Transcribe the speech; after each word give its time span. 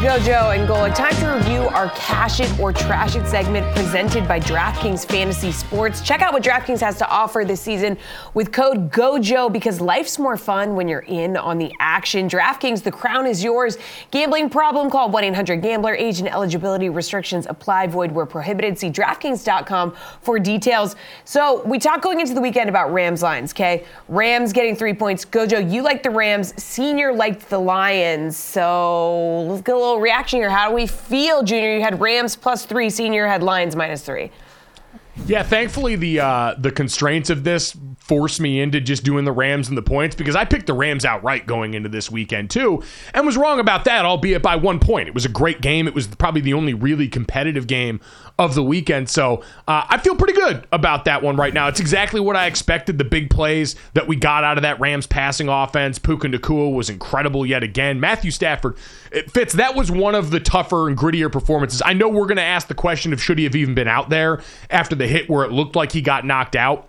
To 0.00 0.06
Gojo 0.06 0.54
and 0.54 0.68
Golic. 0.68 0.94
Time 0.94 1.14
to 1.16 1.26
review 1.26 1.68
our 1.68 1.90
Cash 1.90 2.40
It 2.40 2.60
or 2.60 2.72
Trash 2.72 3.16
It 3.16 3.26
segment 3.26 3.66
presented 3.74 4.28
by 4.28 4.38
DraftKings 4.38 5.06
Fantasy 5.06 5.50
Sports. 5.50 6.00
Check 6.02 6.20
out 6.20 6.32
what 6.32 6.42
DraftKings 6.42 6.80
has 6.80 6.98
to 6.98 7.08
offer 7.08 7.44
this 7.44 7.60
season 7.60 7.96
with 8.34 8.52
code 8.52 8.90
GOJO 8.90 9.52
because 9.52 9.80
life's 9.80 10.18
more 10.18 10.36
fun 10.36 10.74
when 10.74 10.88
you're 10.88 11.00
in 11.00 11.36
on 11.36 11.58
the 11.58 11.72
action. 11.80 12.28
DraftKings, 12.28 12.82
the 12.82 12.92
crown 12.92 13.26
is 13.26 13.42
yours. 13.42 13.78
Gambling 14.10 14.50
problem? 14.50 14.90
Call 14.90 15.10
1 15.10 15.24
800 15.24 15.62
Gambler. 15.62 15.94
Age 15.94 16.20
and 16.20 16.28
eligibility 16.28 16.88
restrictions 16.88 17.46
apply. 17.48 17.86
Void 17.86 18.12
where 18.12 18.26
prohibited. 18.26 18.78
See 18.78 18.90
DraftKings.com 18.90 19.96
for 20.20 20.38
details. 20.38 20.96
So 21.24 21.62
we 21.64 21.78
talked 21.78 22.02
going 22.02 22.20
into 22.20 22.34
the 22.34 22.40
weekend 22.40 22.68
about 22.68 22.92
Rams 22.92 23.22
lines, 23.22 23.52
okay? 23.52 23.84
Rams 24.08 24.52
getting 24.52 24.76
three 24.76 24.94
points. 24.94 25.24
Gojo, 25.24 25.72
you 25.72 25.82
like 25.82 26.02
the 26.02 26.10
Rams. 26.10 26.52
Senior 26.62 27.12
liked 27.12 27.48
the 27.48 27.58
Lions. 27.58 28.36
So 28.36 29.42
let's 29.44 29.62
get 29.62 29.74
a 29.74 29.78
little 29.78 29.87
reaction 29.96 30.40
here. 30.40 30.50
How 30.50 30.68
do 30.68 30.74
we 30.74 30.86
feel, 30.86 31.42
Junior? 31.42 31.76
You 31.76 31.82
had 31.82 32.00
Rams 32.00 32.36
plus 32.36 32.64
three, 32.66 32.90
Senior 32.90 33.26
had 33.26 33.42
Lions 33.42 33.74
minus 33.74 34.02
three. 34.02 34.30
Yeah, 35.26 35.42
thankfully 35.42 35.96
the 35.96 36.20
uh, 36.20 36.54
the 36.58 36.70
constraints 36.70 37.28
of 37.28 37.44
this 37.44 37.76
forced 37.98 38.40
me 38.40 38.60
into 38.60 38.80
just 38.80 39.04
doing 39.04 39.24
the 39.24 39.32
Rams 39.32 39.68
and 39.68 39.76
the 39.76 39.82
points 39.82 40.16
because 40.16 40.34
I 40.34 40.44
picked 40.44 40.66
the 40.66 40.72
Rams 40.72 41.04
outright 41.04 41.46
going 41.46 41.74
into 41.74 41.88
this 41.88 42.10
weekend 42.10 42.50
too, 42.50 42.82
and 43.12 43.26
was 43.26 43.36
wrong 43.36 43.60
about 43.60 43.84
that, 43.84 44.04
albeit 44.04 44.42
by 44.42 44.56
one 44.56 44.78
point. 44.78 45.08
It 45.08 45.14
was 45.14 45.24
a 45.24 45.28
great 45.28 45.60
game. 45.60 45.86
It 45.86 45.94
was 45.94 46.06
probably 46.06 46.40
the 46.40 46.54
only 46.54 46.72
really 46.72 47.08
competitive 47.08 47.66
game 47.66 48.00
of 48.38 48.54
the 48.54 48.62
weekend. 48.62 49.10
So 49.10 49.42
uh, 49.66 49.84
I 49.88 49.98
feel 49.98 50.14
pretty 50.14 50.32
good 50.34 50.66
about 50.70 51.04
that 51.06 51.22
one 51.22 51.36
right 51.36 51.52
now. 51.52 51.66
It's 51.66 51.80
exactly 51.80 52.20
what 52.20 52.36
I 52.36 52.46
expected. 52.46 52.96
The 52.96 53.04
big 53.04 53.30
plays 53.30 53.74
that 53.94 54.06
we 54.06 54.14
got 54.14 54.44
out 54.44 54.56
of 54.56 54.62
that 54.62 54.78
Rams 54.78 55.06
passing 55.06 55.48
offense. 55.48 55.98
Puka 55.98 56.28
Nacua 56.28 56.72
was 56.72 56.88
incredible 56.88 57.44
yet 57.44 57.64
again. 57.64 57.98
Matthew 57.98 58.30
Stafford, 58.30 58.76
it 59.10 59.30
fits. 59.30 59.54
That 59.54 59.74
was 59.74 59.90
one 59.90 60.14
of 60.14 60.30
the 60.30 60.40
tougher 60.40 60.88
and 60.88 60.96
grittier 60.96 61.30
performances. 61.30 61.82
I 61.84 61.92
know 61.92 62.08
we're 62.08 62.26
going 62.26 62.36
to 62.36 62.42
ask 62.42 62.68
the 62.68 62.74
question 62.74 63.12
of 63.12 63.22
should 63.22 63.38
he 63.38 63.44
have 63.44 63.54
even 63.54 63.74
been 63.74 63.88
out 63.88 64.10
there 64.10 64.42
after 64.70 64.94
the 64.94 65.06
hit 65.06 65.28
where 65.28 65.44
it 65.44 65.52
looked 65.52 65.76
like 65.76 65.92
he 65.92 66.00
got 66.00 66.24
knocked 66.24 66.56
out. 66.56 66.88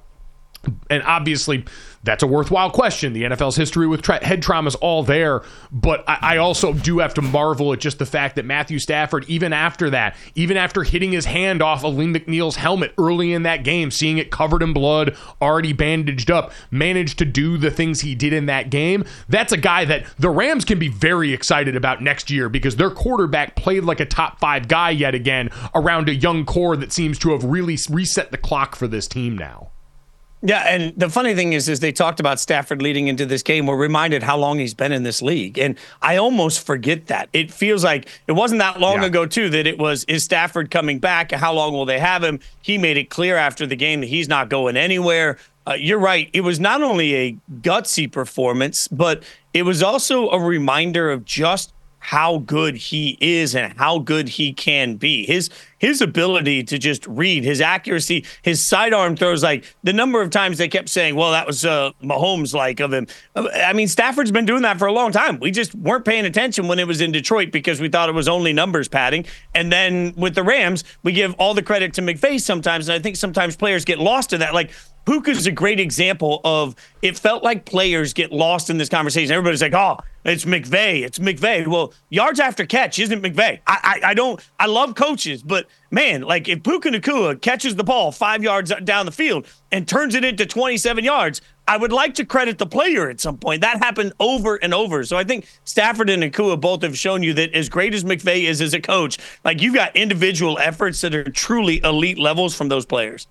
And 0.89 1.03
obviously, 1.03 1.65
that's 2.03 2.23
a 2.23 2.27
worthwhile 2.27 2.71
question. 2.71 3.13
The 3.13 3.23
NFL's 3.23 3.55
history 3.55 3.87
with 3.87 4.01
tra- 4.01 4.23
head 4.23 4.41
trauma 4.41 4.67
is 4.67 4.75
all 4.75 5.03
there, 5.03 5.41
but 5.71 6.07
I-, 6.07 6.19
I 6.21 6.37
also 6.37 6.73
do 6.73 6.99
have 6.99 7.13
to 7.15 7.21
marvel 7.21 7.73
at 7.73 7.79
just 7.79 7.99
the 7.99 8.05
fact 8.05 8.35
that 8.37 8.45
Matthew 8.45 8.79
Stafford, 8.79 9.25
even 9.27 9.53
after 9.53 9.89
that, 9.89 10.15
even 10.35 10.57
after 10.57 10.83
hitting 10.83 11.11
his 11.11 11.25
hand 11.25 11.61
off 11.61 11.83
Alim 11.83 12.13
McNeill's 12.13 12.55
helmet 12.55 12.93
early 12.97 13.33
in 13.33 13.43
that 13.43 13.63
game, 13.63 13.91
seeing 13.91 14.17
it 14.17 14.31
covered 14.31 14.63
in 14.63 14.73
blood, 14.73 15.15
already 15.41 15.73
bandaged 15.73 16.31
up, 16.31 16.51
managed 16.71 17.19
to 17.19 17.25
do 17.25 17.57
the 17.57 17.71
things 17.71 18.01
he 18.01 18.15
did 18.15 18.33
in 18.33 18.45
that 18.45 18.69
game. 18.69 19.03
That's 19.27 19.51
a 19.51 19.57
guy 19.57 19.85
that 19.85 20.05
the 20.17 20.29
Rams 20.29 20.65
can 20.65 20.79
be 20.79 20.87
very 20.87 21.33
excited 21.33 21.75
about 21.75 22.01
next 22.01 22.29
year 22.31 22.49
because 22.49 22.77
their 22.77 22.91
quarterback 22.91 23.55
played 23.55 23.83
like 23.83 23.99
a 23.99 24.05
top 24.05 24.39
five 24.39 24.67
guy 24.67 24.91
yet 24.91 25.15
again 25.15 25.49
around 25.75 26.07
a 26.07 26.15
young 26.15 26.45
core 26.45 26.77
that 26.77 26.93
seems 26.93 27.19
to 27.19 27.31
have 27.31 27.43
really 27.43 27.77
reset 27.89 28.31
the 28.31 28.37
clock 28.37 28.75
for 28.75 28.87
this 28.87 29.07
team 29.07 29.37
now. 29.37 29.71
Yeah, 30.41 30.61
and 30.61 30.93
the 30.95 31.09
funny 31.09 31.35
thing 31.35 31.51
is, 31.51 31.67
is 31.67 31.81
they 31.81 31.91
talked 31.91 32.21
about 32.21 32.39
Stafford 32.39 32.81
leading 32.81 33.09
into 33.09 33.25
this 33.25 33.43
game. 33.43 33.65
We're 33.65 33.75
reminded 33.75 34.23
how 34.23 34.37
long 34.37 34.57
he's 34.59 34.73
been 34.73 34.93
in 34.93 35.03
this 35.03 35.21
league, 35.21 35.57
and 35.59 35.77
I 36.01 36.15
almost 36.15 36.65
forget 36.65 37.07
that. 37.07 37.27
It 37.33 37.51
feels 37.51 37.83
like 37.83 38.07
it 38.25 38.31
wasn't 38.31 38.59
that 38.59 38.79
long 38.79 39.01
yeah. 39.01 39.07
ago 39.07 39.25
too 39.25 39.49
that 39.49 39.67
it 39.67 39.77
was 39.77 40.05
is 40.05 40.23
Stafford 40.23 40.71
coming 40.71 40.99
back? 40.99 41.33
How 41.33 41.53
long 41.53 41.73
will 41.73 41.85
they 41.85 41.99
have 41.99 42.23
him? 42.23 42.39
He 42.61 42.77
made 42.77 42.95
it 42.95 43.09
clear 43.09 43.35
after 43.35 43.65
the 43.65 43.75
game 43.75 43.99
that 43.99 44.07
he's 44.07 44.29
not 44.29 44.49
going 44.49 44.77
anywhere. 44.77 45.37
Uh, 45.67 45.73
you're 45.73 45.99
right. 45.99 46.29
It 46.31 46.41
was 46.41 46.57
not 46.57 46.81
only 46.81 47.15
a 47.15 47.37
gutsy 47.61 48.09
performance, 48.09 48.87
but 48.87 49.23
it 49.53 49.63
was 49.63 49.83
also 49.83 50.29
a 50.29 50.39
reminder 50.39 51.11
of 51.11 51.25
just 51.25 51.73
how 51.99 52.39
good 52.39 52.75
he 52.75 53.17
is 53.21 53.55
and 53.55 53.77
how 53.77 53.99
good 53.99 54.29
he 54.29 54.53
can 54.53 54.95
be. 54.95 55.25
His 55.25 55.49
his 55.77 56.01
ability 56.01 56.63
to 56.63 56.77
just 56.77 57.07
read, 57.07 57.43
his 57.43 57.61
accuracy, 57.61 58.25
his 58.41 58.61
sidearm 58.61 59.15
throws, 59.15 59.43
like 59.43 59.63
the 59.83 59.93
number 59.93 60.21
of 60.21 60.29
times 60.29 60.57
they 60.57 60.67
kept 60.67 60.89
saying, 60.89 61.15
well, 61.15 61.31
that 61.31 61.47
was 61.47 61.65
uh, 61.65 61.91
Mahomes 62.03 62.53
like 62.53 62.81
of 62.81 62.91
him. 62.91 63.07
I 63.35 63.71
mean, 63.71 63.87
Stafford's 63.87 64.31
been 64.31 64.45
doing 64.45 64.63
that 64.63 64.77
for 64.77 64.87
a 64.87 64.91
long 64.91 65.13
time. 65.13 65.39
We 65.39 65.51
just 65.51 65.73
weren't 65.75 66.03
paying 66.03 66.25
attention 66.25 66.67
when 66.67 66.79
it 66.79 66.87
was 66.87 66.99
in 66.99 67.13
Detroit 67.13 67.51
because 67.51 67.79
we 67.79 67.87
thought 67.87 68.09
it 68.09 68.15
was 68.15 68.27
only 68.27 68.51
numbers 68.51 68.89
padding. 68.89 69.25
And 69.55 69.71
then 69.71 70.13
with 70.17 70.35
the 70.35 70.43
Rams, 70.43 70.83
we 71.03 71.13
give 71.13 71.33
all 71.35 71.53
the 71.53 71.63
credit 71.63 71.93
to 71.93 72.01
McVay 72.01 72.41
sometimes. 72.41 72.89
And 72.89 72.99
I 72.99 73.01
think 73.01 73.15
sometimes 73.15 73.55
players 73.55 73.85
get 73.85 73.99
lost 73.99 74.33
in 74.33 74.41
that. 74.41 74.53
Like, 74.53 74.71
Puka's 75.05 75.47
a 75.47 75.51
great 75.51 75.79
example 75.79 76.41
of 76.43 76.75
it 77.01 77.17
felt 77.17 77.43
like 77.43 77.65
players 77.65 78.13
get 78.13 78.31
lost 78.31 78.69
in 78.69 78.77
this 78.77 78.89
conversation. 78.89 79.31
Everybody's 79.31 79.61
like, 79.61 79.73
oh, 79.73 79.97
it's 80.25 80.45
McVay. 80.45 81.03
It's 81.03 81.19
McVay. 81.19 81.65
Well, 81.67 81.93
yards 82.09 82.39
after 82.39 82.65
catch 82.65 82.99
isn't 82.99 83.21
McVay. 83.21 83.59
I, 83.65 83.99
I, 84.03 84.09
I 84.09 84.13
don't, 84.13 84.39
I 84.59 84.65
love 84.65 84.95
coaches, 84.95 85.41
but 85.43 85.67
man, 85.91 86.21
like 86.21 86.47
if 86.47 86.63
Puka 86.63 86.89
Nacua 86.89 87.41
catches 87.41 87.75
the 87.75 87.83
ball 87.83 88.11
five 88.11 88.43
yards 88.43 88.73
down 88.83 89.05
the 89.05 89.11
field 89.11 89.47
and 89.71 89.87
turns 89.87 90.15
it 90.15 90.25
into 90.25 90.45
27 90.45 91.03
yards, 91.03 91.41
I 91.67 91.77
would 91.77 91.91
like 91.91 92.15
to 92.15 92.25
credit 92.25 92.57
the 92.57 92.65
player 92.65 93.09
at 93.09 93.21
some 93.21 93.37
point. 93.37 93.61
That 93.61 93.77
happened 93.77 94.13
over 94.19 94.55
and 94.55 94.73
over. 94.73 95.03
So 95.03 95.17
I 95.17 95.23
think 95.23 95.47
Stafford 95.65 96.09
and 96.09 96.23
Nacua 96.23 96.59
both 96.59 96.81
have 96.81 96.97
shown 96.97 97.23
you 97.23 97.33
that 97.35 97.53
as 97.53 97.69
great 97.69 97.93
as 97.93 98.03
McVay 98.03 98.43
is 98.43 98.59
as 98.59 98.73
a 98.73 98.81
coach, 98.81 99.17
like 99.45 99.61
you've 99.61 99.75
got 99.75 99.95
individual 99.95 100.57
efforts 100.59 100.99
that 101.01 101.15
are 101.15 101.23
truly 101.23 101.79
elite 101.83 102.17
levels 102.17 102.55
from 102.55 102.69
those 102.69 102.85
players. 102.85 103.27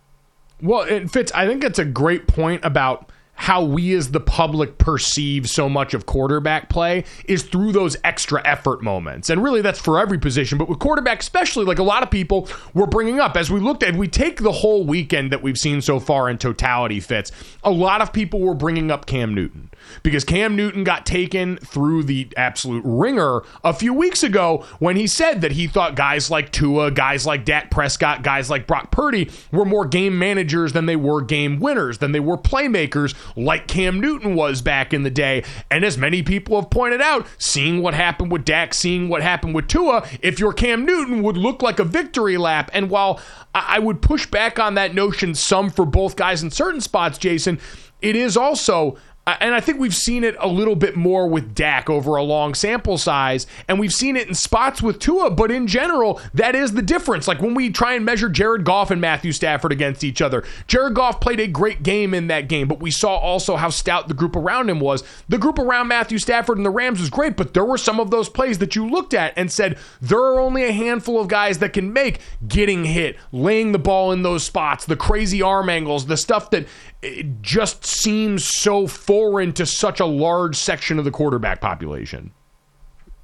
Well, 0.60 0.82
it 0.82 1.10
fits. 1.10 1.30
I 1.32 1.46
think 1.46 1.62
it's 1.64 1.78
a 1.78 1.84
great 1.84 2.26
point 2.26 2.64
about 2.64 3.10
how 3.38 3.62
we 3.62 3.94
as 3.94 4.10
the 4.10 4.18
public 4.18 4.78
perceive 4.78 5.48
so 5.48 5.68
much 5.68 5.94
of 5.94 6.06
quarterback 6.06 6.68
play 6.68 7.04
is 7.26 7.44
through 7.44 7.70
those 7.70 7.96
extra 8.02 8.44
effort 8.44 8.82
moments. 8.82 9.30
And 9.30 9.40
really 9.40 9.62
that's 9.62 9.78
for 9.78 10.00
every 10.00 10.18
position, 10.18 10.58
but 10.58 10.68
with 10.68 10.80
quarterback 10.80 11.20
especially 11.20 11.64
like 11.64 11.78
a 11.78 11.84
lot 11.84 12.02
of 12.02 12.10
people 12.10 12.48
were 12.74 12.88
bringing 12.88 13.20
up 13.20 13.36
as 13.36 13.48
we 13.48 13.60
looked 13.60 13.84
at 13.84 13.94
we 13.94 14.08
take 14.08 14.42
the 14.42 14.50
whole 14.50 14.84
weekend 14.84 15.30
that 15.30 15.40
we've 15.40 15.58
seen 15.58 15.80
so 15.80 16.00
far 16.00 16.28
in 16.28 16.36
totality 16.36 16.98
fits. 16.98 17.30
A 17.62 17.70
lot 17.70 18.02
of 18.02 18.12
people 18.12 18.40
were 18.40 18.54
bringing 18.54 18.90
up 18.90 19.06
Cam 19.06 19.32
Newton 19.34 19.70
because 20.02 20.24
Cam 20.24 20.56
Newton 20.56 20.82
got 20.82 21.06
taken 21.06 21.58
through 21.58 22.02
the 22.02 22.28
absolute 22.36 22.82
wringer 22.84 23.42
a 23.62 23.72
few 23.72 23.94
weeks 23.94 24.24
ago 24.24 24.66
when 24.80 24.96
he 24.96 25.06
said 25.06 25.42
that 25.42 25.52
he 25.52 25.68
thought 25.68 25.94
guys 25.94 26.28
like 26.28 26.50
Tua, 26.50 26.90
guys 26.90 27.24
like 27.24 27.44
Dak 27.44 27.70
Prescott, 27.70 28.24
guys 28.24 28.50
like 28.50 28.66
Brock 28.66 28.90
Purdy 28.90 29.30
were 29.52 29.64
more 29.64 29.86
game 29.86 30.18
managers 30.18 30.72
than 30.72 30.86
they 30.86 30.96
were 30.96 31.22
game 31.22 31.60
winners, 31.60 31.98
than 31.98 32.10
they 32.10 32.20
were 32.20 32.36
playmakers 32.36 33.14
like 33.36 33.66
Cam 33.66 34.00
Newton 34.00 34.34
was 34.34 34.62
back 34.62 34.92
in 34.92 35.02
the 35.02 35.10
day. 35.10 35.44
And 35.70 35.84
as 35.84 35.98
many 35.98 36.22
people 36.22 36.60
have 36.60 36.70
pointed 36.70 37.00
out, 37.00 37.26
seeing 37.38 37.82
what 37.82 37.94
happened 37.94 38.32
with 38.32 38.44
Dak, 38.44 38.74
seeing 38.74 39.08
what 39.08 39.22
happened 39.22 39.54
with 39.54 39.68
Tua, 39.68 40.06
if 40.22 40.38
you're 40.38 40.52
Cam 40.52 40.84
Newton, 40.84 41.22
would 41.22 41.36
look 41.36 41.62
like 41.62 41.78
a 41.78 41.84
victory 41.84 42.36
lap. 42.36 42.70
And 42.72 42.90
while 42.90 43.20
I 43.54 43.78
would 43.78 44.02
push 44.02 44.26
back 44.26 44.58
on 44.58 44.74
that 44.74 44.94
notion 44.94 45.34
some 45.34 45.70
for 45.70 45.84
both 45.84 46.16
guys 46.16 46.42
in 46.42 46.50
certain 46.50 46.80
spots, 46.80 47.18
Jason, 47.18 47.60
it 48.00 48.14
is 48.14 48.36
also 48.36 48.96
and 49.40 49.54
I 49.54 49.60
think 49.60 49.78
we've 49.78 49.94
seen 49.94 50.24
it 50.24 50.36
a 50.38 50.48
little 50.48 50.76
bit 50.76 50.96
more 50.96 51.28
with 51.28 51.54
Dak 51.54 51.90
over 51.90 52.16
a 52.16 52.22
long 52.22 52.54
sample 52.54 52.98
size, 52.98 53.46
and 53.66 53.78
we've 53.78 53.92
seen 53.92 54.16
it 54.16 54.28
in 54.28 54.34
spots 54.34 54.82
with 54.82 54.98
Tua, 54.98 55.30
but 55.30 55.50
in 55.50 55.66
general, 55.66 56.20
that 56.34 56.54
is 56.54 56.72
the 56.72 56.82
difference. 56.82 57.28
Like 57.28 57.40
when 57.40 57.54
we 57.54 57.70
try 57.70 57.94
and 57.94 58.04
measure 58.04 58.28
Jared 58.28 58.64
Goff 58.64 58.90
and 58.90 59.00
Matthew 59.00 59.32
Stafford 59.32 59.72
against 59.72 60.04
each 60.04 60.22
other, 60.22 60.44
Jared 60.66 60.94
Goff 60.94 61.20
played 61.20 61.40
a 61.40 61.46
great 61.46 61.82
game 61.82 62.14
in 62.14 62.28
that 62.28 62.48
game, 62.48 62.68
but 62.68 62.80
we 62.80 62.90
saw 62.90 63.16
also 63.16 63.56
how 63.56 63.70
stout 63.70 64.08
the 64.08 64.14
group 64.14 64.36
around 64.36 64.70
him 64.70 64.80
was. 64.80 65.02
The 65.28 65.38
group 65.38 65.58
around 65.58 65.88
Matthew 65.88 66.18
Stafford 66.18 66.56
and 66.56 66.66
the 66.66 66.70
Rams 66.70 67.00
was 67.00 67.10
great, 67.10 67.36
but 67.36 67.54
there 67.54 67.64
were 67.64 67.78
some 67.78 68.00
of 68.00 68.10
those 68.10 68.28
plays 68.28 68.58
that 68.58 68.76
you 68.76 68.88
looked 68.88 69.14
at 69.14 69.32
and 69.36 69.50
said, 69.50 69.78
there 70.00 70.18
are 70.18 70.38
only 70.38 70.64
a 70.64 70.72
handful 70.72 71.20
of 71.20 71.28
guys 71.28 71.58
that 71.58 71.72
can 71.72 71.92
make 71.92 72.20
getting 72.46 72.84
hit, 72.84 73.16
laying 73.32 73.72
the 73.72 73.78
ball 73.78 74.12
in 74.12 74.22
those 74.22 74.44
spots, 74.44 74.84
the 74.84 74.96
crazy 74.96 75.42
arm 75.42 75.68
angles, 75.68 76.06
the 76.06 76.16
stuff 76.16 76.50
that 76.50 76.66
eh, 77.02 77.22
just 77.40 77.84
seems 77.84 78.44
so 78.44 78.86
foreign 79.18 79.52
to 79.52 79.66
such 79.66 79.98
a 79.98 80.06
large 80.06 80.54
section 80.54 80.96
of 80.96 81.04
the 81.04 81.10
quarterback 81.10 81.60
population. 81.60 82.30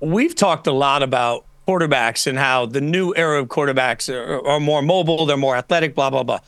We've 0.01 0.35
talked 0.35 0.67
a 0.67 0.73
lot 0.73 1.05
about 1.05 1.47
quarterbacks 1.69 2.27
and 2.27 2.37
how 2.37 2.67
the 2.67 2.81
new 2.81 3.15
era 3.15 3.41
of 3.41 3.47
quarterbacks 3.47 4.13
are, 4.13 4.45
are 4.45 4.59
more 4.59 4.83
mobile, 4.83 5.25
they're 5.25 5.37
more 5.37 5.55
athletic, 5.55 5.95
blah, 5.95 6.11
blah, 6.11 6.25
blah. 6.25 6.41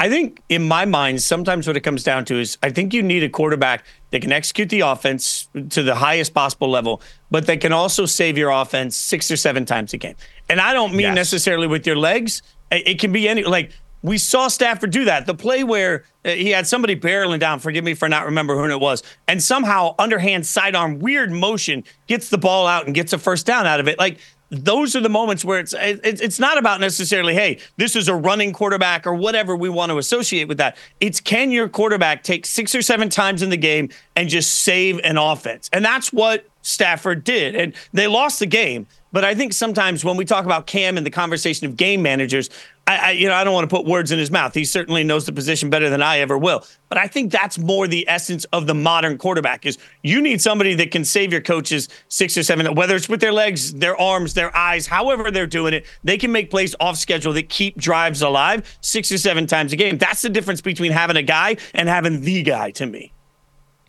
I 0.00 0.08
think 0.08 0.42
in 0.48 0.66
my 0.66 0.86
mind, 0.86 1.20
sometimes 1.20 1.66
what 1.66 1.76
it 1.76 1.80
comes 1.80 2.02
down 2.02 2.24
to 2.24 2.40
is 2.40 2.56
I 2.62 2.70
think 2.70 2.94
you 2.94 3.02
need 3.02 3.22
a 3.22 3.28
quarterback 3.28 3.84
that 4.10 4.22
can 4.22 4.32
execute 4.32 4.70
the 4.70 4.80
offense 4.80 5.50
to 5.68 5.82
the 5.82 5.94
highest 5.94 6.32
possible 6.32 6.70
level, 6.70 7.02
but 7.30 7.46
that 7.46 7.60
can 7.60 7.74
also 7.74 8.06
save 8.06 8.38
your 8.38 8.48
offense 8.48 8.96
six 8.96 9.30
or 9.30 9.36
seven 9.36 9.66
times 9.66 9.92
a 9.92 9.98
game. 9.98 10.16
And 10.48 10.62
I 10.62 10.72
don't 10.72 10.92
mean 10.92 11.08
yes. 11.08 11.14
necessarily 11.14 11.66
with 11.66 11.86
your 11.86 11.96
legs. 11.96 12.40
It 12.70 12.98
can 12.98 13.12
be 13.12 13.28
any 13.28 13.44
like 13.44 13.70
we 14.04 14.18
saw 14.18 14.48
Stafford 14.48 14.90
do 14.90 15.06
that. 15.06 15.24
The 15.24 15.34
play 15.34 15.64
where 15.64 16.04
uh, 16.26 16.30
he 16.30 16.50
had 16.50 16.66
somebody 16.66 16.94
barreling 16.94 17.40
down, 17.40 17.58
forgive 17.58 17.84
me 17.84 17.94
for 17.94 18.06
not 18.06 18.26
remember 18.26 18.54
who 18.54 18.70
it 18.70 18.78
was, 18.78 19.02
and 19.26 19.42
somehow 19.42 19.94
underhand 19.98 20.46
sidearm 20.46 20.98
weird 20.98 21.32
motion 21.32 21.82
gets 22.06 22.28
the 22.28 22.36
ball 22.36 22.66
out 22.66 22.84
and 22.84 22.94
gets 22.94 23.14
a 23.14 23.18
first 23.18 23.46
down 23.46 23.66
out 23.66 23.80
of 23.80 23.88
it. 23.88 23.98
Like 23.98 24.18
those 24.50 24.94
are 24.94 25.00
the 25.00 25.08
moments 25.08 25.42
where 25.42 25.58
it's 25.58 25.74
it's 25.78 26.38
not 26.38 26.58
about 26.58 26.78
necessarily 26.78 27.34
hey 27.34 27.58
this 27.78 27.96
is 27.96 28.08
a 28.08 28.14
running 28.14 28.52
quarterback 28.52 29.06
or 29.06 29.14
whatever 29.14 29.56
we 29.56 29.68
want 29.68 29.90
to 29.90 29.98
associate 29.98 30.46
with 30.46 30.58
that 30.58 30.76
it's 31.00 31.18
can 31.18 31.50
your 31.50 31.68
quarterback 31.68 32.22
take 32.22 32.46
six 32.46 32.74
or 32.74 32.82
seven 32.82 33.08
times 33.08 33.42
in 33.42 33.50
the 33.50 33.56
game 33.56 33.88
and 34.14 34.28
just 34.28 34.62
save 34.62 35.00
an 35.02 35.16
offense 35.16 35.68
and 35.72 35.84
that's 35.84 36.12
what 36.12 36.46
Stafford 36.64 37.22
did 37.22 37.54
and 37.54 37.74
they 37.92 38.08
lost 38.08 38.40
the 38.40 38.46
game 38.46 38.86
but 39.14 39.24
I 39.24 39.36
think 39.36 39.52
sometimes 39.52 40.04
when 40.04 40.16
we 40.16 40.24
talk 40.24 40.44
about 40.44 40.66
Cam 40.66 40.96
and 40.96 41.06
the 41.06 41.10
conversation 41.10 41.68
of 41.68 41.76
game 41.76 42.02
managers, 42.02 42.50
I, 42.88 42.96
I, 42.96 43.10
you 43.12 43.28
know, 43.28 43.34
I 43.34 43.44
don't 43.44 43.54
want 43.54 43.70
to 43.70 43.74
put 43.74 43.86
words 43.86 44.10
in 44.10 44.18
his 44.18 44.28
mouth. 44.28 44.52
He 44.54 44.64
certainly 44.64 45.04
knows 45.04 45.24
the 45.24 45.32
position 45.32 45.70
better 45.70 45.88
than 45.88 46.02
I 46.02 46.18
ever 46.18 46.36
will. 46.36 46.66
But 46.88 46.98
I 46.98 47.06
think 47.06 47.30
that's 47.30 47.56
more 47.56 47.86
the 47.86 48.08
essence 48.08 48.42
of 48.46 48.66
the 48.66 48.74
modern 48.74 49.16
quarterback 49.16 49.66
is 49.66 49.78
you 50.02 50.20
need 50.20 50.42
somebody 50.42 50.74
that 50.74 50.90
can 50.90 51.04
save 51.04 51.30
your 51.30 51.42
coaches 51.42 51.88
six 52.08 52.36
or 52.36 52.42
seven, 52.42 52.74
whether 52.74 52.96
it's 52.96 53.08
with 53.08 53.20
their 53.20 53.32
legs, 53.32 53.74
their 53.74 53.96
arms, 54.00 54.34
their 54.34 54.54
eyes, 54.56 54.88
however 54.88 55.30
they're 55.30 55.46
doing 55.46 55.74
it. 55.74 55.86
They 56.02 56.18
can 56.18 56.32
make 56.32 56.50
plays 56.50 56.74
off 56.80 56.96
schedule 56.96 57.32
that 57.34 57.48
keep 57.48 57.76
drives 57.78 58.20
alive 58.20 58.76
six 58.80 59.12
or 59.12 59.18
seven 59.18 59.46
times 59.46 59.72
a 59.72 59.76
game. 59.76 59.96
That's 59.96 60.22
the 60.22 60.28
difference 60.28 60.60
between 60.60 60.90
having 60.90 61.16
a 61.16 61.22
guy 61.22 61.58
and 61.72 61.88
having 61.88 62.22
the 62.22 62.42
guy 62.42 62.72
to 62.72 62.86
me 62.86 63.13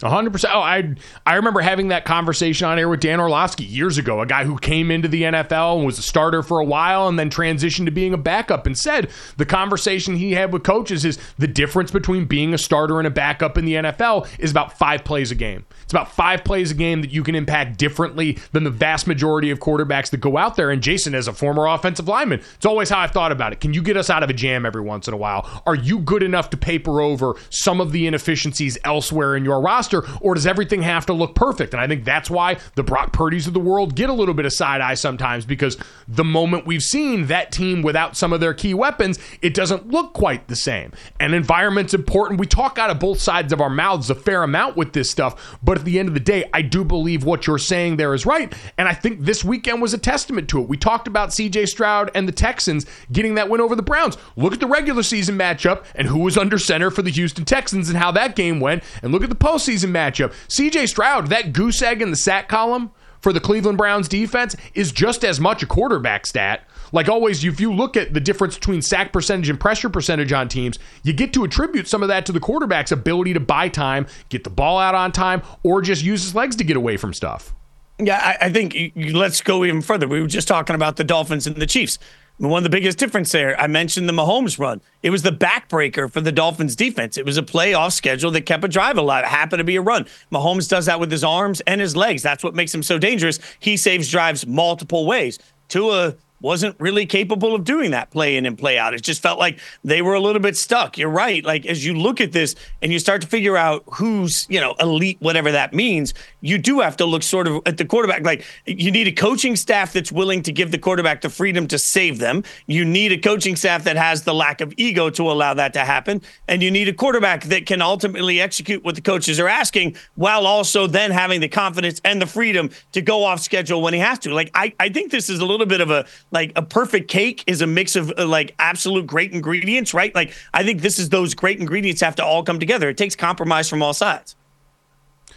hundred 0.04 0.34
percent. 0.34 0.54
Oh, 0.54 0.60
I 0.60 0.94
I 1.26 1.36
remember 1.36 1.62
having 1.62 1.88
that 1.88 2.06
conversation 2.06 2.68
on 2.68 2.78
air 2.78 2.90
with 2.90 3.00
Dan 3.00 3.20
Orlovsky 3.20 3.64
years 3.64 3.98
ago, 3.98 4.22
a 4.22 4.26
guy 4.26 4.44
who 4.44 4.58
came 4.58 4.92
into 4.92 5.08
the 5.08 5.24
NFL 5.24 5.78
and 5.78 5.86
was 5.86 5.98
a 5.98 6.02
starter 6.02 6.44
for 6.44 6.60
a 6.60 6.66
while 6.66 7.08
and 7.08 7.18
then 7.18 7.30
transitioned 7.30 7.86
to 7.86 7.92
being 7.92 8.14
a 8.14 8.18
backup 8.18 8.66
and 8.66 8.78
said 8.78 9.10
the 9.38 9.46
conversation 9.46 10.16
he 10.18 10.34
had 10.34 10.52
with 10.52 10.64
coaches 10.64 11.06
is 11.06 11.18
the 11.38 11.48
difference 11.48 11.92
between 11.92 12.26
being 12.26 12.54
a 12.54 12.58
starter 12.58 13.00
and 13.00 13.08
a 13.08 13.12
backup 13.12 13.58
in 13.58 13.66
the 13.66 13.74
NFL 13.74 14.28
is 14.38 14.52
about 14.52 14.78
five 14.78 15.04
plays 15.06 15.32
a 15.32 15.36
game. 15.36 15.66
It's 15.84 15.94
about 15.94 16.12
five 16.12 16.44
plays 16.44 16.72
a 16.72 16.76
game 16.76 17.02
that 17.02 17.12
you 17.12 17.24
can 17.24 17.36
impact 17.36 17.78
differently 17.78 18.38
than 18.52 18.64
the 18.64 18.72
vast 18.72 19.08
majority 19.08 19.50
of 19.52 19.60
quarterbacks 19.60 20.10
that 20.10 20.20
go 20.20 20.36
out 20.36 20.56
there. 20.56 20.72
And 20.72 20.82
Jason, 20.82 21.16
as 21.16 21.28
a 21.28 21.34
former 21.34 21.68
offensive 21.68 22.08
lineman, 22.08 22.42
it's 22.56 22.66
always 22.66 22.90
how 22.90 23.00
I've 23.00 23.12
thought 23.12 23.32
about 23.32 23.54
it. 23.54 23.62
Can 23.62 23.74
you 23.74 23.82
get 23.82 23.96
us 23.96 24.10
out 24.10 24.24
of 24.24 24.30
a 24.30 24.34
jam 24.34 24.66
every 24.66 24.82
once 24.82 25.08
in 25.08 25.14
a 25.14 25.18
while? 25.18 25.64
Are 25.66 25.76
you 25.76 26.00
good 26.00 26.24
enough 26.24 26.50
to 26.50 26.58
paper 26.58 27.02
over 27.02 27.36
some 27.50 27.80
of 27.80 27.92
the 27.92 28.08
inefficiencies 28.08 28.78
elsewhere 28.84 29.36
in 29.36 29.46
your 29.46 29.62
roster, 29.62 29.85
or 29.94 30.36
does 30.36 30.46
everything 30.46 30.82
have 30.82 31.06
to 31.08 31.14
look 31.14 31.36
perfect? 31.36 31.74
And 31.74 31.82
I 31.82 31.88
think 31.88 32.04
that's 32.06 32.30
why 32.30 32.58
the 32.76 32.84
Brock 32.84 33.14
Purdy's 33.14 33.48
of 33.48 33.54
the 33.54 33.60
world 33.60 33.96
get 33.96 34.10
a 34.10 34.14
little 34.14 34.34
bit 34.34 34.46
of 34.46 34.54
side 34.54 34.82
eye 34.82 34.94
sometimes 34.96 35.46
because 35.46 35.78
the 36.08 36.24
moment 36.24 36.66
we've 36.66 36.84
seen 36.84 37.28
that 37.28 37.52
team 37.52 37.82
without 37.82 38.16
some 38.16 38.34
of 38.34 38.40
their 38.40 38.54
key 38.54 38.74
weapons, 38.74 39.20
it 39.42 39.54
doesn't 39.54 39.90
look 39.90 40.14
quite 40.14 40.48
the 40.48 40.56
same. 40.56 40.92
And 41.20 41.34
environment's 41.34 41.94
important. 41.94 42.40
We 42.40 42.48
talk 42.48 42.78
out 42.78 42.90
of 42.90 43.00
both 43.00 43.20
sides 43.20 43.54
of 43.54 43.62
our 43.62 43.70
mouths 43.70 44.10
a 44.10 44.16
fair 44.16 44.44
amount 44.44 44.76
with 44.78 44.94
this 44.94 45.10
stuff, 45.10 45.58
but 45.64 45.78
at 45.78 45.86
the 45.86 46.00
end 46.00 46.08
of 46.08 46.14
the 46.14 46.20
day, 46.20 46.50
I 46.54 46.62
do 46.62 46.84
believe 46.84 47.24
what 47.24 47.48
you're 47.48 47.58
saying 47.58 47.98
there 47.98 48.14
is 48.14 48.26
right. 48.26 48.54
And 48.78 48.88
I 48.88 48.94
think 48.94 49.22
this 49.22 49.44
weekend 49.44 49.82
was 49.82 49.94
a 49.94 49.98
testament 49.98 50.50
to 50.50 50.62
it. 50.62 50.70
We 50.70 50.78
talked 50.78 51.08
about 51.08 51.30
CJ 51.30 51.68
Stroud 51.68 52.12
and 52.16 52.28
the 52.28 52.32
Texans 52.32 52.86
getting 53.12 53.36
that 53.36 53.50
win 53.50 53.62
over 53.62 53.76
the 53.76 53.84
Browns. 53.84 54.18
Look 54.36 54.54
at 54.54 54.60
the 54.60 54.68
regular 54.68 55.04
season 55.04 55.38
matchup 55.38 55.86
and 55.96 56.08
who 56.08 56.20
was 56.20 56.38
under 56.38 56.58
center 56.58 56.92
for 56.92 57.02
the 57.02 57.12
Houston 57.12 57.46
Texans 57.46 57.90
and 57.90 57.98
how 57.98 58.12
that 58.12 58.36
game 58.36 58.60
went. 58.60 58.84
And 59.02 59.12
look 59.12 59.24
at 59.24 59.30
the 59.30 59.36
postseason 59.36 59.75
matchup. 59.84 60.34
CJ 60.48 60.88
Stroud, 60.90 61.28
that 61.28 61.54
goose 61.54 61.82
egg 61.82 62.02
in 62.02 62.12
the 62.12 62.16
sack 62.16 62.48
column 62.48 62.92
for 63.20 63.34
the 63.34 63.40
Cleveland 63.40 63.78
Browns 63.78 64.08
defense 64.08 64.56
is 64.74 64.92
just 64.92 65.26
as 65.26 65.40
much 65.40 65.64
a 65.64 65.66
quarterback 65.66 66.26
stat 66.26 66.68
like 66.92 67.10
always, 67.10 67.44
if 67.44 67.60
you 67.60 67.74
look 67.74 67.98
at 67.98 68.14
the 68.14 68.22
difference 68.22 68.56
between 68.56 68.82
sack 68.82 69.12
percentage 69.12 69.50
and 69.50 69.60
pressure 69.60 69.90
percentage 69.90 70.32
on 70.32 70.48
teams, 70.48 70.80
you 71.04 71.12
get 71.12 71.34
to 71.34 71.44
attribute 71.44 71.88
some 71.88 72.02
of 72.02 72.08
that 72.08 72.26
to 72.28 72.32
the 72.32 72.40
quarterback's 72.40 72.92
ability 72.92 73.34
to 73.34 73.40
buy 73.40 73.70
time, 73.70 74.08
get 74.30 74.44
the 74.46 74.50
ball 74.50 74.80
out 74.80 74.96
on 74.96 75.12
time, 75.12 75.42
or 75.62 75.82
just 75.82 76.04
use 76.04 76.24
his 76.24 76.34
legs 76.34 76.56
to 76.56 76.64
get 76.64 76.78
away 76.78 76.96
from 76.96 77.14
stuff. 77.14 77.54
Yeah, 78.00 78.18
I, 78.18 78.46
I 78.46 78.50
think 78.52 78.74
you, 78.74 78.92
let's 79.18 79.42
go 79.42 79.66
even 79.66 79.82
further. 79.82 80.08
We 80.08 80.22
were 80.22 80.28
just 80.28 80.48
talking 80.48 80.76
about 80.76 80.96
the 80.96 81.04
Dolphins 81.04 81.48
and 81.48 81.58
the 81.58 81.68
Chiefs. 81.68 82.00
One 82.38 82.58
of 82.60 82.64
the 82.66 82.70
biggest 82.70 82.98
difference 82.98 83.32
there, 83.32 83.58
I 83.58 83.68
mentioned 83.68 84.10
the 84.10 84.14
Mahomes 84.14 84.60
run. 84.60 84.82
It 85.02 85.10
was 85.10 85.22
the 85.22 85.32
backbreaker 85.32 86.12
for 86.12 86.20
the 86.20 86.34
Dolphins 86.34 86.76
defense. 86.76 87.18
It 87.18 87.26
was 87.26 87.38
a 87.38 87.42
playoff 87.42 87.94
schedule 87.94 88.30
that 88.32 88.42
kept 88.42 88.66
a 88.66 88.68
drive 88.68 88.98
alive. 88.98 89.24
It 89.24 89.30
happened 89.30 89.62
to 89.62 89.64
be 89.64 89.78
a 89.78 89.82
run. 89.82 90.06
Mahomes 90.34 90.68
does 90.68 90.88
that 90.88 91.00
with 91.00 91.10
his 91.10 91.24
arms 91.24 91.62
and 91.62 91.80
his 91.80 91.96
legs. 91.96 92.22
That's 92.22 92.44
what 92.44 92.54
makes 92.54 92.76
him 92.76 92.84
so 92.84 93.00
dangerous. 93.00 93.40
He 93.60 93.78
saves 93.78 94.12
drives 94.12 94.46
multiple 94.46 95.06
ways. 95.06 95.40
Tua 95.70 96.16
wasn't 96.42 96.76
really 96.80 97.06
capable 97.06 97.56
of 97.56 97.64
doing 97.64 97.92
that 97.92 98.12
play 98.12 98.38
in 98.38 98.46
and 98.46 98.58
play 98.58 98.78
out. 98.78 98.94
It 98.94 99.02
just 99.02 99.22
felt 99.22 99.40
like 99.40 99.60
they 99.84 100.02
were 100.02 100.14
a 100.14 100.20
little 100.20 100.42
bit 100.42 100.58
stuck. 100.58 100.98
You're 100.98 101.10
right. 101.10 101.44
Like 101.44 101.66
as 101.66 101.86
you 101.86 101.94
look 101.94 102.22
at 102.22 102.32
this 102.32 102.56
and 102.82 102.92
you 102.92 103.00
start 103.00 103.22
to 103.22 103.28
figure 103.28 103.58
out 103.58 103.84
who's, 103.94 104.46
you 104.50 104.60
know, 104.60 104.76
elite, 104.80 105.18
whatever 105.22 105.52
that 105.52 105.74
means, 105.74 106.14
you 106.42 106.58
do 106.58 106.82
have 106.82 106.98
to 106.98 107.06
look 107.06 107.24
sort 107.24 107.48
of 107.48 107.62
at 107.66 107.78
the 107.78 107.86
quarterback. 107.86 108.24
Like 108.24 108.46
you 108.66 108.92
need 108.92 109.08
a 109.08 109.12
coaching 109.12 109.56
staff 109.56 109.94
that's 109.94 110.12
willing 110.12 110.42
to 110.44 110.52
give 110.52 110.72
the 110.72 110.78
quarterback 110.78 111.22
the 111.22 111.30
freedom 111.30 111.68
to 111.68 111.80
save 111.80 112.20
them. 112.20 112.44
You 112.68 112.86
need 112.86 113.12
a 113.12 113.18
coaching 113.18 113.56
staff 113.56 113.84
that 113.86 113.96
has 113.96 114.24
the 114.24 114.34
lack 114.34 114.62
of 114.62 114.74
ego 114.78 115.10
to 115.12 115.32
allow 115.32 115.54
that 115.54 115.74
to 115.74 115.80
happen. 115.80 116.22
And 116.48 116.62
you 116.62 116.70
need 116.70 116.88
a 116.88 116.94
quarterback 116.94 117.46
that 117.46 117.66
can 117.66 117.82
ultimately 117.82 118.42
execute 118.42 118.84
what 118.84 118.96
the 118.96 119.02
coaches 119.02 119.40
are 119.40 119.48
asking 119.48 119.96
while 120.16 120.46
also 120.46 120.86
then 120.86 121.12
having 121.12 121.42
the 121.42 121.50
confidence 121.50 122.02
and 122.04 122.22
the 122.22 122.28
freedom 122.28 122.70
to 122.92 123.02
go 123.02 123.24
off 123.24 123.40
schedule 123.40 123.82
when 123.82 123.94
he 123.94 124.00
has 124.00 124.20
to. 124.20 124.34
Like 124.34 124.52
I, 124.54 124.74
I 124.80 124.90
think 124.90 125.12
this 125.12 125.30
is 125.30 125.40
a 125.40 125.46
little 125.46 125.66
bit 125.66 125.82
of 125.82 125.90
a 125.90 126.06
like 126.32 126.52
a 126.56 126.62
perfect 126.62 127.10
cake 127.10 127.44
is 127.48 127.62
a 127.62 127.68
mix 127.68 127.96
of 127.96 128.12
uh, 128.18 128.26
like 128.26 128.56
absolute 128.60 129.08
great 129.08 129.32
ingredients, 129.32 129.94
right? 129.94 130.14
Like 130.14 130.34
I 130.54 130.64
think 130.64 130.82
this 130.82 131.00
is 131.00 131.10
those 131.10 131.34
great 131.34 131.60
ingredients 131.60 132.02
have 132.02 132.16
to 132.16 132.26
all 132.26 132.44
come 132.44 132.60
together. 132.60 132.90
It 132.90 132.98
takes 132.98 133.16
compromise 133.16 133.70
from 133.70 133.82
all 133.82 133.94
sides. 133.94 134.36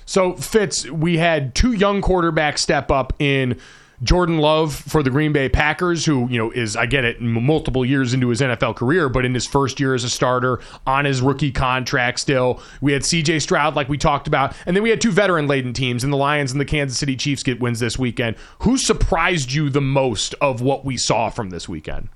So 0.05 0.35
Fitz, 0.37 0.89
we 0.91 1.19
had 1.19 1.55
two 1.55 1.73
young 1.73 2.01
quarterbacks 2.01 2.59
step 2.59 2.91
up 2.91 3.13
in 3.19 3.61
Jordan 4.03 4.39
Love 4.39 4.75
for 4.75 5.03
the 5.03 5.11
Green 5.11 5.33
Bay 5.33 5.49
Packers, 5.49 6.05
who, 6.05 6.29
you 6.29 6.39
know, 6.39 6.51
is, 6.53 6.77
I 6.77 6.87
get 6.87 7.05
it, 7.05 7.21
multiple 7.21 7.85
years 7.85 8.15
into 8.15 8.29
his 8.29 8.41
NFL 8.41 8.77
career, 8.77 9.09
but 9.09 9.25
in 9.25 9.35
his 9.35 9.47
first 9.47 9.81
year 9.81 9.95
as 9.95 10.05
a 10.05 10.11
starter 10.11 10.61
on 10.87 11.05
his 11.05 11.21
rookie 11.21 11.51
contract 11.51 12.21
still. 12.21 12.61
We 12.81 12.93
had 12.93 13.03
CJ 13.03 13.43
Stroud, 13.43 13.75
like 13.75 13.89
we 13.89 13.99
talked 13.99 14.29
about. 14.29 14.55
And 14.67 14.77
then 14.77 14.83
we 14.83 14.91
had 14.91 15.01
two 15.01 15.11
veteran 15.11 15.49
laden 15.49 15.73
teams 15.73 16.05
and 16.05 16.13
the 16.13 16.17
Lions 16.17 16.53
and 16.53 16.61
the 16.61 16.65
Kansas 16.65 16.99
City 16.99 17.17
Chiefs 17.17 17.43
get 17.43 17.61
wins 17.61 17.81
this 17.81 17.99
weekend. 17.99 18.37
Who 18.61 18.79
surprised 18.79 19.53
you 19.53 19.69
the 19.69 19.81
most 19.81 20.35
of 20.41 20.61
what 20.61 20.85
we 20.85 20.97
saw 20.97 21.29
from 21.31 21.51
this 21.51 21.69
weekend? 21.69 22.09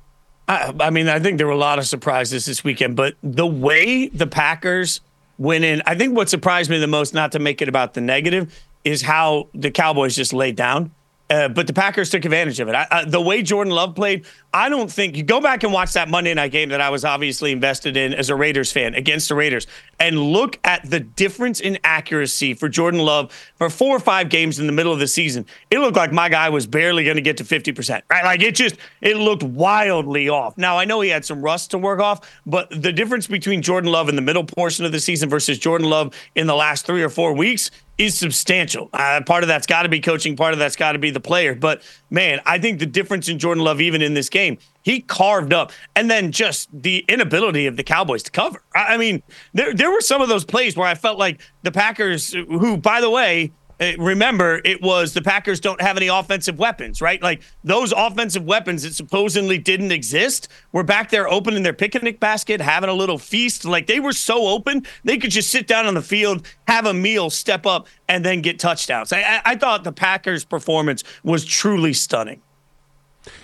I, 0.47 0.73
I 0.81 0.91
mean, 0.91 1.09
I 1.09 1.19
think 1.19 1.39
there 1.39 1.47
were 1.47 1.53
a 1.53 1.59
lot 1.59 1.79
of 1.79 1.87
surprises 1.87 2.47
this 2.47 2.63
weekend, 2.63 2.95
but 2.95 3.15
the 3.23 3.47
way 3.47 4.09
the 4.09 4.27
Packers 4.27 5.01
went 5.37 5.65
in, 5.65 5.83
I 5.87 5.97
think 5.97 6.15
what 6.17 6.29
surprised 6.29 6.71
me 6.71 6.79
the 6.79 6.87
most, 6.87 7.13
not 7.13 7.33
to 7.33 7.41
make 7.41 7.61
it 7.61 7.69
about 7.69 7.95
the 7.95 8.01
negative, 8.01 8.57
is 8.85 9.03
how 9.03 9.49
the 9.55 9.71
Cowboys 9.71 10.15
just 10.15 10.33
laid 10.33 10.55
down 10.57 10.93
Uh, 11.33 11.49
but 11.49 11.67
the 11.67 11.73
Packers 11.73 12.11
took 12.11 12.27
advantage 12.27 12.61
of 12.61 12.69
it. 12.69 12.75
I, 12.75 12.87
I, 12.91 13.05
the 13.07 13.21
way 13.21 13.41
Jordan 13.41 13.73
Love 13.73 13.95
played, 13.95 14.27
I 14.53 14.69
don't 14.69 14.93
think 14.93 15.17
you 15.17 15.23
go 15.23 15.41
back 15.41 15.63
and 15.63 15.73
watch 15.73 15.95
that 15.95 16.11
Monday 16.11 16.35
night 16.35 16.53
game 16.53 16.69
that 16.69 16.83
I 16.83 16.91
was 16.91 17.07
obviously 17.07 17.53
invested 17.53 17.97
in 17.97 18.13
as 18.13 18.29
a 18.29 18.35
Raiders 18.35 18.71
fan 18.71 18.95
against 18.95 19.31
the 19.31 19.35
Raiders 19.35 19.67
and 19.99 20.19
look 20.19 20.59
at 20.63 20.91
the 20.91 21.01
difference 21.01 21.61
in 21.61 21.79
accuracy 21.85 22.53
for 22.53 22.69
Jordan 22.69 23.01
Love 23.01 23.33
for 23.55 23.71
four 23.71 23.97
or 23.97 23.99
five 23.99 24.29
games 24.29 24.59
in 24.59 24.67
the 24.67 24.75
middle 24.75 24.93
of 24.93 24.99
the 24.99 25.07
season. 25.07 25.47
It 25.71 25.79
looked 25.79 25.97
like 25.97 26.13
my 26.13 26.29
guy 26.29 26.51
was 26.51 26.67
barely 26.67 27.03
going 27.03 27.17
to 27.17 27.23
get 27.23 27.39
to 27.39 27.45
50%, 27.45 28.03
right? 28.11 28.25
Like 28.25 28.43
it 28.43 28.55
just, 28.55 28.77
it 29.01 29.17
looked 29.17 29.43
wildly 29.43 30.29
off. 30.29 30.59
Now, 30.59 30.77
I 30.77 30.85
know 30.85 31.01
he 31.01 31.09
had 31.09 31.25
some 31.25 31.41
rust 31.41 31.71
to 31.71 31.79
work 31.79 31.99
off, 32.01 32.31
but 32.45 32.69
the 32.71 32.93
difference 32.93 33.27
between 33.27 33.63
Jordan 33.63 33.91
Love 33.91 34.11
in 34.11 34.17
the 34.17 34.23
middle 34.23 34.45
portion 34.45 34.85
of 34.85 34.93
the 34.93 35.01
season 35.01 35.31
versus 35.31 35.59
Jordan 35.59 35.89
Love 35.89 36.15
in 36.35 36.47
the 36.47 36.55
last 36.55 36.85
three 36.85 37.03
or 37.03 37.09
four 37.09 37.33
weeks 37.33 37.71
is 37.99 38.19
substantial. 38.19 38.89
Uh, 38.93 39.21
part 39.25 39.45
of 39.45 39.49
that's 39.49 39.67
got 39.67 39.83
to 39.83 39.89
be 39.89 40.01
coaching, 40.01 40.37
part 40.37 40.53
of 40.53 40.59
that's 40.59 40.77
got 40.77 40.93
to 40.93 40.99
be 40.99 41.11
the 41.11 41.21
player. 41.21 41.55
But 41.55 41.83
man, 42.11 42.41
I 42.47 42.59
think 42.59 42.79
the 42.79 42.87
difference 42.87 43.29
in 43.29 43.39
Jordan 43.39 43.63
Love, 43.63 43.81
even 43.81 44.03
in 44.03 44.15
this 44.15 44.29
game, 44.29 44.59
he 44.83 45.01
carved 45.01 45.53
up, 45.53 45.73
and 45.95 46.11
then 46.11 46.33
just 46.33 46.69
the 46.73 47.05
inability 47.09 47.67
of 47.67 47.77
the 47.77 47.85
Cowboys 47.85 48.23
to 48.25 48.31
cover. 48.31 48.63
I, 48.75 48.95
I 48.95 48.97
mean, 48.97 49.23
there 49.55 49.75
there 49.75 49.91
were 49.91 50.01
some 50.01 50.21
of 50.21 50.29
those 50.29 50.45
plays 50.45 50.77
where 50.77 50.89
I 50.89 50.95
felt 50.95 51.19
like 51.19 51.41
the 51.63 51.73
Packers, 51.73 52.33
who 52.33 52.77
by 52.77 53.01
the 53.01 53.11
way 53.11 53.53
Uh, 53.83 53.93
remember, 53.99 54.61
it 54.65 54.81
was 54.81 55.13
the 55.13 55.23
Packers 55.23 55.59
don't 55.59 55.81
have 55.81 55.97
any 55.97 56.07
offensive 56.07 56.57
weapons, 56.57 57.03
right? 57.03 57.21
Like 57.21 57.43
those 57.65 57.93
offensive 57.93 58.45
weapons 58.45 58.85
that 58.85 58.95
supposedly 58.95 59.59
didn't 59.59 59.91
exist 59.91 60.47
were 60.71 60.85
back 60.85 61.11
there 61.11 61.29
opening 61.29 61.65
their 61.65 61.73
picnic 61.73 62.21
basket, 62.21 62.61
having 62.61 62.89
a 62.89 62.95
little 62.95 63.19
feast. 63.19 63.65
Like 63.65 63.89
they 63.89 63.99
were 63.99 64.13
so 64.13 64.47
open, 64.47 64.87
they 65.03 65.19
could 65.19 65.33
just 65.33 65.51
sit 65.51 65.67
down 65.67 65.87
on 65.87 65.95
the 65.95 66.03
field, 66.03 66.47
have 66.69 66.87
a 66.87 66.95
meal, 66.95 67.29
step 67.29 67.67
up, 67.67 67.89
and 68.09 68.25
then 68.25 68.41
get 68.41 68.61
touchdowns. 68.61 69.13
I, 69.13 69.43
I 69.45 69.57
thought 69.57 69.83
the 69.83 69.93
Packers' 69.93 70.45
performance 70.45 71.03
was 71.25 71.45
truly 71.45 71.93
stunning. 71.93 72.41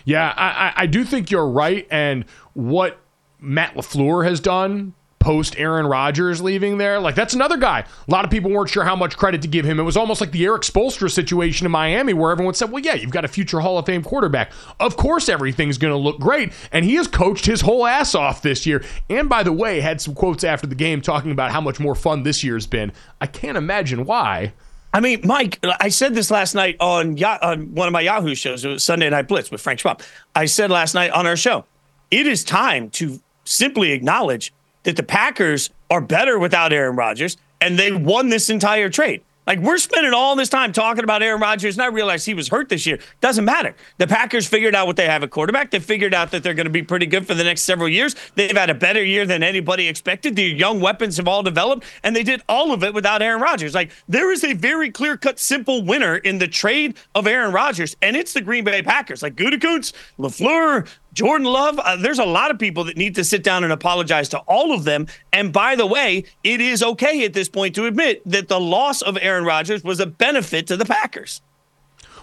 Yeah, 0.04 0.32
I, 0.36 0.72
I 0.76 0.86
do 0.86 1.04
think 1.04 1.32
you're 1.32 1.48
right. 1.48 1.86
And 1.90 2.24
what 2.54 3.00
Matt 3.40 3.74
LaFleur 3.74 4.24
has 4.24 4.38
done 4.38 4.94
post 5.28 5.58
Aaron 5.58 5.86
Rodgers 5.86 6.40
leaving 6.40 6.78
there. 6.78 6.98
Like 6.98 7.14
that's 7.14 7.34
another 7.34 7.58
guy. 7.58 7.80
A 7.80 8.10
lot 8.10 8.24
of 8.24 8.30
people 8.30 8.50
weren't 8.50 8.70
sure 8.70 8.82
how 8.82 8.96
much 8.96 9.18
credit 9.18 9.42
to 9.42 9.48
give 9.48 9.66
him. 9.66 9.78
It 9.78 9.82
was 9.82 9.94
almost 9.94 10.22
like 10.22 10.30
the 10.30 10.42
Erik 10.42 10.62
Spoelstra 10.62 11.10
situation 11.10 11.66
in 11.66 11.70
Miami 11.70 12.14
where 12.14 12.32
everyone 12.32 12.54
said, 12.54 12.72
"Well, 12.72 12.82
yeah, 12.82 12.94
you've 12.94 13.10
got 13.10 13.26
a 13.26 13.28
future 13.28 13.60
Hall 13.60 13.76
of 13.76 13.84
Fame 13.84 14.02
quarterback. 14.02 14.52
Of 14.80 14.96
course 14.96 15.28
everything's 15.28 15.76
going 15.76 15.92
to 15.92 15.98
look 15.98 16.18
great." 16.18 16.54
And 16.72 16.82
he 16.82 16.94
has 16.94 17.06
coached 17.06 17.44
his 17.44 17.60
whole 17.60 17.86
ass 17.86 18.14
off 18.14 18.40
this 18.40 18.64
year. 18.64 18.82
And 19.10 19.28
by 19.28 19.42
the 19.42 19.52
way, 19.52 19.80
had 19.80 20.00
some 20.00 20.14
quotes 20.14 20.44
after 20.44 20.66
the 20.66 20.74
game 20.74 21.02
talking 21.02 21.30
about 21.30 21.50
how 21.50 21.60
much 21.60 21.78
more 21.78 21.94
fun 21.94 22.22
this 22.22 22.42
year's 22.42 22.66
been. 22.66 22.90
I 23.20 23.26
can't 23.26 23.58
imagine 23.58 24.06
why. 24.06 24.54
I 24.94 25.00
mean, 25.00 25.20
Mike, 25.24 25.62
I 25.78 25.90
said 25.90 26.14
this 26.14 26.30
last 26.30 26.54
night 26.54 26.76
on, 26.80 27.22
on 27.22 27.74
one 27.74 27.86
of 27.86 27.92
my 27.92 28.00
Yahoo 28.00 28.34
shows. 28.34 28.64
It 28.64 28.68
was 28.68 28.82
Sunday 28.82 29.10
Night 29.10 29.28
Blitz 29.28 29.50
with 29.50 29.60
Frank 29.60 29.80
Schwab. 29.80 30.00
I 30.34 30.46
said 30.46 30.70
last 30.70 30.94
night 30.94 31.10
on 31.10 31.26
our 31.26 31.36
show, 31.36 31.66
it 32.10 32.26
is 32.26 32.44
time 32.44 32.88
to 32.92 33.20
simply 33.44 33.92
acknowledge 33.92 34.54
that 34.88 34.96
the 34.96 35.02
Packers 35.02 35.68
are 35.90 36.00
better 36.00 36.38
without 36.38 36.72
Aaron 36.72 36.96
Rodgers, 36.96 37.36
and 37.60 37.78
they 37.78 37.92
won 37.92 38.30
this 38.30 38.48
entire 38.48 38.88
trade. 38.88 39.20
Like 39.46 39.58
we're 39.58 39.76
spending 39.76 40.14
all 40.14 40.34
this 40.34 40.48
time 40.48 40.72
talking 40.72 41.04
about 41.04 41.22
Aaron 41.22 41.42
Rodgers, 41.42 41.76
and 41.76 41.82
I 41.82 41.88
realize 41.88 42.24
he 42.24 42.32
was 42.32 42.48
hurt 42.48 42.70
this 42.70 42.86
year. 42.86 42.98
Doesn't 43.20 43.44
matter. 43.44 43.74
The 43.98 44.06
Packers 44.06 44.46
figured 44.46 44.74
out 44.74 44.86
what 44.86 44.96
they 44.96 45.04
have 45.04 45.22
at 45.22 45.28
quarterback. 45.28 45.70
They 45.70 45.78
figured 45.78 46.14
out 46.14 46.30
that 46.30 46.42
they're 46.42 46.54
going 46.54 46.66
to 46.66 46.70
be 46.70 46.82
pretty 46.82 47.04
good 47.04 47.26
for 47.26 47.34
the 47.34 47.44
next 47.44 47.62
several 47.62 47.88
years. 47.90 48.16
They've 48.34 48.56
had 48.56 48.70
a 48.70 48.74
better 48.74 49.04
year 49.04 49.26
than 49.26 49.42
anybody 49.42 49.88
expected. 49.88 50.36
The 50.36 50.44
young 50.44 50.80
weapons 50.80 51.18
have 51.18 51.28
all 51.28 51.42
developed, 51.42 51.84
and 52.02 52.16
they 52.16 52.22
did 52.22 52.42
all 52.48 52.72
of 52.72 52.82
it 52.82 52.94
without 52.94 53.20
Aaron 53.20 53.42
Rodgers. 53.42 53.74
Like 53.74 53.90
there 54.08 54.32
is 54.32 54.42
a 54.42 54.54
very 54.54 54.90
clear 54.90 55.18
cut, 55.18 55.38
simple 55.38 55.82
winner 55.82 56.16
in 56.16 56.38
the 56.38 56.48
trade 56.48 56.96
of 57.14 57.26
Aaron 57.26 57.52
Rodgers, 57.52 57.94
and 58.00 58.16
it's 58.16 58.32
the 58.32 58.40
Green 58.40 58.64
Bay 58.64 58.80
Packers. 58.80 59.22
Like 59.22 59.34
Gutekunst, 59.34 59.92
Lafleur, 60.18 60.88
Jordan 61.18 61.48
Love, 61.48 61.80
uh, 61.80 61.96
there's 61.96 62.20
a 62.20 62.24
lot 62.24 62.52
of 62.52 62.60
people 62.60 62.84
that 62.84 62.96
need 62.96 63.16
to 63.16 63.24
sit 63.24 63.42
down 63.42 63.64
and 63.64 63.72
apologize 63.72 64.28
to 64.28 64.38
all 64.46 64.72
of 64.72 64.84
them. 64.84 65.08
And 65.32 65.52
by 65.52 65.74
the 65.74 65.84
way, 65.84 66.22
it 66.44 66.60
is 66.60 66.80
okay 66.80 67.24
at 67.24 67.32
this 67.32 67.48
point 67.48 67.74
to 67.74 67.86
admit 67.86 68.22
that 68.24 68.46
the 68.46 68.60
loss 68.60 69.02
of 69.02 69.18
Aaron 69.20 69.44
Rodgers 69.44 69.82
was 69.82 69.98
a 69.98 70.06
benefit 70.06 70.68
to 70.68 70.76
the 70.76 70.84
Packers. 70.84 71.42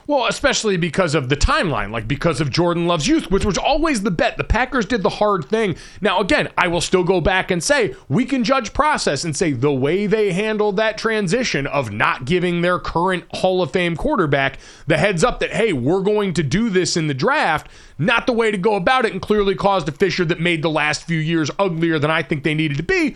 Well, 0.07 0.27
especially 0.27 0.77
because 0.77 1.15
of 1.15 1.29
the 1.29 1.35
timeline, 1.35 1.91
like 1.91 2.07
because 2.07 2.39
of 2.39 2.51
Jordan 2.51 2.85
Love's 2.85 3.07
youth, 3.07 3.31
which 3.31 3.43
was 3.43 3.57
always 3.57 4.03
the 4.03 4.11
bet. 4.11 4.37
The 4.37 4.43
Packers 4.43 4.85
did 4.85 5.01
the 5.01 5.09
hard 5.09 5.45
thing. 5.45 5.75
Now, 5.99 6.19
again, 6.19 6.49
I 6.57 6.67
will 6.67 6.81
still 6.81 7.03
go 7.03 7.21
back 7.21 7.49
and 7.49 7.63
say 7.63 7.95
we 8.07 8.25
can 8.25 8.43
judge 8.43 8.71
process 8.71 9.23
and 9.23 9.35
say 9.35 9.51
the 9.51 9.73
way 9.73 10.05
they 10.05 10.31
handled 10.31 10.77
that 10.77 10.99
transition 10.99 11.65
of 11.65 11.91
not 11.91 12.25
giving 12.25 12.61
their 12.61 12.77
current 12.77 13.23
Hall 13.31 13.63
of 13.63 13.71
Fame 13.71 13.95
quarterback 13.95 14.59
the 14.85 14.97
heads 14.97 15.23
up 15.23 15.39
that, 15.39 15.51
hey, 15.51 15.73
we're 15.73 16.01
going 16.01 16.33
to 16.33 16.43
do 16.43 16.69
this 16.69 16.95
in 16.95 17.07
the 17.07 17.13
draft, 17.15 17.67
not 17.97 18.27
the 18.27 18.33
way 18.33 18.51
to 18.51 18.57
go 18.57 18.75
about 18.75 19.05
it, 19.05 19.11
and 19.11 19.21
clearly 19.21 19.55
caused 19.55 19.89
a 19.89 19.91
fissure 19.91 20.25
that 20.25 20.39
made 20.39 20.61
the 20.61 20.69
last 20.69 21.05
few 21.05 21.19
years 21.19 21.49
uglier 21.57 21.97
than 21.97 22.11
I 22.11 22.21
think 22.21 22.43
they 22.43 22.53
needed 22.53 22.77
to 22.77 22.83
be. 22.83 23.15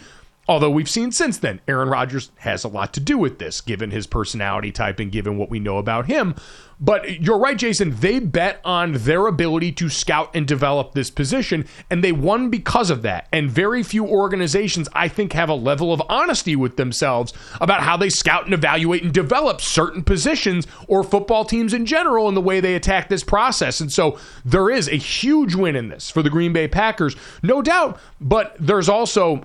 Although 0.50 0.72
we've 0.72 0.90
seen 0.90 1.12
since 1.12 1.38
then, 1.38 1.62
Aaron 1.68 1.90
Rodgers 1.90 2.32
has 2.38 2.64
a 2.64 2.70
lot 2.70 2.92
to 2.94 3.00
do 3.00 3.20
with 3.20 3.38
this, 3.38 3.62
given 3.62 3.92
his 3.92 4.08
personality 4.08 4.72
type 4.72 5.00
and 5.00 5.12
given 5.12 5.38
what 5.38 5.52
we 5.52 5.60
know 5.60 5.78
about 5.78 6.08
him. 6.08 6.34
But 6.80 7.22
you're 7.22 7.38
right, 7.38 7.56
Jason. 7.56 7.96
They 7.98 8.18
bet 8.18 8.60
on 8.66 8.94
their 8.94 9.28
ability 9.28 9.74
to 9.74 9.90
scout 9.90 10.32
and 10.34 10.48
develop 10.48 10.94
this 10.94 11.12
position, 11.12 11.68
and 11.92 12.04
they 12.04 12.12
won 12.12 12.50
because 12.50 12.90
of 12.90 13.04
that. 13.04 13.28
And 13.32 13.52
very 13.52 13.84
few 13.84 14.08
organizations, 14.08 14.90
I 14.94 15.08
think, 15.08 15.34
have 15.34 15.50
a 15.50 15.54
level 15.54 15.94
of 15.94 16.02
honesty 16.10 16.56
with 16.56 16.78
themselves 16.78 17.32
about 17.62 17.82
how 17.82 17.96
they 17.96 18.10
scout 18.10 18.46
and 18.46 18.54
evaluate 18.56 19.04
and 19.04 19.14
develop 19.14 19.62
certain 19.62 20.04
positions 20.04 20.66
or 20.88 21.04
football 21.04 21.46
teams 21.46 21.76
in 21.76 21.86
general 21.86 22.28
in 22.28 22.34
the 22.34 22.42
way 22.42 22.60
they 22.60 22.74
attack 22.74 23.08
this 23.08 23.24
process. 23.24 23.82
And 23.82 23.92
so 23.92 24.18
there 24.44 24.72
is 24.72 24.88
a 24.88 24.96
huge 24.96 25.54
win 25.54 25.76
in 25.76 25.90
this 25.90 26.10
for 26.10 26.24
the 26.24 26.30
Green 26.32 26.54
Bay 26.54 26.68
Packers, 26.68 27.16
no 27.44 27.62
doubt. 27.62 28.00
But 28.20 28.56
there's 28.60 28.90
also 28.90 29.44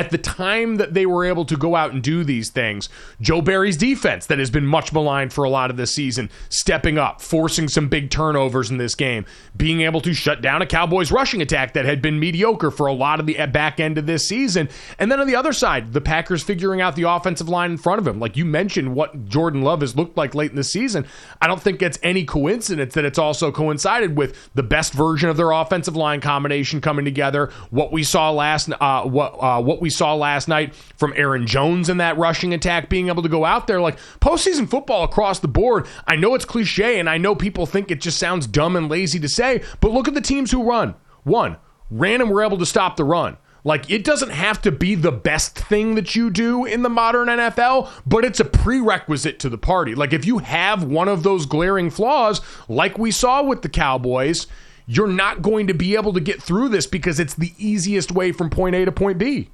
at 0.00 0.08
the 0.08 0.16
time 0.16 0.76
that 0.76 0.94
they 0.94 1.04
were 1.04 1.26
able 1.26 1.44
to 1.44 1.58
go 1.58 1.76
out 1.76 1.92
and 1.92 2.02
do 2.02 2.24
these 2.24 2.48
things, 2.48 2.88
Joe 3.20 3.42
Barry's 3.42 3.76
defense, 3.76 4.24
that 4.24 4.38
has 4.38 4.50
been 4.50 4.64
much 4.64 4.94
maligned 4.94 5.30
for 5.30 5.44
a 5.44 5.50
lot 5.50 5.70
of 5.70 5.76
this 5.76 5.94
season, 5.94 6.30
stepping 6.48 6.96
up, 6.96 7.20
forcing 7.20 7.68
some 7.68 7.90
big 7.90 8.08
turnovers 8.08 8.70
in 8.70 8.78
this 8.78 8.94
game, 8.94 9.26
being 9.54 9.82
able 9.82 10.00
to 10.00 10.14
shut 10.14 10.40
down 10.40 10.62
a 10.62 10.66
Cowboys 10.66 11.12
rushing 11.12 11.42
attack 11.42 11.74
that 11.74 11.84
had 11.84 12.00
been 12.00 12.18
mediocre 12.18 12.70
for 12.70 12.86
a 12.86 12.94
lot 12.94 13.20
of 13.20 13.26
the 13.26 13.34
back 13.48 13.78
end 13.78 13.98
of 13.98 14.06
this 14.06 14.26
season. 14.26 14.70
And 14.98 15.12
then 15.12 15.20
on 15.20 15.26
the 15.26 15.36
other 15.36 15.52
side, 15.52 15.92
the 15.92 16.00
Packers 16.00 16.42
figuring 16.42 16.80
out 16.80 16.96
the 16.96 17.02
offensive 17.02 17.50
line 17.50 17.72
in 17.72 17.76
front 17.76 17.98
of 17.98 18.06
him. 18.06 18.18
Like 18.18 18.38
you 18.38 18.46
mentioned, 18.46 18.94
what 18.94 19.26
Jordan 19.26 19.60
Love 19.60 19.82
has 19.82 19.94
looked 19.94 20.16
like 20.16 20.34
late 20.34 20.48
in 20.48 20.56
the 20.56 20.64
season. 20.64 21.06
I 21.42 21.46
don't 21.46 21.60
think 21.60 21.82
it's 21.82 21.98
any 22.02 22.24
coincidence 22.24 22.94
that 22.94 23.04
it's 23.04 23.18
also 23.18 23.52
coincided 23.52 24.16
with 24.16 24.48
the 24.54 24.62
best 24.62 24.94
version 24.94 25.28
of 25.28 25.36
their 25.36 25.50
offensive 25.50 25.94
line 25.94 26.22
combination 26.22 26.80
coming 26.80 27.04
together. 27.04 27.52
What 27.68 27.92
we 27.92 28.02
saw 28.02 28.30
last, 28.30 28.70
uh, 28.80 29.02
what 29.02 29.34
uh, 29.38 29.60
what 29.60 29.82
we 29.82 29.89
saw 29.90 30.14
last 30.14 30.48
night 30.48 30.74
from 30.74 31.12
Aaron 31.16 31.46
Jones 31.46 31.88
in 31.88 31.98
that 31.98 32.16
rushing 32.16 32.54
attack, 32.54 32.88
being 32.88 33.08
able 33.08 33.22
to 33.22 33.28
go 33.28 33.44
out 33.44 33.66
there 33.66 33.80
like 33.80 33.98
postseason 34.20 34.68
football 34.68 35.04
across 35.04 35.40
the 35.40 35.48
board. 35.48 35.86
I 36.06 36.16
know 36.16 36.34
it's 36.34 36.44
cliche 36.44 36.98
and 36.98 37.08
I 37.10 37.18
know 37.18 37.34
people 37.34 37.66
think 37.66 37.90
it 37.90 38.00
just 38.00 38.18
sounds 38.18 38.46
dumb 38.46 38.76
and 38.76 38.88
lazy 38.88 39.20
to 39.20 39.28
say, 39.28 39.62
but 39.80 39.92
look 39.92 40.08
at 40.08 40.14
the 40.14 40.20
teams 40.20 40.50
who 40.50 40.62
run. 40.62 40.94
One, 41.24 41.58
ran 41.90 42.20
and 42.20 42.30
were 42.30 42.42
able 42.42 42.58
to 42.58 42.66
stop 42.66 42.96
the 42.96 43.04
run. 43.04 43.36
Like, 43.62 43.90
it 43.90 44.04
doesn't 44.04 44.30
have 44.30 44.62
to 44.62 44.72
be 44.72 44.94
the 44.94 45.12
best 45.12 45.58
thing 45.58 45.94
that 45.96 46.16
you 46.16 46.30
do 46.30 46.64
in 46.64 46.82
the 46.82 46.88
modern 46.88 47.28
NFL, 47.28 47.90
but 48.06 48.24
it's 48.24 48.40
a 48.40 48.44
prerequisite 48.44 49.38
to 49.40 49.50
the 49.50 49.58
party. 49.58 49.94
Like, 49.94 50.12
if 50.12 50.24
you 50.24 50.38
have 50.38 50.84
one 50.84 51.08
of 51.08 51.22
those 51.22 51.44
glaring 51.44 51.90
flaws, 51.90 52.40
like 52.68 52.96
we 52.96 53.10
saw 53.10 53.42
with 53.42 53.60
the 53.60 53.68
Cowboys, 53.68 54.46
you're 54.86 55.08
not 55.08 55.42
going 55.42 55.66
to 55.66 55.74
be 55.74 55.94
able 55.94 56.12
to 56.14 56.20
get 56.20 56.42
through 56.42 56.70
this 56.70 56.86
because 56.86 57.20
it's 57.20 57.34
the 57.34 57.52
easiest 57.58 58.10
way 58.10 58.32
from 58.32 58.50
point 58.50 58.74
A 58.74 58.84
to 58.84 58.92
point 58.92 59.18
B. 59.18 59.50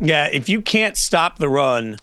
Yeah, 0.00 0.28
if 0.32 0.48
you 0.48 0.62
can't 0.62 0.96
stop 0.96 1.38
the 1.38 1.48
run, 1.48 1.98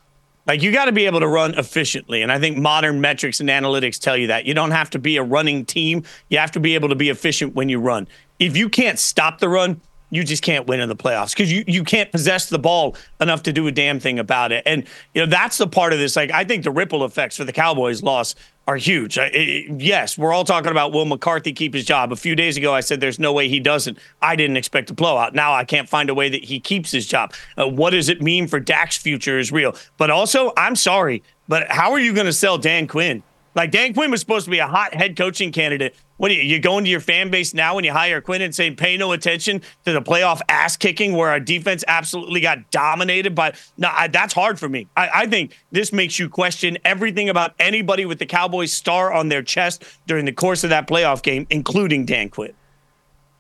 like 0.48 0.62
you 0.62 0.72
got 0.72 0.86
to 0.86 0.92
be 0.92 1.06
able 1.06 1.22
to 1.22 1.28
run 1.28 1.58
efficiently. 1.58 2.22
And 2.22 2.32
I 2.32 2.40
think 2.40 2.58
modern 2.58 3.02
metrics 3.02 3.40
and 3.40 3.50
analytics 3.50 4.00
tell 4.00 4.18
you 4.18 4.28
that. 4.28 4.46
You 4.46 4.54
don't 4.54 4.72
have 4.72 4.90
to 4.92 5.00
be 5.00 5.18
a 5.18 5.24
running 5.24 5.66
team. 5.66 6.04
You 6.30 6.38
have 6.38 6.52
to 6.52 6.60
be 6.60 6.76
able 6.76 6.90
to 6.90 6.96
be 6.96 7.10
efficient 7.10 7.56
when 7.56 7.70
you 7.70 7.80
run. 7.80 8.08
If 8.38 8.58
you 8.58 8.70
can't 8.70 9.00
stop 9.00 9.40
the 9.40 9.50
run, 9.50 9.82
you 10.10 10.24
just 10.24 10.44
can't 10.44 10.68
win 10.68 10.80
in 10.80 10.90
the 10.90 10.96
playoffs 10.96 11.32
because 11.32 11.52
you, 11.52 11.64
you 11.68 11.84
can't 11.84 12.12
possess 12.12 12.50
the 12.50 12.60
ball 12.60 12.96
enough 13.20 13.44
to 13.44 13.54
do 13.54 13.68
a 13.68 13.72
damn 13.72 14.00
thing 14.00 14.20
about 14.20 14.52
it. 14.52 14.64
And, 14.66 14.86
you 15.14 15.22
know, 15.22 15.28
that's 15.28 15.58
the 15.58 15.68
part 15.68 15.94
of 15.94 16.00
this. 16.00 16.16
Like, 16.16 16.32
I 16.32 16.44
think 16.44 16.64
the 16.64 16.72
ripple 16.72 17.04
effects 17.06 17.38
for 17.38 17.44
the 17.44 17.54
Cowboys 17.54 18.04
loss 18.04 18.36
are 18.68 18.78
huge. 18.78 19.18
yes, 19.18 20.18
we're 20.18 20.34
all 20.34 20.44
talking 20.44 20.72
about 20.72 20.92
will 20.92 21.06
McCarthy 21.06 21.54
keep 21.54 21.74
his 21.74 21.86
job. 21.86 22.12
A 22.12 22.16
few 22.16 22.36
days 22.36 22.58
ago, 22.58 22.74
I 22.74 22.80
said 22.80 23.00
there's 23.00 23.20
no 23.20 23.32
way 23.32 23.48
he 23.48 23.60
doesn't. 23.60 24.00
I 24.22 24.36
didn't 24.36 24.58
expect 24.58 24.90
a 24.90 24.94
blowout. 24.94 25.36
Now 25.36 25.54
I 25.54 25.64
can't 25.66 25.88
find 25.88 26.10
a 26.10 26.16
way 26.16 26.30
that 26.30 26.44
he 26.44 26.60
keeps 26.60 26.92
his 26.92 27.06
job. 27.06 27.34
Uh, 27.58 27.68
what 27.68 27.92
does 27.92 28.10
it 28.10 28.22
mean 28.22 28.48
for 28.48 28.60
Dak's 28.60 28.98
future 28.98 29.38
is 29.38 29.52
real. 29.52 29.76
But 29.98 30.10
also, 30.10 30.52
I'm 30.58 30.76
sorry, 30.76 31.22
but 31.48 31.70
how 31.70 31.92
are 31.92 32.00
you 32.00 32.14
going 32.14 32.26
to 32.26 32.34
sell 32.34 32.58
Dan 32.58 32.88
Quinn 32.88 33.22
Like 33.56 33.72
Dan 33.72 33.94
Quinn 33.94 34.12
was 34.12 34.20
supposed 34.20 34.46
to 34.46 34.52
be 34.52 34.60
a 34.60 34.68
hot 34.68 34.94
head 34.94 35.16
coaching 35.16 35.54
candidate. 35.54 35.96
What 36.18 36.30
are 36.30 36.34
you, 36.34 36.42
you 36.44 36.60
going 36.60 36.84
to 36.84 36.90
your 36.90 37.00
fan 37.00 37.32
base 37.32 37.54
now 37.54 37.76
when 37.76 37.86
you 37.86 37.94
hire 37.94 38.20
Quinn 38.20 38.42
and 38.42 38.54
saying 38.54 38.76
pay 38.76 38.98
no 38.98 39.14
attention 39.14 39.62
to 39.86 39.94
the 39.94 40.02
playoff 40.02 40.42
ass 40.50 40.76
kicking 40.76 41.14
where 41.14 41.30
our 41.30 41.40
defense 41.40 41.84
absolutely 41.88 42.42
got 42.42 42.70
dominated? 42.70 43.34
But 43.34 43.56
no, 43.78 43.90
I, 43.92 44.08
that's 44.10 44.34
hard 44.34 44.60
for 44.60 44.68
me. 44.68 44.88
I, 44.98 45.10
I 45.14 45.26
think 45.28 45.58
this 45.72 45.94
makes 45.94 46.20
you 46.20 46.28
question 46.28 46.78
everything 46.84 47.30
about 47.30 47.54
anybody 47.58 48.06
with 48.06 48.20
the 48.20 48.26
Cowboys 48.26 48.74
star 48.74 49.14
on 49.14 49.30
their 49.30 49.42
chest 49.42 49.84
during 50.06 50.26
the 50.26 50.34
course 50.34 50.64
of 50.66 50.70
that 50.72 50.88
playoff 50.88 51.22
game, 51.24 51.48
including 51.50 52.06
Dan 52.06 52.30
Quinn 52.30 52.54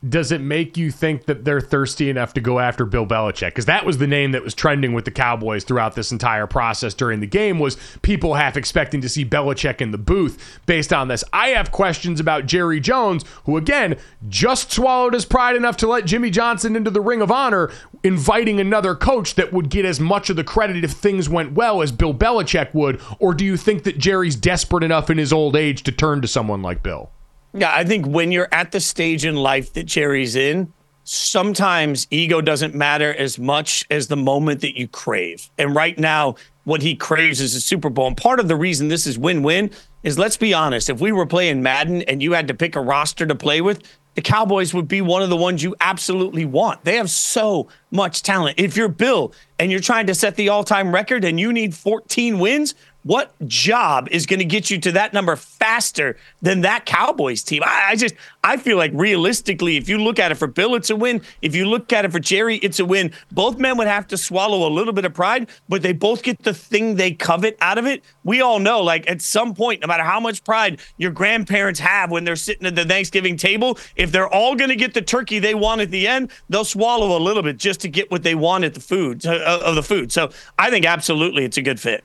does 0.08 0.32
it 0.32 0.42
make 0.42 0.78
you 0.78 0.92
think 0.92 1.26
that 1.26 1.46
they're 1.46 1.62
thirsty 1.62 2.10
enough 2.10 2.34
to 2.34 2.42
go 2.42 2.60
after 2.60 2.86
Bill 2.86 3.06
Belichick? 3.06 3.48
Because 3.48 3.66
that 3.66 3.86
was 3.86 3.98
the 3.98 4.08
name 4.08 4.34
that 4.34 4.44
was 4.44 4.54
trending 4.54 4.94
with 4.94 5.06
the 5.06 5.12
Cowboys 5.12 5.64
throughout 5.64 5.96
this 5.96 6.12
entire 6.12 6.48
process 6.48 6.94
during 6.94 7.22
the 7.22 7.28
game 7.28 7.60
was 7.60 7.78
people 8.02 8.36
half 8.36 8.58
expecting 8.58 9.02
to 9.02 9.10
see 9.10 9.26
Belichick 9.26 9.82
in 9.82 9.92
the 9.92 9.98
booth 9.98 10.60
based 10.66 10.94
on 10.94 11.08
this. 11.08 11.24
I 11.34 11.50
have 11.50 11.72
questions 11.72 12.20
about 12.20 12.46
Jerry 12.46 12.80
Jones, 12.80 13.24
who 13.46 13.58
again 13.58 13.98
just 14.28 14.72
swallowed 14.72 15.14
his 15.14 15.26
pride 15.26 15.56
enough 15.56 15.78
to 15.78 15.88
let 15.88 16.06
Jimmy 16.06 16.30
Johnson 16.30 16.76
into 16.76 16.92
the 16.92 17.02
Ring 17.02 17.22
of 17.22 17.32
Honor, 17.32 17.72
inviting 18.04 18.60
another 18.60 18.96
coach 18.96 19.36
that 19.36 19.54
would 19.54 19.70
get 19.70 19.86
as 19.86 20.00
much 20.00 20.30
of 20.30 20.36
the 20.36 20.44
credit 20.44 20.84
if 20.84 20.92
things 20.92 21.30
went 21.30 21.54
well 21.54 21.82
as 21.82 21.92
Bill 21.92 22.14
Belichick 22.14 22.74
would. 22.74 23.02
Or 23.20 23.34
do 23.34 23.46
you 23.46 23.58
think 23.58 23.84
that 23.84 23.98
Jerry's 23.98 24.36
desperate 24.36 24.84
enough 24.84 25.10
in 25.10 25.18
his 25.18 25.34
old 25.34 25.56
age 25.56 25.84
to 25.84 25.92
turn 25.92 26.22
to 26.22 26.28
someone 26.28 26.62
like 26.62 26.84
Bill? 26.84 27.12
Yeah, 27.58 27.72
I 27.74 27.86
think 27.86 28.06
when 28.06 28.34
you're 28.34 28.50
at 28.52 28.74
the 28.74 28.82
stage 28.82 29.24
in 29.24 29.36
life 29.38 29.72
that 29.74 29.86
Jerry's 29.86 30.36
in, 30.36 30.74
sometimes 31.06 32.06
ego 32.12 32.42
doesn't 32.42 32.76
matter 32.76 33.14
as 33.14 33.40
much 33.40 33.86
as 33.90 34.08
the 34.08 34.18
moment 34.18 34.60
that 34.62 34.78
you 34.78 34.90
crave. 34.90 35.50
And 35.58 35.74
right 35.74 35.98
now, 35.98 36.36
what 36.66 36.82
he 36.82 36.96
craves 36.96 37.40
is 37.40 37.56
a 37.56 37.62
Super 37.62 37.90
Bowl. 37.90 38.08
And 38.08 38.18
part 38.18 38.42
of 38.42 38.50
the 38.50 38.58
reason 38.58 38.90
this 38.90 39.08
is 39.08 39.18
win 39.18 39.42
win 39.42 39.72
is 40.04 40.20
let's 40.20 40.36
be 40.36 40.54
honest, 40.54 40.90
if 40.90 41.00
we 41.00 41.14
were 41.14 41.26
playing 41.26 41.64
Madden 41.64 42.02
and 42.04 42.22
you 42.22 42.34
had 42.34 42.50
to 42.50 42.54
pick 42.54 42.76
a 42.76 42.82
roster 42.82 43.26
to 43.26 43.36
play 43.36 43.62
with, 43.62 43.84
the 44.16 44.22
Cowboys 44.22 44.74
would 44.74 44.88
be 44.88 45.02
one 45.02 45.22
of 45.22 45.30
the 45.30 45.38
ones 45.38 45.64
you 45.64 45.76
absolutely 45.80 46.46
want. 46.46 46.84
They 46.84 46.96
have 46.96 47.10
so 47.10 47.68
much 47.92 48.24
talent. 48.24 48.60
If 48.60 48.76
you're 48.76 48.90
Bill 48.90 49.34
and 49.60 49.72
you're 49.72 49.80
trying 49.80 50.08
to 50.08 50.16
set 50.16 50.36
the 50.36 50.50
all 50.50 50.64
time 50.64 50.94
record 50.94 51.24
and 51.24 51.40
you 51.40 51.54
need 51.54 51.74
14 51.74 52.40
wins, 52.40 52.76
what 53.06 53.36
job 53.48 54.08
is 54.10 54.26
going 54.26 54.40
to 54.40 54.46
get 54.46 54.72
you 54.72 54.80
to 54.80 54.92
that 54.94 55.14
number 55.14 55.36
faster 55.36 56.18
than 56.42 56.62
that 56.62 56.88
Cowboys 56.88 57.44
team? 57.44 57.62
I, 57.64 57.90
I, 57.90 57.96
just 57.96 58.16
I 58.44 58.58
feel 58.58 58.78
like 58.78 58.92
realistically, 58.96 59.78
if 59.78 59.88
you 59.88 60.00
look 60.00 60.18
at 60.18 60.32
it 60.32 60.36
for 60.36 60.48
Bill, 60.48 60.74
it's 60.74 60.90
a 60.90 60.96
win. 60.96 61.22
If 61.44 61.54
you 61.54 61.68
look 61.68 61.94
at 61.94 62.04
it 62.04 62.12
for 62.12 62.20
Jerry, 62.20 62.58
it's 62.58 62.80
a 62.80 62.86
win. 62.86 63.12
Both 63.32 63.60
men 63.60 63.78
would 63.78 63.86
have 63.86 64.08
to 64.08 64.18
swallow 64.18 64.68
a 64.68 64.72
little 64.74 64.92
bit 64.92 65.06
of 65.06 65.14
pride, 65.14 65.50
but 65.70 65.84
they 65.84 65.94
both 65.94 66.24
get 66.24 66.42
the 66.42 66.54
thing 66.54 66.96
they 66.96 67.12
covet 67.12 67.56
out 67.62 67.78
of 67.78 67.86
it. 67.86 68.04
We 68.24 68.42
all 68.42 68.58
know, 68.58 68.82
like 68.82 69.08
at 69.08 69.22
some 69.22 69.54
point, 69.54 69.82
no 69.82 69.88
matter 69.88 70.04
how 70.04 70.20
much 70.20 70.44
pride 70.44 70.80
your 70.98 71.12
grandparents 71.12 71.80
have 71.82 72.10
when 72.10 72.24
they're 72.24 72.36
sitting 72.36 72.66
at 72.66 72.76
the 72.76 72.86
Thanksgiving 72.86 73.38
table, 73.38 73.78
if 73.96 74.12
they're 74.12 74.34
all 74.34 74.56
going 74.56 74.72
to 74.72 74.76
get 74.76 74.96
the 74.96 75.04
turkey 75.04 75.38
they 75.38 75.54
want 75.54 75.80
at 75.80 75.92
the 75.92 76.08
end, 76.08 76.32
they'll 76.50 76.66
swallow 76.66 77.16
a 77.16 77.22
little 77.22 77.44
bit 77.44 77.58
just 77.58 77.82
to 77.82 77.88
get 77.88 78.10
what 78.10 78.24
they 78.24 78.34
want 78.34 78.64
at 78.64 78.74
the 78.74 78.80
food 78.80 79.28
uh, 79.28 79.62
of 79.64 79.76
the 79.76 79.84
food. 79.84 80.12
So 80.12 80.32
I 80.58 80.72
think 80.72 80.88
absolutely 80.88 81.46
it's 81.46 81.58
a 81.58 81.62
good 81.62 81.80
fit. 81.80 82.04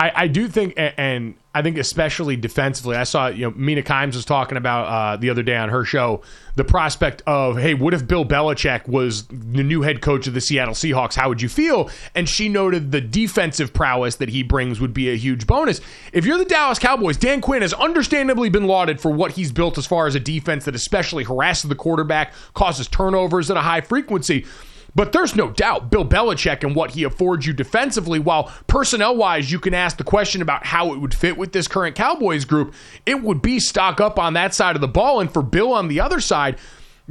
I, 0.00 0.12
I 0.22 0.28
do 0.28 0.48
think, 0.48 0.72
and 0.78 1.34
I 1.54 1.60
think 1.60 1.76
especially 1.76 2.34
defensively, 2.34 2.96
I 2.96 3.04
saw 3.04 3.26
you 3.26 3.42
know 3.42 3.50
Mina 3.54 3.82
Kimes 3.82 4.14
was 4.14 4.24
talking 4.24 4.56
about 4.56 4.84
uh, 4.86 5.16
the 5.18 5.28
other 5.28 5.42
day 5.42 5.56
on 5.56 5.68
her 5.68 5.84
show 5.84 6.22
the 6.56 6.64
prospect 6.64 7.22
of 7.26 7.58
hey, 7.58 7.74
what 7.74 7.92
if 7.92 8.06
Bill 8.06 8.24
Belichick 8.24 8.88
was 8.88 9.26
the 9.26 9.62
new 9.62 9.82
head 9.82 10.00
coach 10.00 10.26
of 10.26 10.32
the 10.32 10.40
Seattle 10.40 10.72
Seahawks? 10.72 11.14
How 11.14 11.28
would 11.28 11.42
you 11.42 11.50
feel? 11.50 11.90
And 12.14 12.26
she 12.26 12.48
noted 12.48 12.92
the 12.92 13.00
defensive 13.02 13.74
prowess 13.74 14.16
that 14.16 14.30
he 14.30 14.42
brings 14.42 14.80
would 14.80 14.94
be 14.94 15.10
a 15.10 15.16
huge 15.16 15.46
bonus. 15.46 15.82
If 16.14 16.24
you're 16.24 16.38
the 16.38 16.46
Dallas 16.46 16.78
Cowboys, 16.78 17.18
Dan 17.18 17.42
Quinn 17.42 17.60
has 17.60 17.74
understandably 17.74 18.48
been 18.48 18.66
lauded 18.66 19.02
for 19.02 19.10
what 19.10 19.32
he's 19.32 19.52
built 19.52 19.76
as 19.76 19.86
far 19.86 20.06
as 20.06 20.14
a 20.14 20.20
defense 20.20 20.64
that 20.64 20.74
especially 20.74 21.24
harasses 21.24 21.68
the 21.68 21.74
quarterback, 21.74 22.32
causes 22.54 22.88
turnovers 22.88 23.50
at 23.50 23.58
a 23.58 23.62
high 23.62 23.82
frequency. 23.82 24.46
But 24.94 25.12
there's 25.12 25.36
no 25.36 25.50
doubt 25.50 25.90
Bill 25.90 26.04
Belichick 26.04 26.64
and 26.64 26.74
what 26.74 26.92
he 26.92 27.04
affords 27.04 27.46
you 27.46 27.52
defensively, 27.52 28.18
while 28.18 28.52
personnel 28.66 29.16
wise, 29.16 29.50
you 29.50 29.60
can 29.60 29.74
ask 29.74 29.96
the 29.96 30.04
question 30.04 30.42
about 30.42 30.66
how 30.66 30.92
it 30.92 30.98
would 30.98 31.14
fit 31.14 31.36
with 31.36 31.52
this 31.52 31.68
current 31.68 31.96
Cowboys 31.96 32.44
group. 32.44 32.74
It 33.06 33.22
would 33.22 33.42
be 33.42 33.60
stock 33.60 34.00
up 34.00 34.18
on 34.18 34.34
that 34.34 34.54
side 34.54 34.74
of 34.74 34.80
the 34.80 34.88
ball. 34.88 35.20
And 35.20 35.32
for 35.32 35.42
Bill 35.42 35.72
on 35.72 35.88
the 35.88 36.00
other 36.00 36.20
side, 36.20 36.58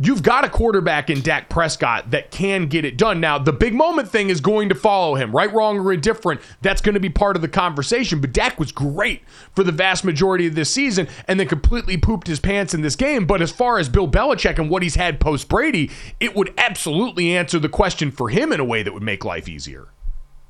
you've 0.02 0.24
got 0.24 0.46
a 0.46 0.50
quarterback 0.50 1.10
in 1.10 1.22
Dak 1.22 1.50
Prescott 1.50 2.12
that 2.12 2.32
can 2.32 2.68
get 2.68 2.86
it 2.86 2.98
done. 2.98 3.20
Now, 3.20 3.38
the 3.38 3.52
big 3.52 3.74
moment 3.74 4.10
thing 4.10 4.30
is 4.30 4.40
going 4.42 4.70
to 4.70 4.76
follow 4.76 5.16
him, 5.16 5.32
right, 5.36 5.52
wrong, 5.54 5.80
or 5.80 5.92
indifferent. 5.92 6.42
That's 6.62 6.82
going 6.82 6.94
to 6.94 7.00
be 7.00 7.10
part 7.10 7.36
of 7.36 7.42
the 7.42 7.48
conversation. 7.48 8.22
But 8.22 8.34
Dak 8.34 8.60
was 8.60 8.72
great 8.72 9.24
for 9.56 9.64
the 9.64 9.72
vast 9.72 10.06
majority 10.06 10.48
of 10.48 10.56
this 10.56 10.74
season 10.74 11.08
and 11.28 11.40
then 11.40 11.48
completely 11.48 11.98
pooped 11.98 12.28
his 12.28 12.40
pants 12.40 12.74
in 12.74 12.82
this 12.82 12.96
game. 12.96 13.26
But 13.26 13.42
as 13.42 13.52
far 13.52 13.78
as 13.78 13.90
Bill 13.90 14.08
Belichick 14.08 14.58
and 14.58 14.70
what 14.70 14.84
he's 14.84 14.96
had 14.96 15.20
post 15.20 15.50
Brady, 15.50 15.92
it 16.20 16.36
would 16.36 16.54
absolutely 16.58 17.36
answer 17.36 17.60
the 17.60 17.70
question 17.70 18.12
for 18.12 18.30
him 18.30 18.52
in 18.54 18.60
a 18.60 18.66
way 18.66 18.84
that 18.84 18.94
would 18.94 19.04
make 19.04 19.26
life 19.26 19.50
easier. 19.50 19.90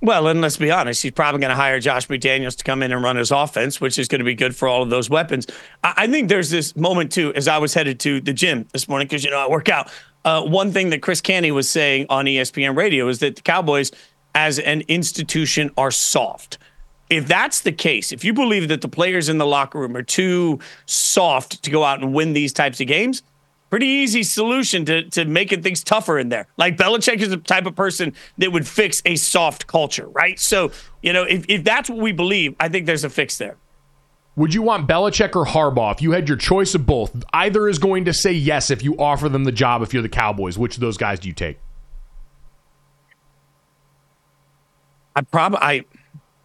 Well, 0.01 0.27
and 0.27 0.39
let's 0.39 0.55
be 0.55 0.71
honest, 0.71 1.03
he's 1.03 1.11
probably 1.11 1.41
going 1.41 1.49
to 1.49 1.55
hire 1.55 1.77
Josh 1.79 2.07
McDaniels 2.07 2.55
to 2.57 2.63
come 2.63 2.81
in 2.83 2.93
and 2.93 3.03
run 3.03 3.17
his 3.17 3.31
offense, 3.31 3.81
which 3.81 3.99
is 3.99 4.07
going 4.07 4.19
to 4.19 4.25
be 4.25 4.33
good 4.33 4.55
for 4.55 4.67
all 4.67 4.81
of 4.81 4.89
those 4.89 5.09
weapons. 5.09 5.45
I 5.83 6.07
think 6.07 6.29
there's 6.29 6.49
this 6.49 6.73
moment 6.77 7.11
too, 7.11 7.33
as 7.35 7.49
I 7.49 7.57
was 7.57 7.73
headed 7.73 7.99
to 8.01 8.21
the 8.21 8.31
gym 8.31 8.65
this 8.71 8.87
morning, 8.87 9.07
because 9.07 9.25
you 9.25 9.31
know 9.31 9.39
I 9.39 9.49
work 9.49 9.67
out. 9.67 9.91
Uh, 10.23 10.41
one 10.43 10.71
thing 10.71 10.89
that 10.91 11.01
Chris 11.01 11.19
Canty 11.19 11.51
was 11.51 11.69
saying 11.69 12.05
on 12.09 12.25
ESPN 12.25 12.77
Radio 12.77 13.09
is 13.09 13.19
that 13.19 13.35
the 13.35 13.41
Cowboys, 13.41 13.91
as 14.35 14.57
an 14.59 14.83
institution, 14.87 15.69
are 15.77 15.91
soft. 15.91 16.59
If 17.09 17.27
that's 17.27 17.61
the 17.61 17.71
case, 17.71 18.13
if 18.13 18.23
you 18.23 18.33
believe 18.33 18.69
that 18.69 18.81
the 18.81 18.87
players 18.87 19.27
in 19.27 19.37
the 19.37 19.45
locker 19.45 19.79
room 19.79 19.97
are 19.97 20.03
too 20.03 20.59
soft 20.85 21.61
to 21.63 21.71
go 21.71 21.83
out 21.83 22.01
and 22.01 22.13
win 22.13 22.33
these 22.33 22.53
types 22.53 22.79
of 22.79 22.87
games, 22.87 23.21
pretty 23.69 23.87
easy 23.87 24.23
solution 24.23 24.85
to, 24.85 25.03
to 25.09 25.25
making 25.25 25.61
things 25.61 25.83
tougher 25.83 26.17
in 26.19 26.29
there. 26.29 26.47
Like 26.57 26.77
Belichick 26.77 27.19
is 27.21 27.29
the 27.29 27.37
type 27.37 27.65
of 27.65 27.75
person 27.75 28.13
that 28.37 28.51
would 28.51 28.67
fix 28.67 29.01
a 29.05 29.15
soft 29.15 29.67
culture, 29.67 30.07
right? 30.09 30.39
So, 30.39 30.71
you 31.01 31.13
know, 31.13 31.23
if, 31.23 31.45
if 31.47 31.63
that's 31.63 31.89
what 31.89 31.99
we 31.99 32.11
believe, 32.11 32.55
I 32.59 32.69
think 32.69 32.85
there's 32.85 33.03
a 33.03 33.09
fix 33.09 33.37
there. 33.37 33.57
Would 34.35 34.53
you 34.53 34.61
want 34.61 34.87
Belichick 34.87 35.35
or 35.35 35.45
Harbaugh? 35.45 35.91
If 35.93 36.01
you 36.01 36.11
had 36.11 36.29
your 36.29 36.37
choice 36.37 36.73
of 36.73 36.85
both, 36.85 37.23
either 37.33 37.67
is 37.67 37.77
going 37.77 38.05
to 38.05 38.13
say 38.13 38.31
yes 38.31 38.69
if 38.69 38.83
you 38.83 38.95
offer 38.97 39.27
them 39.27 39.43
the 39.43 39.51
job 39.51 39.81
if 39.81 39.93
you're 39.93 40.03
the 40.03 40.09
Cowboys. 40.09 40.57
Which 40.57 40.75
of 40.75 40.81
those 40.81 40.97
guys 40.97 41.19
do 41.19 41.27
you 41.27 41.33
take? 41.33 41.59
I 45.15 45.21
probably 45.21 45.59
I 45.61 45.85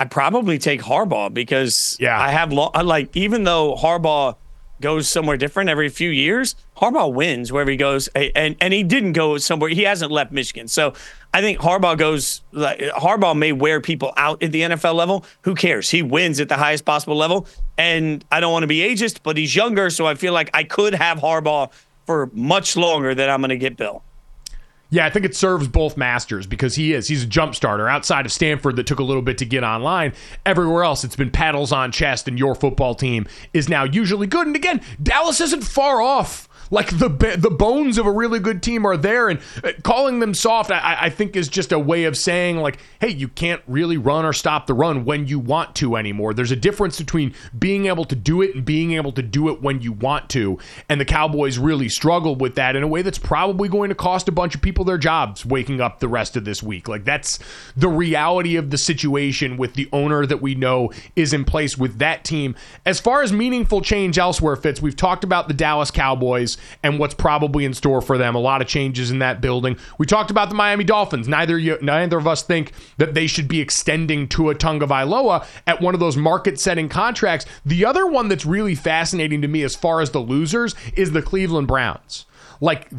I 0.01 0.07
probably 0.07 0.59
take 0.59 0.83
Harbaugh 0.83 1.33
because 1.33 1.97
yeah. 2.01 2.21
I 2.21 2.31
have 2.31 2.53
lo- 2.53 2.73
like 2.83 3.17
even 3.17 3.45
though 3.45 3.77
Harbaugh 3.77 4.37
goes 4.85 5.09
somewhere 5.09 5.39
different 5.39 5.71
every 5.71 5.89
few 5.89 6.11
years, 6.11 6.57
Harbaugh 6.77 7.11
wins 7.11 7.51
wherever 7.51 7.71
he 7.71 7.77
goes, 7.79 8.07
and 8.09 8.55
and 8.61 8.75
he 8.75 8.83
didn't 8.83 9.15
go 9.15 9.39
somewhere. 9.39 9.71
He 9.71 9.85
hasn't 9.85 10.13
left 10.13 10.31
Michigan, 10.31 10.69
so 10.69 10.93
I 11.33 11.41
think 11.41 11.59
Harbaugh 11.59 11.97
goes. 11.97 12.43
Like, 12.53 12.81
Harbaugh 12.81 13.35
may 13.35 13.53
wear 13.53 13.81
people 13.81 14.13
out 14.19 14.43
at 14.43 14.53
the 14.53 14.61
NFL 14.61 14.95
level. 14.95 15.25
Who 15.43 15.55
cares? 15.55 15.89
He 15.89 16.03
wins 16.03 16.39
at 16.39 16.51
the 16.51 16.57
highest 16.57 16.85
possible 16.85 17.17
level, 17.17 17.47
and 17.79 18.23
I 18.31 18.41
don't 18.41 18.53
want 18.53 18.65
to 18.65 18.67
be 18.67 18.81
ageist, 18.81 19.21
but 19.23 19.39
he's 19.39 19.57
younger, 19.57 19.89
so 19.89 20.07
I 20.07 20.17
feel 20.17 20.35
like 20.35 20.51
I 20.53 20.65
could 20.65 20.95
have 20.95 21.19
Harbaugh 21.19 21.73
for 22.05 22.31
much 22.35 22.77
longer 22.77 23.15
than 23.15 23.31
I'm 23.31 23.41
going 23.41 23.49
to 23.49 23.57
get 23.57 23.79
Bill. 23.79 24.04
Yeah, 24.95 25.07
I 25.07 25.11
think 25.11 25.25
it 25.25 25.35
serves 25.35 25.67
both 25.67 25.97
masters 25.97 26.47
because 26.47 26.77
he 26.77 26.93
is. 26.93 27.09
He's 27.09 27.25
a 27.25 27.27
jump 27.27 27.57
starter 27.57 27.89
outside 27.89 28.27
of 28.27 28.33
Stanford 28.33 28.77
that 28.77 28.87
took 28.87 29.01
a 29.01 29.03
little 29.03 29.23
bit 29.23 29.39
to 29.39 29.45
get 29.45 29.65
online. 29.65 30.13
Everywhere 30.47 30.85
else, 30.85 31.03
it's 31.03 31.17
been 31.17 31.33
paddles 31.33 31.73
on 31.73 31.91
chest, 31.91 32.29
and 32.29 32.39
your 32.39 32.55
football 32.55 32.95
team 32.95 33.27
is 33.53 33.69
now 33.69 33.83
usually 33.83 34.29
good. 34.29 34.47
And 34.47 34.55
again, 34.55 34.81
Dallas 35.03 35.41
isn't 35.41 35.65
far 35.65 36.01
off 36.01 36.49
like 36.75 36.91
the 36.99 37.09
the 37.39 37.51
bones 37.51 37.97
of 37.99 38.07
a 38.07 38.11
really 38.11 38.41
good 38.41 38.63
team 38.63 38.85
are 38.85 38.97
there, 38.97 39.29
and 39.29 39.41
uh, 39.63 39.73
calling 39.83 40.19
them 40.19 40.35
soft, 40.35 40.71
I, 40.71 40.97
I 41.03 41.11
think, 41.11 41.37
is 41.37 41.49
just 41.49 41.73
a 41.73 41.79
way 41.79 42.05
of 42.05 42.19
saying 42.19 42.59
like, 42.59 42.81
hey, 43.01 43.09
you 43.09 43.29
can't 43.29 43.63
really 43.67 43.97
run 43.97 44.25
or 44.25 44.33
stop 44.33 44.67
the 44.67 44.75
run 44.75 45.05
when 45.05 45.27
you 45.27 45.39
want 45.39 45.77
to 45.77 45.97
anymore. 45.97 46.35
There's 46.35 46.51
a 46.51 46.57
difference 46.57 46.99
between 46.99 47.35
being 47.59 47.87
able 47.87 48.05
to 48.07 48.17
do 48.17 48.43
it 48.43 48.55
and 48.55 48.65
being 48.65 48.93
able 48.93 49.13
to 49.13 49.23
do 49.23 49.49
it 49.49 49.63
when 49.63 49.81
you 49.81 49.93
want 49.93 50.29
to, 50.31 50.59
and 50.89 51.01
the 51.01 51.05
Cowboys 51.05 51.59
really 51.59 51.89
struggled 51.89 52.41
with 52.41 52.57
that 52.57 52.77
in 52.77 52.83
a 52.83 52.89
way 52.89 53.03
that's 53.03 53.19
probably 53.19 53.69
going 53.69 53.89
to 53.89 53.95
cost 53.95 54.29
a 54.29 54.33
bunch 54.33 54.55
of 54.55 54.61
people 54.61 54.85
their 54.85 54.99
jobs 54.99 55.47
waking 55.47 55.81
up 55.81 56.01
the 56.01 56.09
rest 56.09 56.37
of 56.37 56.45
this 56.45 56.63
week. 56.63 56.89
Like 56.89 57.05
that's 57.05 57.39
the 57.77 57.89
reality 57.89 58.57
of 58.57 58.71
the 58.71 58.79
situation 58.79 59.57
with 59.57 59.75
the 59.75 59.89
owner 59.93 60.27
that 60.27 60.43
we 60.43 60.57
know 60.57 60.91
is 61.15 61.33
in 61.33 61.45
place 61.45 61.79
with 61.79 61.99
that 61.99 62.25
team. 62.25 62.57
As 62.85 62.99
far 62.99 63.23
as 63.23 63.33
meaningful 63.33 63.81
change 63.81 64.19
elsewhere 64.19 64.57
fits, 64.57 64.83
we've 64.83 64.97
talked 64.97 65.23
about 65.23 65.47
the 65.47 65.55
Dallas 65.55 65.93
Cowboys 65.93 66.57
and 66.83 66.99
what's 66.99 67.15
probably 67.15 67.65
in 67.65 67.75
store 67.75 68.01
for 68.01 68.19
them. 68.19 68.35
A 68.35 68.41
lot 68.41 68.63
of 68.63 68.69
changes 68.69 69.11
in 69.11 69.19
that 69.21 69.41
building. 69.41 69.77
We 69.99 70.07
talked 70.07 70.31
about 70.31 70.49
the 70.49 70.55
Miami 70.55 70.85
Dolphins. 70.85 71.29
Neither 71.29 71.59
you, 71.59 71.79
neither 71.81 72.19
of 72.19 72.27
us 72.27 72.43
think 72.43 72.73
that 72.99 73.15
they 73.15 73.27
should 73.27 73.49
be 73.49 73.61
extending 73.61 74.29
Tua 74.29 74.55
Tagovailoa 74.55 75.47
at 75.67 75.81
one 75.81 75.95
of 75.95 76.01
those 76.01 76.17
market-setting 76.17 76.89
contracts. 76.89 77.47
The 77.65 77.85
other 77.85 78.07
one 78.07 78.29
that's 78.29 78.47
really 78.47 78.75
fascinating 78.75 79.43
to 79.43 79.49
me 79.49 79.63
as 79.63 79.75
far 79.75 80.01
as 80.01 80.11
the 80.11 80.21
losers 80.21 80.75
is 80.97 81.13
the 81.13 81.23
Cleveland 81.23 81.69
Browns. 81.69 82.27
Like, 82.61 82.91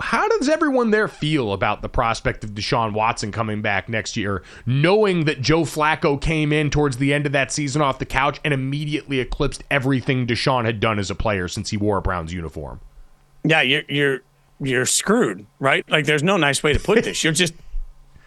how 0.00 0.28
does 0.28 0.48
everyone 0.48 0.90
there 0.90 1.08
feel 1.08 1.52
about 1.52 1.82
the 1.82 1.88
prospect 1.88 2.44
of 2.44 2.50
Deshaun 2.50 2.92
Watson 2.92 3.32
coming 3.32 3.62
back 3.62 3.88
next 3.88 4.16
year, 4.16 4.42
knowing 4.66 5.24
that 5.24 5.40
Joe 5.40 5.62
Flacco 5.62 6.20
came 6.20 6.52
in 6.52 6.70
towards 6.70 6.96
the 6.96 7.12
end 7.12 7.26
of 7.26 7.32
that 7.32 7.52
season 7.52 7.82
off 7.82 7.98
the 7.98 8.06
couch 8.06 8.40
and 8.44 8.54
immediately 8.54 9.20
eclipsed 9.20 9.64
everything 9.70 10.26
Deshaun 10.26 10.64
had 10.64 10.80
done 10.80 10.98
as 10.98 11.10
a 11.10 11.14
player 11.14 11.48
since 11.48 11.70
he 11.70 11.76
wore 11.76 11.98
a 11.98 12.02
Browns 12.02 12.32
uniform? 12.32 12.80
Yeah, 13.44 13.62
you're 13.62 13.82
you're 13.88 14.20
you're 14.60 14.86
screwed, 14.86 15.46
right? 15.58 15.88
Like, 15.90 16.06
there's 16.06 16.22
no 16.22 16.36
nice 16.36 16.62
way 16.62 16.72
to 16.72 16.78
put 16.78 17.04
this. 17.04 17.24
You're 17.24 17.32
just 17.32 17.54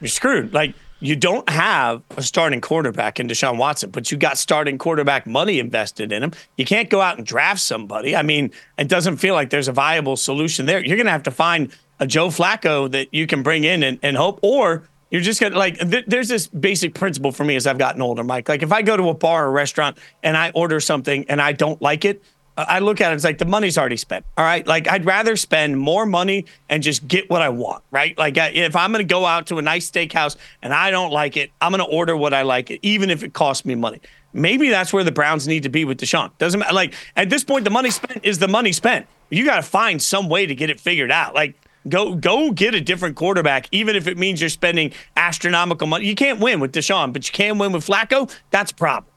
you're 0.01 0.09
screwed. 0.09 0.53
Like, 0.53 0.75
you 1.03 1.17
don't 1.17 1.47
have 1.49 2.01
a 2.15 2.23
starting 2.23 2.61
quarterback 2.61 3.19
in 3.19 3.27
Deshaun 3.27 3.57
Watson, 3.57 3.91
but 3.91 4.09
you 4.09 4.17
got 4.17 4.37
starting 4.37 4.77
quarterback 4.77 5.27
money 5.27 5.59
invested 5.59 6.13
in 6.13 6.23
him. 6.23 6.31
You 6.57 6.63
can't 6.63 6.89
go 6.89 7.01
out 7.01 7.17
and 7.17 7.27
draft 7.27 7.59
somebody. 7.59 8.15
I 8.15 8.23
mean, 8.23 8.51
it 8.77 8.87
doesn't 8.87 9.17
feel 9.17 9.33
like 9.33 9.49
there's 9.49 9.67
a 9.67 9.73
viable 9.73 10.15
solution 10.15 10.65
there. 10.65 10.83
You're 10.83 10.95
going 10.95 11.07
to 11.07 11.11
have 11.11 11.23
to 11.23 11.31
find 11.31 11.75
a 11.99 12.07
Joe 12.07 12.29
Flacco 12.29 12.89
that 12.91 13.13
you 13.13 13.27
can 13.27 13.43
bring 13.43 13.65
in 13.65 13.83
and, 13.83 13.99
and 14.01 14.15
hope, 14.15 14.39
or 14.41 14.87
you're 15.11 15.21
just 15.21 15.39
gonna 15.39 15.55
like. 15.55 15.77
Th- 15.77 16.05
there's 16.07 16.27
this 16.27 16.47
basic 16.47 16.95
principle 16.95 17.31
for 17.31 17.43
me 17.43 17.55
as 17.55 17.67
I've 17.67 17.77
gotten 17.77 18.01
older, 18.01 18.23
Mike. 18.23 18.49
Like 18.49 18.63
if 18.63 18.71
I 18.71 18.81
go 18.81 18.97
to 18.97 19.09
a 19.09 19.13
bar 19.13 19.45
or 19.45 19.51
restaurant 19.51 19.99
and 20.23 20.35
I 20.35 20.51
order 20.55 20.79
something 20.79 21.25
and 21.29 21.39
I 21.39 21.51
don't 21.51 21.79
like 21.83 22.03
it, 22.03 22.23
I 22.55 22.79
look 22.79 23.01
at 23.01 23.11
it 23.11 23.15
as 23.15 23.23
like 23.23 23.39
the 23.39 23.45
money's 23.45 23.77
already 23.77 23.97
spent. 23.97 24.25
All 24.37 24.45
right. 24.45 24.65
Like 24.65 24.87
I'd 24.87 25.05
rather 25.05 25.35
spend 25.35 25.77
more 25.79 26.05
money 26.05 26.45
and 26.69 26.83
just 26.83 27.07
get 27.07 27.29
what 27.29 27.41
I 27.41 27.49
want. 27.49 27.83
Right. 27.89 28.17
Like 28.17 28.35
if 28.37 28.75
I'm 28.75 28.91
going 28.91 29.05
to 29.05 29.11
go 29.11 29.25
out 29.25 29.47
to 29.47 29.57
a 29.57 29.61
nice 29.61 29.89
steakhouse 29.89 30.35
and 30.61 30.73
I 30.73 30.91
don't 30.91 31.11
like 31.11 31.35
it, 31.35 31.51
I'm 31.61 31.71
going 31.71 31.83
to 31.83 31.91
order 31.91 32.15
what 32.15 32.33
I 32.33 32.43
like 32.43 32.69
it, 32.69 32.79
even 32.83 33.09
if 33.09 33.23
it 33.23 33.33
costs 33.33 33.65
me 33.65 33.75
money. 33.75 34.01
Maybe 34.33 34.69
that's 34.69 34.93
where 34.93 35.03
the 35.03 35.11
Browns 35.11 35.47
need 35.47 35.63
to 35.63 35.69
be 35.69 35.85
with 35.85 35.99
Deshaun. 35.99 36.31
Doesn't 36.37 36.59
matter. 36.59 36.73
Like 36.73 36.93
at 37.15 37.29
this 37.29 37.43
point, 37.43 37.65
the 37.65 37.71
money 37.71 37.89
spent 37.91 38.23
is 38.23 38.39
the 38.39 38.47
money 38.47 38.71
spent. 38.71 39.07
You 39.29 39.45
got 39.45 39.57
to 39.57 39.63
find 39.63 40.01
some 40.01 40.29
way 40.29 40.45
to 40.45 40.53
get 40.55 40.69
it 40.69 40.79
figured 40.79 41.11
out. 41.11 41.33
Like 41.33 41.55
go 41.87 42.15
go 42.15 42.51
get 42.51 42.75
a 42.75 42.81
different 42.81 43.15
quarterback, 43.15 43.67
even 43.71 43.95
if 43.95 44.07
it 44.07 44.17
means 44.17 44.41
you're 44.41 44.49
spending 44.49 44.93
astronomical 45.17 45.87
money. 45.87 46.05
You 46.05 46.15
can't 46.15 46.39
win 46.39 46.59
with 46.59 46.71
Deshaun, 46.71 47.13
but 47.13 47.27
you 47.27 47.33
can 47.33 47.57
win 47.57 47.71
with 47.71 47.85
Flacco. 47.85 48.33
That's 48.51 48.71
a 48.71 48.75
problem. 48.75 49.12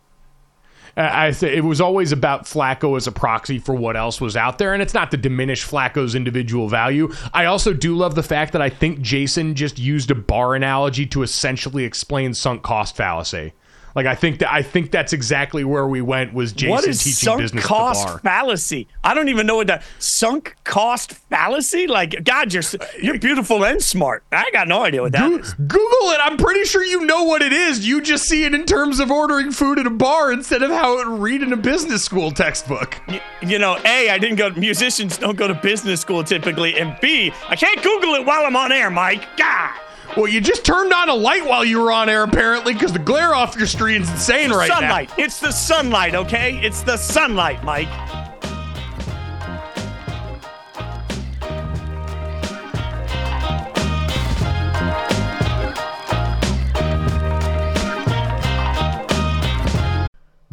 I 0.97 1.33
say 1.33 1.55
it 1.55 1.65
was 1.65 1.81
always 1.81 2.11
about 2.11 2.45
Flacco 2.45 2.97
as 2.97 3.07
a 3.07 3.13
proxy 3.13 3.59
for 3.59 3.75
what 3.75 3.97
else 3.97 4.19
was 4.19 4.35
out 4.35 4.57
there, 4.57 4.73
and 4.73 4.83
it's 4.83 4.95
not 4.95 5.11
to 5.11 5.19
diminish 5.19 5.67
Flacco's 5.67 6.15
individual 6.15 6.69
value. 6.69 7.13
I 7.35 7.45
also 7.45 7.75
do 7.75 7.95
love 7.95 8.15
the 8.15 8.23
fact 8.23 8.53
that 8.55 8.63
I 8.63 8.71
think 8.71 9.03
Jason 9.03 9.55
just 9.55 9.79
used 9.79 10.11
a 10.11 10.15
bar 10.15 10.55
analogy 10.55 11.05
to 11.07 11.23
essentially 11.23 11.85
explain 11.85 12.33
sunk 12.33 12.63
cost 12.63 12.97
fallacy. 12.97 13.53
Like 13.97 14.05
I 14.05 14.15
think 14.15 14.41
that 14.41 14.53
I 14.53 14.61
think 14.61 14.91
that's 14.91 15.15
exactly 15.15 15.65
where 15.65 15.89
we 15.89 16.03
went 16.03 16.35
was 16.35 16.53
Jason 16.53 16.71
what 16.71 16.87
is 16.87 16.99
teaching 16.99 17.13
sunk 17.15 17.41
business 17.41 17.65
cost 17.65 18.07
at 18.07 18.07
the 18.09 18.13
bar. 18.13 18.21
fallacy? 18.21 18.89
I 19.03 19.15
don't 19.15 19.31
even 19.31 19.47
know 19.47 19.57
what 19.57 19.69
that 19.69 19.85
sunk 19.99 20.55
cost 20.65 21.15
fallacy. 21.15 21.87
Like 21.87 22.23
God, 22.23 22.53
you're 22.53 22.63
you're 23.01 23.19
beautiful 23.19 23.65
and 23.65 23.83
smart. 23.83 24.23
I 24.31 24.51
got 24.51 24.69
no 24.69 24.85
idea 24.85 25.01
what 25.01 25.13
that 25.13 25.31
Go- 25.31 25.39
is. 25.39 25.55
Google 25.55 26.11
it. 26.11 26.21
I'm 26.23 26.37
pretty 26.37 26.65
sure 26.65 26.85
you 26.85 27.07
know 27.07 27.25
what 27.25 27.41
it 27.41 27.55
is. 27.55 27.89
You 27.89 28.03
just 28.03 28.27
see 28.27 28.45
it 28.45 28.53
in 28.53 28.67
terms 28.67 29.01
of 29.01 29.11
ordering 29.11 29.51
food 29.51 29.79
at 29.79 29.87
a 29.87 29.91
bar 29.91 30.31
instead 30.31 30.63
of 30.63 30.71
how 30.71 30.99
it 30.99 31.09
would 31.09 31.19
read 31.19 31.43
in 31.43 31.55
a 31.55 31.57
business 31.57 32.05
school 32.05 32.31
textbook. 32.31 33.01
You, 33.09 33.21
you 33.41 33.59
know, 33.59 33.79
A, 33.87 34.11
I 34.11 34.19
didn't 34.19 34.37
go 34.37 34.51
musicians 34.51 35.17
don't 35.17 35.39
go 35.39 35.49
to 35.49 35.55
business 35.55 36.03
school 36.03 36.23
typically, 36.23 36.79
and 36.79 36.99
B, 37.01 37.33
I 37.49 37.57
can't 37.57 37.83
Google 37.83 38.13
it 38.17 38.27
while 38.27 38.45
I'm 38.45 38.57
on 38.57 38.73
air, 38.73 38.91
Mike. 38.91 39.25
God. 39.39 39.71
Well, 40.17 40.29
you 40.29 40.41
just 40.41 40.65
turned 40.65 40.93
on 40.95 41.11
a 41.11 41.15
light 41.15 41.45
while 41.45 41.65
you 41.65 41.81
were 41.81 41.93
on 41.93 42.09
air, 42.09 42.23
apparently, 42.23 42.73
because 42.73 42.93
the 42.93 42.99
glare 42.99 43.35
off 43.35 43.55
your 43.55 43.67
screen 43.67 44.01
is 44.01 44.11
insane 44.11 44.51
right 44.51 44.69
now. 44.69 44.81
sunlight. 44.81 45.11
It's 45.19 45.41
the 45.41 45.53
sunlight, 45.53 46.15
okay? 46.15 46.59
It's 46.65 46.83
the 46.83 46.97
sunlight, 46.97 47.63
Mike. 47.63 47.89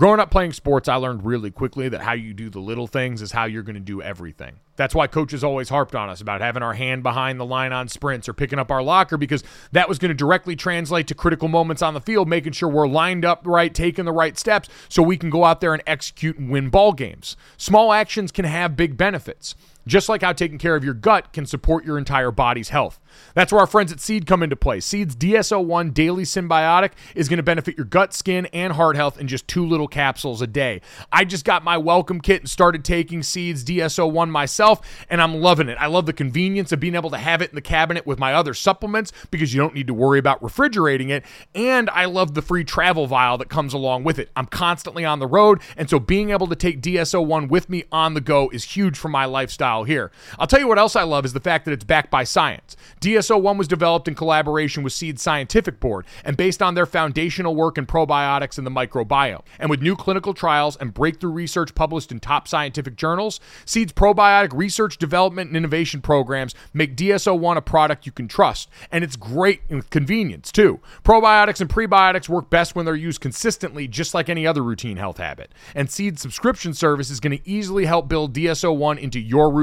Growing 0.03 0.19
up 0.19 0.29
playing 0.29 0.51
sports, 0.51 0.89
I 0.89 0.95
learned 0.95 1.25
really 1.25 1.49
quickly 1.49 1.87
that 1.87 2.01
how 2.01 2.11
you 2.11 2.33
do 2.33 2.49
the 2.49 2.59
little 2.59 2.87
things 2.87 3.21
is 3.21 3.31
how 3.31 3.45
you're 3.45 3.63
going 3.63 3.75
to 3.75 3.79
do 3.79 4.01
everything. 4.01 4.59
That's 4.75 4.93
why 4.93 5.07
coaches 5.07 5.45
always 5.45 5.69
harped 5.69 5.95
on 5.95 6.09
us 6.09 6.19
about 6.19 6.41
having 6.41 6.61
our 6.61 6.73
hand 6.73 7.03
behind 7.03 7.39
the 7.39 7.45
line 7.45 7.71
on 7.71 7.87
sprints 7.87 8.27
or 8.27 8.33
picking 8.33 8.59
up 8.59 8.69
our 8.69 8.83
locker 8.83 9.15
because 9.15 9.45
that 9.71 9.87
was 9.87 9.99
going 9.99 10.09
to 10.09 10.13
directly 10.13 10.57
translate 10.57 11.07
to 11.07 11.15
critical 11.15 11.47
moments 11.47 11.81
on 11.81 11.93
the 11.93 12.01
field, 12.01 12.27
making 12.27 12.51
sure 12.51 12.67
we're 12.67 12.85
lined 12.85 13.23
up 13.23 13.43
right, 13.45 13.73
taking 13.73 14.03
the 14.03 14.11
right 14.11 14.37
steps 14.37 14.67
so 14.89 15.01
we 15.01 15.15
can 15.15 15.29
go 15.29 15.45
out 15.45 15.61
there 15.61 15.73
and 15.73 15.81
execute 15.87 16.37
and 16.37 16.49
win 16.49 16.67
ball 16.67 16.91
games. 16.91 17.37
Small 17.55 17.93
actions 17.93 18.33
can 18.33 18.43
have 18.43 18.75
big 18.75 18.97
benefits. 18.97 19.55
Just 19.85 20.07
like 20.07 20.21
how 20.21 20.31
taking 20.31 20.57
care 20.57 20.75
of 20.75 20.83
your 20.83 20.93
gut 20.93 21.33
can 21.33 21.45
support 21.45 21.83
your 21.83 21.97
entire 21.97 22.31
body's 22.31 22.69
health. 22.69 22.99
That's 23.33 23.51
where 23.51 23.59
our 23.59 23.67
friends 23.67 23.91
at 23.91 23.99
Seed 23.99 24.25
come 24.25 24.41
into 24.41 24.55
play. 24.55 24.79
Seed's 24.79 25.13
DS-01 25.13 25.93
Daily 25.93 26.23
Synbiotic 26.23 26.91
is 27.15 27.27
going 27.27 27.37
to 27.37 27.43
benefit 27.43 27.77
your 27.77 27.85
gut, 27.85 28.13
skin, 28.13 28.45
and 28.47 28.73
heart 28.73 28.95
health 28.95 29.19
in 29.19 29.27
just 29.27 29.47
two 29.47 29.65
little 29.65 29.87
capsules 29.87 30.41
a 30.41 30.47
day. 30.47 30.81
I 31.11 31.25
just 31.25 31.43
got 31.43 31.63
my 31.63 31.77
welcome 31.77 32.21
kit 32.21 32.41
and 32.41 32.49
started 32.49 32.85
taking 32.85 33.21
Seed's 33.23 33.63
DS-01 33.63 34.29
myself, 34.29 35.05
and 35.09 35.21
I'm 35.21 35.35
loving 35.35 35.67
it. 35.67 35.77
I 35.79 35.87
love 35.87 36.05
the 36.05 36.13
convenience 36.13 36.71
of 36.71 36.79
being 36.79 36.95
able 36.95 37.09
to 37.09 37.17
have 37.17 37.41
it 37.41 37.49
in 37.49 37.55
the 37.55 37.61
cabinet 37.61 38.07
with 38.07 38.19
my 38.19 38.33
other 38.33 38.53
supplements 38.53 39.11
because 39.31 39.53
you 39.53 39.59
don't 39.59 39.73
need 39.73 39.87
to 39.87 39.93
worry 39.93 40.17
about 40.17 40.41
refrigerating 40.41 41.09
it, 41.09 41.25
and 41.53 41.89
I 41.89 42.05
love 42.05 42.33
the 42.33 42.41
free 42.41 42.63
travel 42.63 43.05
vial 43.05 43.37
that 43.39 43.49
comes 43.49 43.73
along 43.73 44.05
with 44.05 44.17
it. 44.17 44.29
I'm 44.35 44.47
constantly 44.47 45.03
on 45.03 45.19
the 45.19 45.27
road, 45.27 45.59
and 45.75 45.89
so 45.89 45.99
being 45.99 46.29
able 46.29 46.47
to 46.47 46.55
take 46.55 46.81
DS-01 46.81 47.49
with 47.49 47.69
me 47.69 47.83
on 47.91 48.13
the 48.13 48.21
go 48.21 48.49
is 48.49 48.63
huge 48.63 48.97
for 48.97 49.09
my 49.09 49.25
lifestyle 49.25 49.72
here. 49.81 50.11
I'll 50.37 50.45
tell 50.45 50.59
you 50.59 50.67
what 50.67 50.77
else 50.77 50.95
I 50.95 51.01
love 51.01 51.25
is 51.25 51.33
the 51.33 51.39
fact 51.39 51.65
that 51.65 51.71
it's 51.71 51.83
backed 51.83 52.11
by 52.11 52.23
science. 52.23 52.77
DS-01 52.99 53.57
was 53.57 53.67
developed 53.67 54.07
in 54.07 54.13
collaboration 54.13 54.83
with 54.83 54.93
Seed 54.93 55.19
Scientific 55.19 55.79
Board 55.79 56.05
and 56.23 56.37
based 56.37 56.61
on 56.61 56.75
their 56.75 56.85
foundational 56.85 57.55
work 57.55 57.79
in 57.79 57.87
probiotics 57.87 58.59
and 58.59 58.67
the 58.67 58.71
microbiome. 58.71 59.41
And 59.57 59.71
with 59.71 59.81
new 59.81 59.95
clinical 59.95 60.35
trials 60.35 60.77
and 60.77 60.93
breakthrough 60.93 61.31
research 61.31 61.73
published 61.73 62.11
in 62.11 62.19
top 62.19 62.47
scientific 62.47 62.95
journals, 62.95 63.39
Seed's 63.65 63.93
probiotic 63.93 64.53
research, 64.53 64.97
development, 64.97 65.49
and 65.49 65.57
innovation 65.57 66.01
programs 66.01 66.53
make 66.73 66.95
DS-01 66.95 67.57
a 67.57 67.61
product 67.61 68.05
you 68.05 68.11
can 68.11 68.27
trust. 68.27 68.69
And 68.91 69.03
it's 69.03 69.15
great 69.15 69.61
with 69.69 69.89
convenience, 69.89 70.51
too. 70.51 70.79
Probiotics 71.03 71.61
and 71.61 71.69
prebiotics 71.69 72.29
work 72.29 72.49
best 72.49 72.75
when 72.75 72.85
they're 72.85 72.95
used 72.95 73.21
consistently, 73.21 73.87
just 73.87 74.13
like 74.13 74.29
any 74.29 74.45
other 74.45 74.61
routine 74.61 74.97
health 74.97 75.17
habit. 75.17 75.51
And 75.73 75.89
Seed's 75.89 76.21
subscription 76.21 76.73
service 76.73 77.09
is 77.09 77.21
going 77.21 77.37
to 77.37 77.49
easily 77.49 77.85
help 77.85 78.09
build 78.09 78.33
DS-01 78.33 78.99
into 78.99 79.19
your 79.19 79.51
routine, 79.51 79.62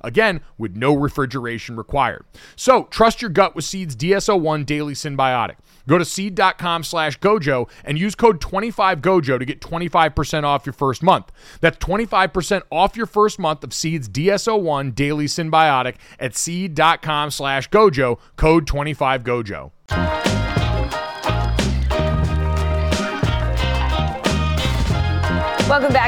again, 0.00 0.40
with 0.58 0.76
no 0.76 0.94
refrigeration 0.94 1.76
required. 1.76 2.24
So 2.56 2.84
trust 2.84 3.22
your 3.22 3.30
gut 3.30 3.54
with 3.54 3.64
Seed's 3.64 3.94
DS-01 3.94 4.66
Daily 4.66 4.94
Synbiotic. 4.94 5.56
Go 5.88 5.98
to 5.98 6.04
seed.com 6.04 6.82
slash 6.84 7.18
gojo 7.20 7.68
and 7.84 7.98
use 7.98 8.14
code 8.14 8.40
25gojo 8.40 9.38
to 9.38 9.44
get 9.44 9.60
25% 9.60 10.44
off 10.44 10.66
your 10.66 10.72
first 10.72 11.02
month. 11.02 11.30
That's 11.60 11.78
25% 11.78 12.62
off 12.70 12.96
your 12.96 13.06
first 13.06 13.38
month 13.38 13.62
of 13.62 13.72
Seed's 13.72 14.08
DS-01 14.08 14.94
Daily 14.94 15.26
Synbiotic 15.26 15.96
at 16.18 16.36
seed.com 16.36 17.30
slash 17.30 17.70
gojo, 17.70 18.18
code 18.36 18.66
25gojo. 18.66 20.15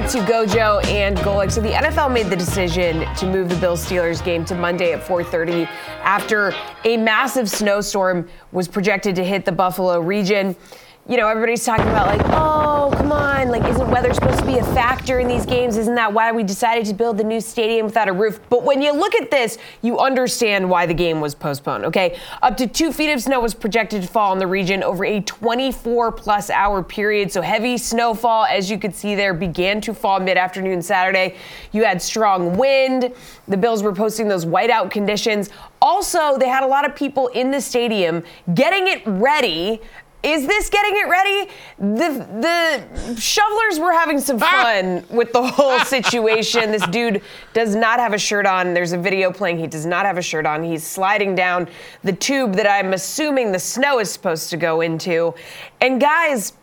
To 0.09 0.21
Gojo 0.21 0.83
and 0.87 1.19
Golic. 1.19 1.53
So 1.53 1.61
the 1.61 1.69
NFL 1.69 2.11
made 2.11 2.29
the 2.29 2.37
decision 2.37 3.05
to 3.17 3.27
move 3.27 3.51
the 3.51 3.57
Bills 3.57 3.85
Steelers 3.85 4.25
game 4.25 4.43
to 4.47 4.55
Monday 4.55 4.95
at 4.95 5.03
4:30 5.03 5.69
after 6.03 6.55
a 6.85 6.97
massive 6.97 7.51
snowstorm 7.51 8.27
was 8.51 8.69
projected 8.69 9.15
to 9.17 9.25
hit 9.25 9.45
the 9.45 9.53
Buffalo 9.53 10.01
region. 10.01 10.57
You 11.09 11.17
know, 11.17 11.27
everybody's 11.27 11.65
talking 11.65 11.89
about 11.89 12.07
like, 12.07 12.21
oh, 12.35 12.93
come 12.95 13.13
on, 13.13 13.49
like, 13.49 13.65
isn't 13.65 13.91
weather 13.91 14.13
supposed 14.13 14.41
to 14.41 14.45
be 14.45 14.59
a 14.59 14.65
factor 14.75 15.21
in 15.21 15.27
these 15.27 15.47
games? 15.47 15.79
Isn't 15.79 15.95
that 15.95 16.13
why 16.13 16.33
we 16.33 16.43
decided 16.43 16.85
to 16.85 16.93
build 16.93 17.17
the 17.17 17.25
new 17.25 17.41
stadium 17.41 17.87
without 17.87 18.09
a 18.09 18.13
roof? 18.13 18.41
But 18.51 18.63
when 18.63 18.83
you 18.83 18.93
look 18.93 19.15
at 19.15 19.31
this, 19.31 19.57
you 19.81 19.99
understand 19.99 20.69
why 20.69 20.85
the 20.85 20.93
game 20.93 21.23
was 21.23 21.35
postponed. 21.35 21.87
Okay, 21.87 22.19
up 22.43 22.59
to 22.59 22.67
two 22.67 22.93
feet 22.93 23.11
of 23.11 23.23
snow 23.23 23.41
was 23.41 23.55
projected 23.55 24.03
to 24.03 24.09
fall 24.09 24.35
in 24.35 24.39
the 24.39 24.47
region 24.47 24.83
over 24.83 25.03
a 25.03 25.23
24 25.23 26.13
plus 26.13 26.51
hour 26.51 26.83
period. 26.83 27.33
So 27.33 27.41
heavy 27.41 27.79
snowfall, 27.79 28.45
as 28.45 28.71
you 28.71 28.79
could 28.79 28.95
see 28.95 29.15
there, 29.15 29.33
began 29.33 29.81
to 29.81 29.95
fall 29.95 30.21
mid-afternoon 30.21 30.83
Saturday. 30.83 31.37
You 31.73 31.85
had 31.85 32.03
strong 32.03 32.59
wind. 32.59 33.15
The 33.47 33.57
Bills 33.57 33.83
were 33.83 33.95
posting 33.95 34.29
those 34.29 34.45
whiteout 34.45 34.91
conditions. 34.91 35.49
Also, 35.81 36.37
they 36.37 36.49
had 36.49 36.65
a 36.65 36.67
lot 36.67 36.85
of 36.85 36.95
people 36.95 37.29
in 37.29 37.51
the 37.51 37.63
stadium 37.63 38.23
getting 38.53 38.89
it 38.89 39.01
ready 39.07 39.81
is 40.23 40.47
this 40.47 40.69
getting 40.69 40.97
it 40.97 41.09
ready? 41.09 41.51
The 41.79 42.27
the 42.41 43.21
shovelers 43.21 43.79
were 43.79 43.93
having 43.93 44.19
some 44.19 44.39
fun 44.39 45.05
with 45.11 45.33
the 45.33 45.47
whole 45.47 45.79
situation. 45.81 46.73
this 46.73 46.87
dude 46.89 47.23
does 47.53 47.77
not 47.77 48.01
have 48.01 48.15
a 48.15 48.19
shirt 48.19 48.45
on. 48.45 48.75
There's 48.75 48.93
a 48.93 48.99
video 48.99 49.31
playing. 49.31 49.59
He 49.59 49.69
does 49.69 49.87
not 49.87 50.07
have 50.07 50.19
a 50.19 50.23
shirt 50.23 50.45
on. 50.45 50.65
He's 50.65 50.85
sliding 50.85 51.37
down 51.37 51.69
the 52.03 52.13
tube 52.13 52.55
that 52.55 52.69
I'm 52.69 52.95
assuming 52.95 53.53
the 53.53 53.61
snow 53.61 54.01
is 54.01 54.11
supposed 54.11 54.51
to 54.51 54.57
go 54.57 54.81
into. 54.81 55.35
And 55.81 56.01
guys, 56.01 56.55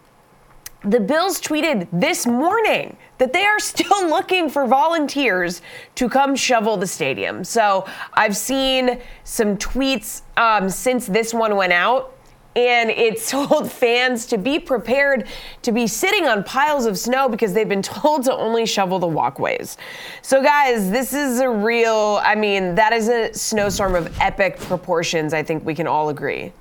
the 0.84 1.00
Bills 1.00 1.40
tweeted 1.40 1.88
this 1.92 2.28
morning 2.28 2.98
that 3.18 3.34
they 3.34 3.46
are 3.46 3.60
still 3.60 4.10
looking 4.10 4.50
for 4.50 4.68
volunteers 4.68 5.62
to 5.96 6.10
come 6.10 6.36
shovel 6.36 6.78
the 6.78 6.88
stadium. 6.88 7.44
So 7.44 7.88
I've 8.14 8.36
seen 8.36 9.00
some 9.24 9.58
tweets 9.58 10.22
um, 10.38 10.70
since 10.70 11.08
this 11.08 11.34
one 11.34 11.56
went 11.56 11.74
out. 11.74 12.15
And 12.56 12.90
it 12.90 13.24
told 13.28 13.72
fans 13.72 14.26
to 14.28 14.38
be 14.38 14.60
prepared 14.60 15.28
to 15.62 15.72
be 15.72 15.88
sitting 15.88 16.26
on 16.26 16.44
piles 16.44 16.86
of 16.86 16.98
snow 16.98 17.30
because 17.30 17.54
they've 17.54 17.70
been 17.70 17.82
told 17.82 18.24
to 18.26 18.34
only 18.36 18.66
shovel 18.66 19.00
the 19.00 19.08
walkways. 19.08 19.78
So, 20.22 20.42
guys, 20.42 20.90
this 20.92 21.14
is 21.14 21.40
a 21.40 21.50
real, 21.50 22.20
I 22.24 22.36
mean, 22.36 22.76
that 22.76 22.94
is 22.94 23.10
a 23.10 23.34
snowstorm 23.34 23.96
of 23.96 24.16
epic 24.20 24.58
proportions. 24.60 25.34
I 25.34 25.44
think 25.44 25.66
we 25.66 25.76
can 25.76 25.88
all 25.88 26.10
agree 26.10 26.52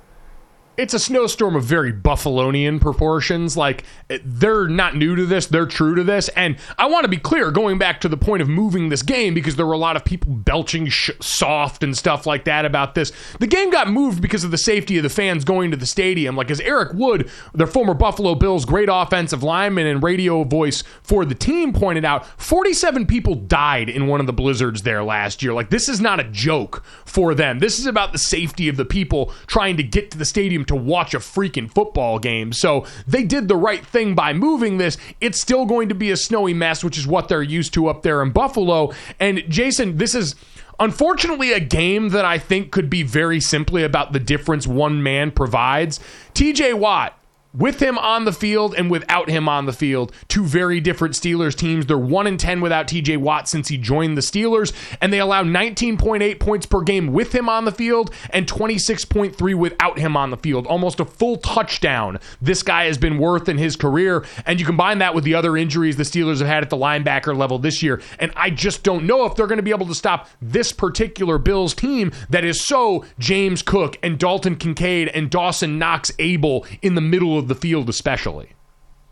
it's 0.77 0.93
a 0.93 0.99
snowstorm 0.99 1.55
of 1.55 1.63
very 1.63 1.93
Buffalonian 1.93 2.79
proportions. 2.81 3.55
Like 3.55 3.83
they're 4.23 4.67
not 4.67 4.95
new 4.95 5.15
to 5.15 5.25
this, 5.25 5.47
they're 5.47 5.65
true 5.65 5.95
to 5.95 6.03
this. 6.03 6.29
And 6.29 6.57
I 6.77 6.87
want 6.87 7.03
to 7.03 7.09
be 7.09 7.17
clear, 7.17 7.51
going 7.51 7.77
back 7.77 8.01
to 8.01 8.09
the 8.09 8.17
point 8.17 8.41
of 8.41 8.49
moving 8.49 8.89
this 8.89 9.01
game, 9.01 9.33
because 9.33 9.55
there 9.55 9.65
were 9.65 9.73
a 9.73 9.77
lot 9.77 9.95
of 9.95 10.05
people 10.05 10.31
belching 10.31 10.87
sh- 10.87 11.11
soft 11.21 11.83
and 11.83 11.95
stuff 11.97 12.25
like 12.25 12.45
that 12.45 12.65
about 12.65 12.95
this. 12.95 13.11
The 13.39 13.47
game 13.47 13.69
got 13.69 13.89
moved 13.89 14.21
because 14.21 14.43
of 14.43 14.51
the 14.51 14.57
safety 14.57 14.97
of 14.97 15.03
the 15.03 15.09
fans 15.09 15.45
going 15.45 15.71
to 15.71 15.77
the 15.77 15.85
stadium. 15.85 16.35
Like 16.35 16.51
as 16.51 16.59
Eric 16.59 16.93
Wood, 16.93 17.29
their 17.53 17.67
former 17.67 17.93
Buffalo 17.93 18.35
Bills 18.35 18.65
great 18.65 18.89
offensive 18.91 19.43
lineman 19.43 19.87
and 19.87 20.03
radio 20.03 20.43
voice 20.43 20.83
for 21.01 21.25
the 21.25 21.35
team, 21.35 21.73
pointed 21.73 22.05
out, 22.05 22.25
47 22.39 23.05
people 23.05 23.35
died 23.35 23.89
in 23.89 24.07
one 24.07 24.19
of 24.19 24.27
the 24.27 24.33
blizzards 24.33 24.81
there 24.81 25.03
last 25.03 25.41
year. 25.41 25.53
Like 25.53 25.69
this 25.69 25.87
is 25.87 26.01
not 26.01 26.19
a 26.19 26.25
joke 26.25 26.83
for 27.05 27.33
them. 27.33 27.59
This 27.59 27.79
is 27.79 27.85
about 27.85 28.11
the 28.11 28.17
safety 28.17 28.67
of 28.67 28.77
the 28.77 28.85
people 28.85 29.33
trying 29.47 29.77
to 29.77 29.83
get 29.83 30.11
to 30.11 30.17
the 30.17 30.25
stadium 30.25 30.64
to 30.67 30.75
watch 30.75 31.13
a 31.13 31.19
freaking 31.19 31.71
football 31.71 32.19
game. 32.19 32.53
So 32.53 32.85
they 33.07 33.23
did 33.23 33.47
the 33.47 33.55
right 33.55 33.85
thing 33.85 34.15
by 34.15 34.33
moving 34.33 34.77
this. 34.77 34.97
It's 35.21 35.39
still 35.39 35.65
going 35.65 35.89
to 35.89 35.95
be 35.95 36.11
a 36.11 36.17
snowy 36.17 36.53
mess, 36.53 36.83
which 36.83 36.97
is 36.97 37.07
what 37.07 37.29
they're 37.29 37.43
used 37.43 37.73
to 37.75 37.87
up 37.87 38.03
there 38.03 38.21
in 38.21 38.31
Buffalo. 38.31 38.93
And 39.19 39.43
Jason, 39.49 39.97
this 39.97 40.15
is 40.15 40.35
unfortunately 40.79 41.51
a 41.53 41.59
game 41.59 42.09
that 42.09 42.25
I 42.25 42.37
think 42.37 42.71
could 42.71 42.89
be 42.89 43.03
very 43.03 43.39
simply 43.39 43.83
about 43.83 44.13
the 44.13 44.19
difference 44.19 44.67
one 44.67 45.01
man 45.01 45.31
provides. 45.31 45.99
TJ 46.33 46.75
Watt 46.75 47.17
with 47.55 47.81
him 47.81 47.97
on 47.97 48.25
the 48.25 48.33
field 48.33 48.75
and 48.75 48.91
without 48.91 49.29
him 49.29 49.47
on 49.47 49.65
the 49.65 49.73
field. 49.73 50.11
Two 50.27 50.43
very 50.43 50.79
different 50.79 51.15
Steelers 51.15 51.55
teams. 51.55 51.85
They're 51.85 51.97
1 51.97 52.27
in 52.27 52.37
10 52.37 52.61
without 52.61 52.87
TJ 52.87 53.17
Watt 53.17 53.47
since 53.47 53.67
he 53.67 53.77
joined 53.77 54.17
the 54.17 54.21
Steelers, 54.21 54.73
and 55.01 55.11
they 55.11 55.19
allow 55.19 55.43
19.8 55.43 56.39
points 56.39 56.65
per 56.65 56.81
game 56.81 57.13
with 57.13 57.33
him 57.33 57.49
on 57.49 57.65
the 57.65 57.71
field 57.71 58.13
and 58.31 58.47
26.3 58.47 59.55
without 59.55 59.99
him 59.99 60.17
on 60.17 60.29
the 60.29 60.37
field. 60.37 60.67
Almost 60.67 60.99
a 60.99 61.05
full 61.05 61.37
touchdown 61.37 62.19
this 62.41 62.63
guy 62.63 62.85
has 62.85 62.97
been 62.97 63.17
worth 63.17 63.49
in 63.49 63.57
his 63.57 63.75
career. 63.75 64.25
And 64.45 64.59
you 64.59 64.65
combine 64.65 64.99
that 64.99 65.15
with 65.15 65.23
the 65.23 65.35
other 65.35 65.57
injuries 65.57 65.97
the 65.97 66.03
Steelers 66.03 66.39
have 66.39 66.47
had 66.47 66.63
at 66.63 66.69
the 66.69 66.77
linebacker 66.77 67.35
level 67.35 67.59
this 67.59 67.81
year. 67.81 68.01
And 68.19 68.31
I 68.35 68.49
just 68.49 68.83
don't 68.83 69.05
know 69.05 69.25
if 69.25 69.35
they're 69.35 69.47
going 69.47 69.57
to 69.57 69.63
be 69.63 69.71
able 69.71 69.87
to 69.87 69.95
stop 69.95 70.29
this 70.41 70.71
particular 70.71 71.37
Bills 71.37 71.73
team 71.73 72.11
that 72.29 72.43
is 72.43 72.61
so 72.61 73.05
James 73.19 73.61
Cook 73.61 73.97
and 74.03 74.17
Dalton 74.19 74.55
Kincaid 74.55 75.09
and 75.09 75.29
Dawson 75.29 75.77
Knox 75.79 76.11
able 76.19 76.65
in 76.81 76.95
the 76.95 77.01
middle 77.01 77.37
of 77.37 77.44
of 77.45 77.49
the 77.49 77.55
field, 77.55 77.87
especially. 77.89 78.49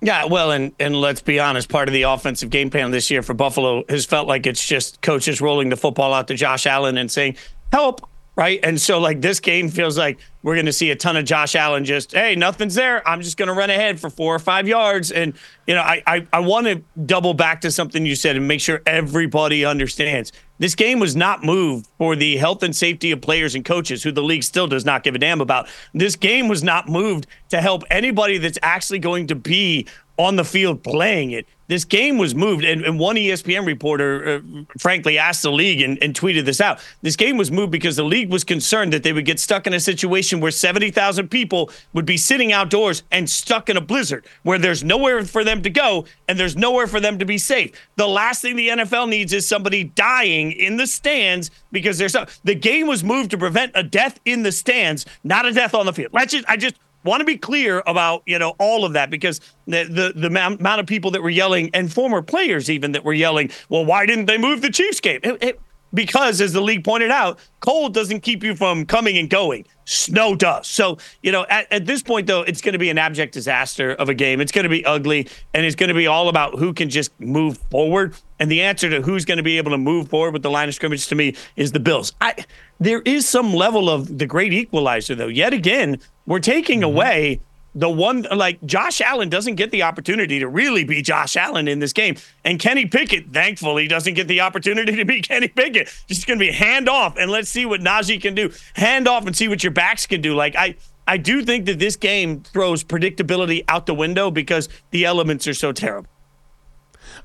Yeah, 0.01 0.25
well, 0.25 0.51
and 0.51 0.73
and 0.79 0.95
let's 0.95 1.21
be 1.21 1.39
honest, 1.39 1.69
part 1.69 1.87
of 1.87 1.93
the 1.93 2.01
offensive 2.01 2.49
game 2.49 2.69
plan 2.69 2.91
this 2.91 3.09
year 3.09 3.21
for 3.21 3.33
Buffalo 3.33 3.85
has 3.87 4.05
felt 4.05 4.27
like 4.27 4.45
it's 4.45 4.65
just 4.65 5.01
coaches 5.01 5.39
rolling 5.39 5.69
the 5.69 5.77
football 5.77 6.13
out 6.13 6.27
to 6.27 6.33
Josh 6.33 6.65
Allen 6.65 6.97
and 6.97 7.09
saying, 7.09 7.37
"Help." 7.71 8.09
Right. 8.35 8.59
And 8.63 8.81
so, 8.81 8.99
like, 8.99 9.21
this 9.21 9.39
game 9.39 9.69
feels 9.69 9.95
like 9.95 10.17
we're 10.41 10.55
going 10.55 10.65
to 10.65 10.73
see 10.73 10.89
a 10.89 10.95
ton 10.95 11.15
of 11.15 11.23
Josh 11.23 11.55
Allen 11.55 11.85
just, 11.85 12.13
hey, 12.13 12.35
nothing's 12.35 12.73
there. 12.73 13.07
I'm 13.07 13.21
just 13.21 13.37
going 13.37 13.47
to 13.47 13.53
run 13.53 13.69
ahead 13.69 13.99
for 13.99 14.09
four 14.09 14.33
or 14.33 14.39
five 14.39 14.67
yards. 14.67 15.11
And, 15.11 15.35
you 15.67 15.75
know, 15.75 15.81
I, 15.81 16.01
I, 16.07 16.27
I 16.33 16.39
want 16.39 16.65
to 16.65 16.81
double 17.05 17.35
back 17.35 17.61
to 17.61 17.69
something 17.69 18.07
you 18.07 18.15
said 18.15 18.35
and 18.35 18.47
make 18.47 18.59
sure 18.59 18.81
everybody 18.87 19.63
understands. 19.63 20.31
This 20.57 20.73
game 20.73 20.99
was 20.99 21.15
not 21.15 21.43
moved 21.43 21.87
for 21.99 22.15
the 22.15 22.37
health 22.37 22.63
and 22.63 22.75
safety 22.75 23.11
of 23.11 23.21
players 23.21 23.53
and 23.53 23.63
coaches, 23.63 24.01
who 24.01 24.11
the 24.11 24.23
league 24.23 24.43
still 24.43 24.65
does 24.65 24.83
not 24.83 25.03
give 25.03 25.13
a 25.13 25.19
damn 25.19 25.39
about. 25.39 25.67
This 25.93 26.15
game 26.15 26.47
was 26.47 26.63
not 26.63 26.89
moved 26.89 27.27
to 27.49 27.61
help 27.61 27.83
anybody 27.91 28.39
that's 28.39 28.59
actually 28.63 28.99
going 28.99 29.27
to 29.27 29.35
be 29.35 29.87
on 30.17 30.35
the 30.35 30.43
field 30.43 30.83
playing 30.83 31.31
it 31.31 31.47
this 31.67 31.85
game 31.85 32.17
was 32.17 32.35
moved, 32.35 32.65
and, 32.65 32.83
and 32.83 32.99
one 32.99 33.15
ESPN 33.15 33.65
reporter, 33.65 34.41
uh, 34.43 34.63
frankly, 34.77 35.17
asked 35.17 35.43
the 35.43 35.51
league 35.51 35.81
and, 35.81 36.01
and, 36.03 36.13
tweeted 36.13 36.45
this 36.45 36.59
out. 36.59 36.79
This 37.01 37.15
game 37.15 37.37
was 37.37 37.51
moved 37.51 37.71
because 37.71 37.95
the 37.95 38.03
league 38.03 38.29
was 38.29 38.43
concerned 38.43 38.93
that 38.93 39.03
they 39.03 39.13
would 39.13 39.25
get 39.25 39.39
stuck 39.39 39.65
in 39.65 39.73
a 39.73 39.79
situation 39.79 40.39
where 40.39 40.51
70,000 40.51 41.29
people 41.29 41.71
would 41.93 42.05
be 42.05 42.17
sitting 42.17 42.51
outdoors 42.51 43.01
and 43.11 43.29
stuck 43.29 43.69
in 43.69 43.77
a 43.77 43.81
blizzard 43.81 44.25
where 44.43 44.59
there's 44.59 44.83
nowhere 44.83 45.23
for 45.25 45.43
them 45.43 45.63
to 45.63 45.69
go 45.69 46.05
and 46.27 46.39
there's 46.39 46.55
nowhere 46.55 46.85
for 46.85 46.99
them 46.99 47.17
to 47.17 47.25
be 47.25 47.37
safe. 47.37 47.71
The 47.95 48.07
last 48.07 48.41
thing 48.41 48.55
the 48.55 48.69
NFL 48.69 49.09
needs 49.09 49.33
is 49.33 49.47
somebody 49.47 49.85
dying 49.85 50.51
in 50.51 50.77
the 50.77 50.85
stands 50.85 51.49
because 51.71 51.97
there's 51.97 52.15
the 52.43 52.55
game 52.55 52.87
was 52.87 53.03
moved 53.03 53.31
to 53.31 53.37
prevent 53.37 53.71
a 53.73 53.83
death 53.83 54.19
in 54.25 54.43
the 54.43 54.51
stands, 54.51 55.05
not 55.23 55.45
a 55.45 55.51
death 55.51 55.73
on 55.73 55.85
the 55.85 55.93
field. 55.93 56.11
Let's 56.13 56.33
just, 56.33 56.45
I 56.47 56.57
just 56.57 56.75
want 57.03 57.21
to 57.21 57.25
be 57.25 57.37
clear 57.37 57.83
about 57.85 58.23
you 58.25 58.39
know 58.39 58.55
all 58.59 58.85
of 58.85 58.93
that 58.93 59.09
because 59.09 59.39
the, 59.67 59.83
the 59.85 60.13
the 60.15 60.27
amount 60.27 60.79
of 60.79 60.85
people 60.85 61.11
that 61.11 61.21
were 61.21 61.29
yelling 61.29 61.69
and 61.73 61.91
former 61.91 62.21
players 62.21 62.69
even 62.69 62.91
that 62.93 63.03
were 63.03 63.13
yelling 63.13 63.51
well 63.69 63.85
why 63.85 64.05
didn't 64.05 64.25
they 64.25 64.37
move 64.37 64.61
the 64.61 64.69
chiefs 64.69 64.99
game? 64.99 65.19
It, 65.23 65.43
it, 65.43 65.61
because 65.93 66.41
as 66.41 66.53
the 66.53 66.61
league 66.61 66.83
pointed 66.83 67.11
out 67.11 67.39
cold 67.59 67.93
doesn't 67.93 68.21
keep 68.21 68.43
you 68.43 68.55
from 68.55 68.85
coming 68.85 69.17
and 69.17 69.29
going. 69.29 69.65
Snow 69.85 70.35
does. 70.35 70.67
So 70.67 70.97
you 71.21 71.31
know 71.31 71.45
at, 71.49 71.71
at 71.71 71.85
this 71.85 72.01
point 72.01 72.27
though 72.27 72.41
it's 72.41 72.61
going 72.61 72.73
to 72.73 72.79
be 72.79 72.89
an 72.89 72.97
abject 72.97 73.33
disaster 73.33 73.91
of 73.91 74.09
a 74.09 74.13
game. 74.13 74.41
It's 74.41 74.51
going 74.51 74.63
to 74.63 74.69
be 74.69 74.85
ugly 74.85 75.27
and 75.53 75.65
it's 75.65 75.75
going 75.75 75.89
to 75.89 75.93
be 75.93 76.07
all 76.07 76.29
about 76.29 76.57
who 76.57 76.73
can 76.73 76.89
just 76.89 77.17
move 77.19 77.57
forward 77.69 78.15
and 78.43 78.51
the 78.51 78.61
answer 78.61 78.89
to 78.89 79.01
who's 79.01 79.23
going 79.23 79.37
to 79.37 79.43
be 79.43 79.57
able 79.57 79.71
to 79.71 79.77
move 79.77 80.09
forward 80.09 80.33
with 80.33 80.43
the 80.43 80.51
line 80.51 80.67
of 80.67 80.75
scrimmage 80.75 81.07
to 81.07 81.15
me 81.15 81.33
is 81.55 81.71
the 81.71 81.79
bills 81.79 82.11
i 82.19 82.35
there 82.77 83.01
is 83.03 83.25
some 83.25 83.53
level 83.53 83.89
of 83.89 84.17
the 84.17 84.25
great 84.25 84.51
equalizer 84.51 85.15
though 85.15 85.27
yet 85.27 85.53
again 85.53 85.97
we're 86.25 86.39
taking 86.39 86.79
mm-hmm. 86.81 86.97
away 86.97 87.39
the 87.75 87.89
one 87.89 88.27
like 88.35 88.63
Josh 88.65 89.01
Allen 89.01 89.29
doesn't 89.29 89.55
get 89.55 89.71
the 89.71 89.81
opportunity 89.81 90.37
to 90.39 90.47
really 90.47 90.83
be 90.83 91.01
Josh 91.01 91.35
Allen 91.35 91.67
in 91.67 91.79
this 91.79 91.91
game. 91.91 92.17
And 92.45 92.59
Kenny 92.59 92.85
Pickett, 92.85 93.33
thankfully, 93.33 93.87
doesn't 93.87 94.13
get 94.13 94.27
the 94.27 94.41
opportunity 94.41 94.95
to 94.95 95.05
be 95.05 95.21
Kenny 95.23 95.47
Pickett. 95.47 95.89
Just 96.05 96.27
gonna 96.27 96.39
be 96.39 96.51
hand 96.51 96.87
off 96.87 97.17
and 97.17 97.31
let's 97.31 97.49
see 97.49 97.65
what 97.65 97.81
Najee 97.81 98.21
can 98.21 98.35
do. 98.35 98.51
Hand 98.75 99.07
off 99.07 99.25
and 99.25 99.35
see 99.35 99.47
what 99.47 99.63
your 99.63 99.71
backs 99.71 100.05
can 100.05 100.21
do. 100.21 100.35
Like 100.35 100.55
I 100.55 100.75
I 101.07 101.17
do 101.17 101.43
think 101.43 101.65
that 101.65 101.79
this 101.79 101.95
game 101.95 102.41
throws 102.41 102.83
predictability 102.83 103.63
out 103.67 103.87
the 103.87 103.95
window 103.95 104.29
because 104.29 104.69
the 104.91 105.05
elements 105.05 105.47
are 105.47 105.55
so 105.55 105.71
terrible. 105.71 106.12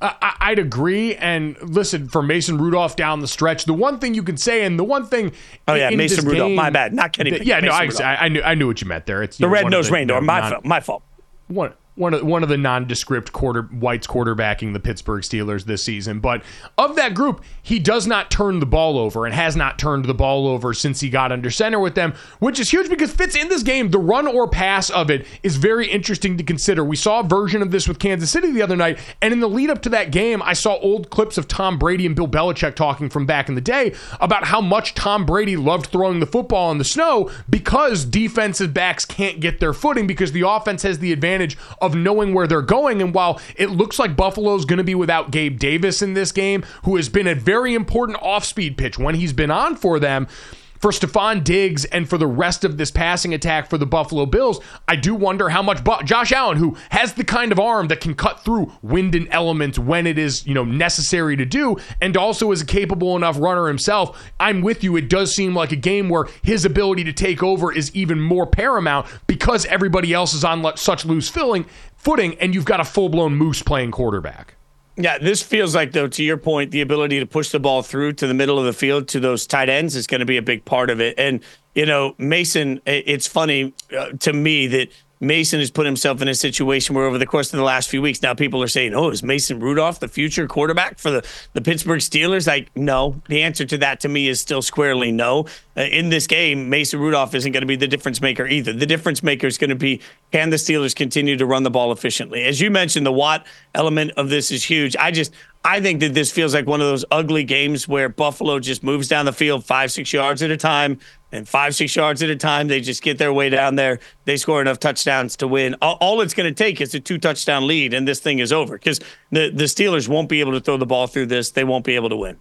I, 0.00 0.50
would 0.50 0.58
agree. 0.58 1.14
And 1.16 1.56
listen, 1.62 2.08
for 2.08 2.22
Mason 2.22 2.58
Rudolph 2.58 2.96
down 2.96 3.20
the 3.20 3.28
stretch, 3.28 3.64
the 3.64 3.74
one 3.74 3.98
thing 3.98 4.14
you 4.14 4.22
can 4.22 4.36
say, 4.36 4.64
and 4.64 4.78
the 4.78 4.84
one 4.84 5.06
thing. 5.06 5.32
Oh 5.66 5.74
yeah, 5.74 5.90
Mason 5.90 6.24
Rudolph. 6.24 6.48
Game, 6.48 6.56
my 6.56 6.70
bad. 6.70 6.94
Not 6.94 7.12
kidding. 7.12 7.42
Yeah, 7.42 7.60
no, 7.60 7.70
I, 7.70 7.88
I, 8.00 8.28
knew 8.28 8.42
I 8.42 8.54
knew 8.54 8.66
what 8.66 8.80
you 8.80 8.88
meant 8.88 9.06
there. 9.06 9.22
It's 9.22 9.38
the 9.38 9.48
red 9.48 9.66
nosed 9.70 9.90
reindeer. 9.90 10.20
My 10.20 10.50
fault. 10.50 10.64
My 10.64 10.80
fault. 10.80 11.02
One 11.48 11.72
one 11.98 12.14
of 12.14 12.24
one 12.24 12.42
of 12.42 12.48
the 12.48 12.56
nondescript 12.56 13.32
quarter 13.32 13.62
whites 13.62 14.06
quarterbacking 14.06 14.72
the 14.72 14.80
Pittsburgh 14.80 15.22
Steelers 15.22 15.64
this 15.64 15.82
season. 15.82 16.20
But 16.20 16.42
of 16.76 16.96
that 16.96 17.14
group, 17.14 17.42
he 17.62 17.78
does 17.78 18.06
not 18.06 18.30
turn 18.30 18.60
the 18.60 18.66
ball 18.66 18.98
over 18.98 19.26
and 19.26 19.34
has 19.34 19.56
not 19.56 19.78
turned 19.78 20.04
the 20.04 20.14
ball 20.14 20.46
over 20.46 20.72
since 20.72 21.00
he 21.00 21.10
got 21.10 21.32
under 21.32 21.50
center 21.50 21.80
with 21.80 21.94
them, 21.94 22.14
which 22.38 22.60
is 22.60 22.70
huge 22.70 22.88
because 22.88 23.12
fits 23.12 23.34
in 23.34 23.48
this 23.48 23.62
game. 23.62 23.90
The 23.90 23.98
run 23.98 24.26
or 24.26 24.48
pass 24.48 24.90
of 24.90 25.10
it 25.10 25.26
is 25.42 25.56
very 25.56 25.88
interesting 25.88 26.36
to 26.36 26.44
consider. 26.44 26.84
We 26.84 26.96
saw 26.96 27.20
a 27.20 27.24
version 27.24 27.62
of 27.62 27.70
this 27.70 27.88
with 27.88 27.98
Kansas 27.98 28.30
City 28.30 28.52
the 28.52 28.62
other 28.62 28.76
night, 28.76 28.98
and 29.20 29.32
in 29.32 29.40
the 29.40 29.48
lead 29.48 29.70
up 29.70 29.82
to 29.82 29.88
that 29.90 30.12
game, 30.12 30.40
I 30.42 30.52
saw 30.52 30.76
old 30.76 31.10
clips 31.10 31.36
of 31.36 31.48
Tom 31.48 31.78
Brady 31.78 32.06
and 32.06 32.14
Bill 32.14 32.28
Belichick 32.28 32.76
talking 32.76 33.10
from 33.10 33.26
back 33.26 33.48
in 33.48 33.54
the 33.54 33.60
day 33.60 33.94
about 34.20 34.44
how 34.44 34.60
much 34.60 34.94
Tom 34.94 35.26
Brady 35.26 35.56
loved 35.56 35.86
throwing 35.86 36.20
the 36.20 36.26
football 36.26 36.70
in 36.70 36.78
the 36.78 36.84
snow 36.84 37.30
because 37.50 38.04
defensive 38.04 38.72
backs 38.72 39.04
can't 39.04 39.40
get 39.40 39.58
their 39.58 39.72
footing 39.72 40.06
because 40.06 40.32
the 40.32 40.46
offense 40.46 40.82
has 40.82 41.00
the 41.00 41.12
advantage 41.12 41.56
of 41.80 41.87
of 41.88 41.94
knowing 41.94 42.34
where 42.34 42.46
they're 42.46 42.62
going. 42.62 43.02
And 43.02 43.14
while 43.14 43.40
it 43.56 43.70
looks 43.70 43.98
like 43.98 44.16
Buffalo's 44.16 44.64
going 44.64 44.78
to 44.78 44.84
be 44.84 44.94
without 44.94 45.30
Gabe 45.30 45.58
Davis 45.58 46.02
in 46.02 46.14
this 46.14 46.30
game, 46.30 46.64
who 46.84 46.96
has 46.96 47.08
been 47.08 47.26
a 47.26 47.34
very 47.34 47.74
important 47.74 48.18
off 48.22 48.44
speed 48.44 48.76
pitch 48.76 48.98
when 48.98 49.14
he's 49.14 49.32
been 49.32 49.50
on 49.50 49.74
for 49.74 49.98
them, 49.98 50.28
for 50.78 50.90
Stefon 50.90 51.44
Diggs 51.44 51.84
and 51.86 52.08
for 52.08 52.18
the 52.18 52.26
rest 52.26 52.64
of 52.64 52.76
this 52.76 52.90
passing 52.90 53.34
attack 53.34 53.68
for 53.68 53.78
the 53.78 53.86
Buffalo 53.86 54.26
Bills, 54.26 54.60
I 54.86 54.96
do 54.96 55.14
wonder 55.14 55.48
how 55.48 55.62
much 55.62 55.84
Bu- 55.84 56.04
Josh 56.04 56.32
Allen, 56.32 56.58
who 56.58 56.76
has 56.90 57.14
the 57.14 57.24
kind 57.24 57.52
of 57.52 57.58
arm 57.58 57.88
that 57.88 58.00
can 58.00 58.14
cut 58.14 58.44
through 58.44 58.72
wind 58.82 59.14
and 59.14 59.28
elements 59.30 59.78
when 59.78 60.06
it 60.06 60.18
is, 60.18 60.46
you 60.46 60.54
know, 60.54 60.64
necessary 60.64 61.36
to 61.36 61.44
do, 61.44 61.76
and 62.00 62.16
also 62.16 62.52
is 62.52 62.62
a 62.62 62.66
capable 62.66 63.16
enough 63.16 63.38
runner 63.38 63.68
himself. 63.68 64.30
I'm 64.38 64.62
with 64.62 64.84
you. 64.84 64.96
It 64.96 65.08
does 65.08 65.34
seem 65.34 65.54
like 65.54 65.72
a 65.72 65.76
game 65.76 66.08
where 66.08 66.26
his 66.42 66.64
ability 66.64 67.04
to 67.04 67.12
take 67.12 67.42
over 67.42 67.72
is 67.72 67.94
even 67.94 68.20
more 68.20 68.46
paramount 68.46 69.06
because 69.26 69.66
everybody 69.66 70.12
else 70.12 70.34
is 70.34 70.44
on 70.44 70.76
such 70.76 71.04
loose 71.04 71.28
filling 71.28 71.66
footing, 71.98 72.38
and 72.38 72.54
you've 72.54 72.64
got 72.64 72.80
a 72.80 72.84
full 72.84 73.08
blown 73.08 73.34
moose 73.34 73.62
playing 73.62 73.90
quarterback. 73.90 74.57
Yeah, 75.00 75.16
this 75.18 75.42
feels 75.44 75.76
like, 75.76 75.92
though, 75.92 76.08
to 76.08 76.24
your 76.24 76.36
point, 76.36 76.72
the 76.72 76.80
ability 76.80 77.20
to 77.20 77.26
push 77.26 77.50
the 77.50 77.60
ball 77.60 77.82
through 77.82 78.14
to 78.14 78.26
the 78.26 78.34
middle 78.34 78.58
of 78.58 78.64
the 78.64 78.72
field 78.72 79.06
to 79.08 79.20
those 79.20 79.46
tight 79.46 79.68
ends 79.68 79.94
is 79.94 80.08
going 80.08 80.18
to 80.18 80.26
be 80.26 80.36
a 80.38 80.42
big 80.42 80.64
part 80.64 80.90
of 80.90 81.00
it. 81.00 81.16
And, 81.16 81.40
you 81.76 81.86
know, 81.86 82.16
Mason, 82.18 82.80
it's 82.84 83.28
funny 83.28 83.74
uh, 83.96 84.10
to 84.18 84.32
me 84.32 84.66
that 84.66 84.88
Mason 85.20 85.60
has 85.60 85.70
put 85.70 85.86
himself 85.86 86.22
in 86.22 86.28
a 86.28 86.34
situation 86.34 86.94
where 86.94 87.06
over 87.06 87.18
the 87.18 87.26
course 87.26 87.52
of 87.52 87.58
the 87.58 87.64
last 87.64 87.88
few 87.88 88.00
weeks, 88.00 88.22
now 88.22 88.34
people 88.34 88.62
are 88.62 88.68
saying, 88.68 88.94
oh, 88.94 89.10
is 89.10 89.22
Mason 89.22 89.58
Rudolph 89.58 90.00
the 90.00 90.08
future 90.08 90.46
quarterback 90.46 90.98
for 90.98 91.10
the, 91.10 91.26
the 91.54 91.60
Pittsburgh 91.60 92.00
Steelers? 92.00 92.46
Like, 92.46 92.70
no. 92.76 93.20
The 93.28 93.42
answer 93.42 93.64
to 93.66 93.78
that 93.78 94.00
to 94.00 94.08
me 94.08 94.28
is 94.28 94.40
still 94.40 94.62
squarely 94.62 95.10
no. 95.10 95.46
Uh, 95.76 95.82
in 95.82 96.08
this 96.08 96.26
game, 96.26 96.70
Mason 96.70 97.00
Rudolph 97.00 97.34
isn't 97.34 97.52
going 97.52 97.62
to 97.62 97.66
be 97.66 97.76
the 97.76 97.88
difference 97.88 98.20
maker 98.20 98.46
either. 98.46 98.72
The 98.72 98.86
difference 98.86 99.22
maker 99.22 99.46
is 99.46 99.58
going 99.58 99.70
to 99.70 99.76
be 99.76 100.00
can 100.32 100.50
the 100.50 100.56
Steelers 100.56 100.94
continue 100.94 101.36
to 101.36 101.46
run 101.46 101.62
the 101.62 101.70
ball 101.70 101.90
efficiently? 101.90 102.44
As 102.44 102.60
you 102.60 102.70
mentioned, 102.70 103.06
the 103.06 103.12
Watt 103.12 103.46
element 103.74 104.12
of 104.16 104.28
this 104.28 104.50
is 104.50 104.62
huge. 104.62 104.94
I 104.96 105.10
just, 105.10 105.32
I 105.68 105.82
think 105.82 106.00
that 106.00 106.14
this 106.14 106.32
feels 106.32 106.54
like 106.54 106.66
one 106.66 106.80
of 106.80 106.86
those 106.86 107.04
ugly 107.10 107.44
games 107.44 107.86
where 107.86 108.08
Buffalo 108.08 108.58
just 108.58 108.82
moves 108.82 109.06
down 109.06 109.26
the 109.26 109.34
field 109.34 109.66
five, 109.66 109.92
six 109.92 110.14
yards 110.14 110.40
at 110.40 110.50
a 110.50 110.56
time, 110.56 110.98
and 111.30 111.46
five, 111.46 111.74
six 111.74 111.94
yards 111.94 112.22
at 112.22 112.30
a 112.30 112.36
time, 112.36 112.68
they 112.68 112.80
just 112.80 113.02
get 113.02 113.18
their 113.18 113.34
way 113.34 113.50
down 113.50 113.74
there. 113.74 113.98
They 114.24 114.38
score 114.38 114.62
enough 114.62 114.80
touchdowns 114.80 115.36
to 115.36 115.46
win. 115.46 115.74
All, 115.82 116.22
it's 116.22 116.32
going 116.32 116.48
to 116.48 116.54
take 116.54 116.80
is 116.80 116.94
a 116.94 117.00
two 117.00 117.18
touchdown 117.18 117.66
lead, 117.66 117.92
and 117.92 118.08
this 118.08 118.18
thing 118.18 118.38
is 118.38 118.50
over 118.50 118.78
because 118.78 118.98
the, 119.30 119.50
the 119.50 119.64
Steelers 119.64 120.08
won't 120.08 120.30
be 120.30 120.40
able 120.40 120.52
to 120.52 120.60
throw 120.60 120.78
the 120.78 120.86
ball 120.86 121.06
through 121.06 121.26
this. 121.26 121.50
They 121.50 121.64
won't 121.64 121.84
be 121.84 121.96
able 121.96 122.08
to 122.08 122.16
win. 122.16 122.38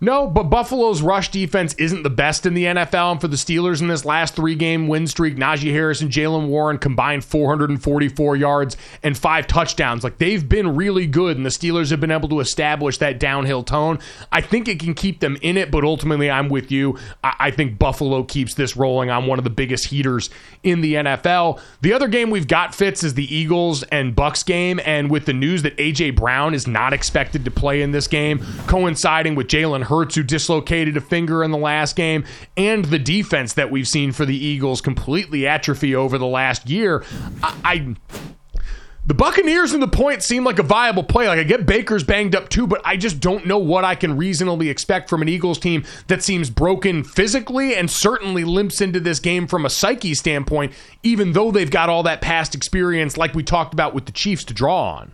No, 0.00 0.28
but 0.28 0.44
Buffalo's 0.44 1.02
rush 1.02 1.30
defense 1.32 1.74
isn't 1.74 2.04
the 2.04 2.10
best 2.10 2.46
in 2.46 2.54
the 2.54 2.66
NFL. 2.66 3.12
And 3.12 3.20
for 3.20 3.26
the 3.26 3.36
Steelers 3.36 3.80
in 3.80 3.88
this 3.88 4.04
last 4.04 4.36
three 4.36 4.54
game 4.54 4.86
win 4.86 5.08
streak, 5.08 5.34
Najee 5.34 5.72
Harris 5.72 6.00
and 6.00 6.08
Jaylen 6.08 6.46
Warren 6.46 6.78
combined 6.78 7.24
444 7.24 8.36
yards 8.36 8.76
and 9.02 9.18
five 9.18 9.48
touchdowns. 9.48 10.04
Like 10.04 10.18
they've 10.18 10.48
been 10.48 10.76
really 10.76 11.08
good, 11.08 11.36
and 11.36 11.44
the 11.44 11.50
Steelers 11.50 11.90
have 11.90 12.00
been 12.00 12.12
able 12.12 12.28
to 12.28 12.38
establish 12.38 12.98
that 12.98 13.18
downhill 13.18 13.64
tone. 13.64 13.98
I 14.30 14.40
think 14.40 14.68
it 14.68 14.78
can 14.78 14.94
keep 14.94 15.18
them 15.18 15.36
in 15.42 15.56
it, 15.56 15.72
but 15.72 15.82
ultimately, 15.82 16.30
I'm 16.30 16.48
with 16.48 16.70
you. 16.70 16.96
I, 17.24 17.34
I 17.40 17.50
think 17.50 17.76
Buffalo 17.76 18.22
keeps 18.22 18.54
this 18.54 18.76
rolling 18.76 19.10
on 19.10 19.26
one 19.26 19.38
of 19.38 19.44
the 19.44 19.50
biggest 19.50 19.86
heaters 19.86 20.30
in 20.62 20.80
the 20.80 20.94
NFL. 20.94 21.60
The 21.80 21.92
other 21.92 22.06
game 22.06 22.30
we've 22.30 22.46
got 22.46 22.72
fits 22.72 23.02
is 23.02 23.14
the 23.14 23.34
Eagles 23.34 23.82
and 23.84 24.14
Bucks 24.14 24.44
game, 24.44 24.78
and 24.84 25.10
with 25.10 25.26
the 25.26 25.32
news 25.32 25.62
that 25.62 25.76
AJ 25.76 26.14
Brown 26.14 26.54
is 26.54 26.68
not 26.68 26.92
expected 26.92 27.44
to 27.44 27.50
play 27.50 27.82
in 27.82 27.90
this 27.90 28.06
game, 28.06 28.38
coinciding 28.68 29.34
with 29.34 29.48
Jalen 29.48 29.87
Hurts, 29.88 30.14
who 30.14 30.22
dislocated 30.22 30.96
a 30.96 31.00
finger 31.00 31.42
in 31.42 31.50
the 31.50 31.58
last 31.58 31.96
game, 31.96 32.24
and 32.56 32.84
the 32.86 32.98
defense 32.98 33.54
that 33.54 33.70
we've 33.70 33.88
seen 33.88 34.12
for 34.12 34.24
the 34.24 34.36
Eagles 34.36 34.80
completely 34.80 35.46
atrophy 35.46 35.94
over 35.94 36.18
the 36.18 36.26
last 36.26 36.68
year. 36.68 37.04
I, 37.42 37.56
I 37.64 37.96
the 39.08 39.14
Buccaneers 39.14 39.72
and 39.72 39.82
the 39.82 39.88
point 39.88 40.22
seem 40.22 40.44
like 40.44 40.58
a 40.58 40.62
viable 40.62 41.02
play. 41.02 41.28
Like 41.28 41.38
I 41.38 41.42
get 41.42 41.64
Baker's 41.64 42.04
banged 42.04 42.36
up 42.36 42.50
too, 42.50 42.66
but 42.66 42.82
I 42.84 42.98
just 42.98 43.20
don't 43.20 43.46
know 43.46 43.56
what 43.56 43.82
I 43.82 43.94
can 43.94 44.18
reasonably 44.18 44.68
expect 44.68 45.08
from 45.08 45.22
an 45.22 45.30
Eagles 45.30 45.58
team 45.58 45.82
that 46.08 46.22
seems 46.22 46.50
broken 46.50 47.02
physically 47.02 47.74
and 47.74 47.90
certainly 47.90 48.44
limps 48.44 48.82
into 48.82 49.00
this 49.00 49.18
game 49.18 49.46
from 49.46 49.64
a 49.64 49.70
psyche 49.70 50.12
standpoint, 50.12 50.74
even 51.02 51.32
though 51.32 51.50
they've 51.50 51.70
got 51.70 51.88
all 51.88 52.02
that 52.02 52.20
past 52.20 52.54
experience 52.54 53.16
like 53.16 53.34
we 53.34 53.42
talked 53.42 53.72
about 53.72 53.94
with 53.94 54.04
the 54.04 54.12
Chiefs 54.12 54.44
to 54.44 54.52
draw 54.52 54.96
on. 54.96 55.12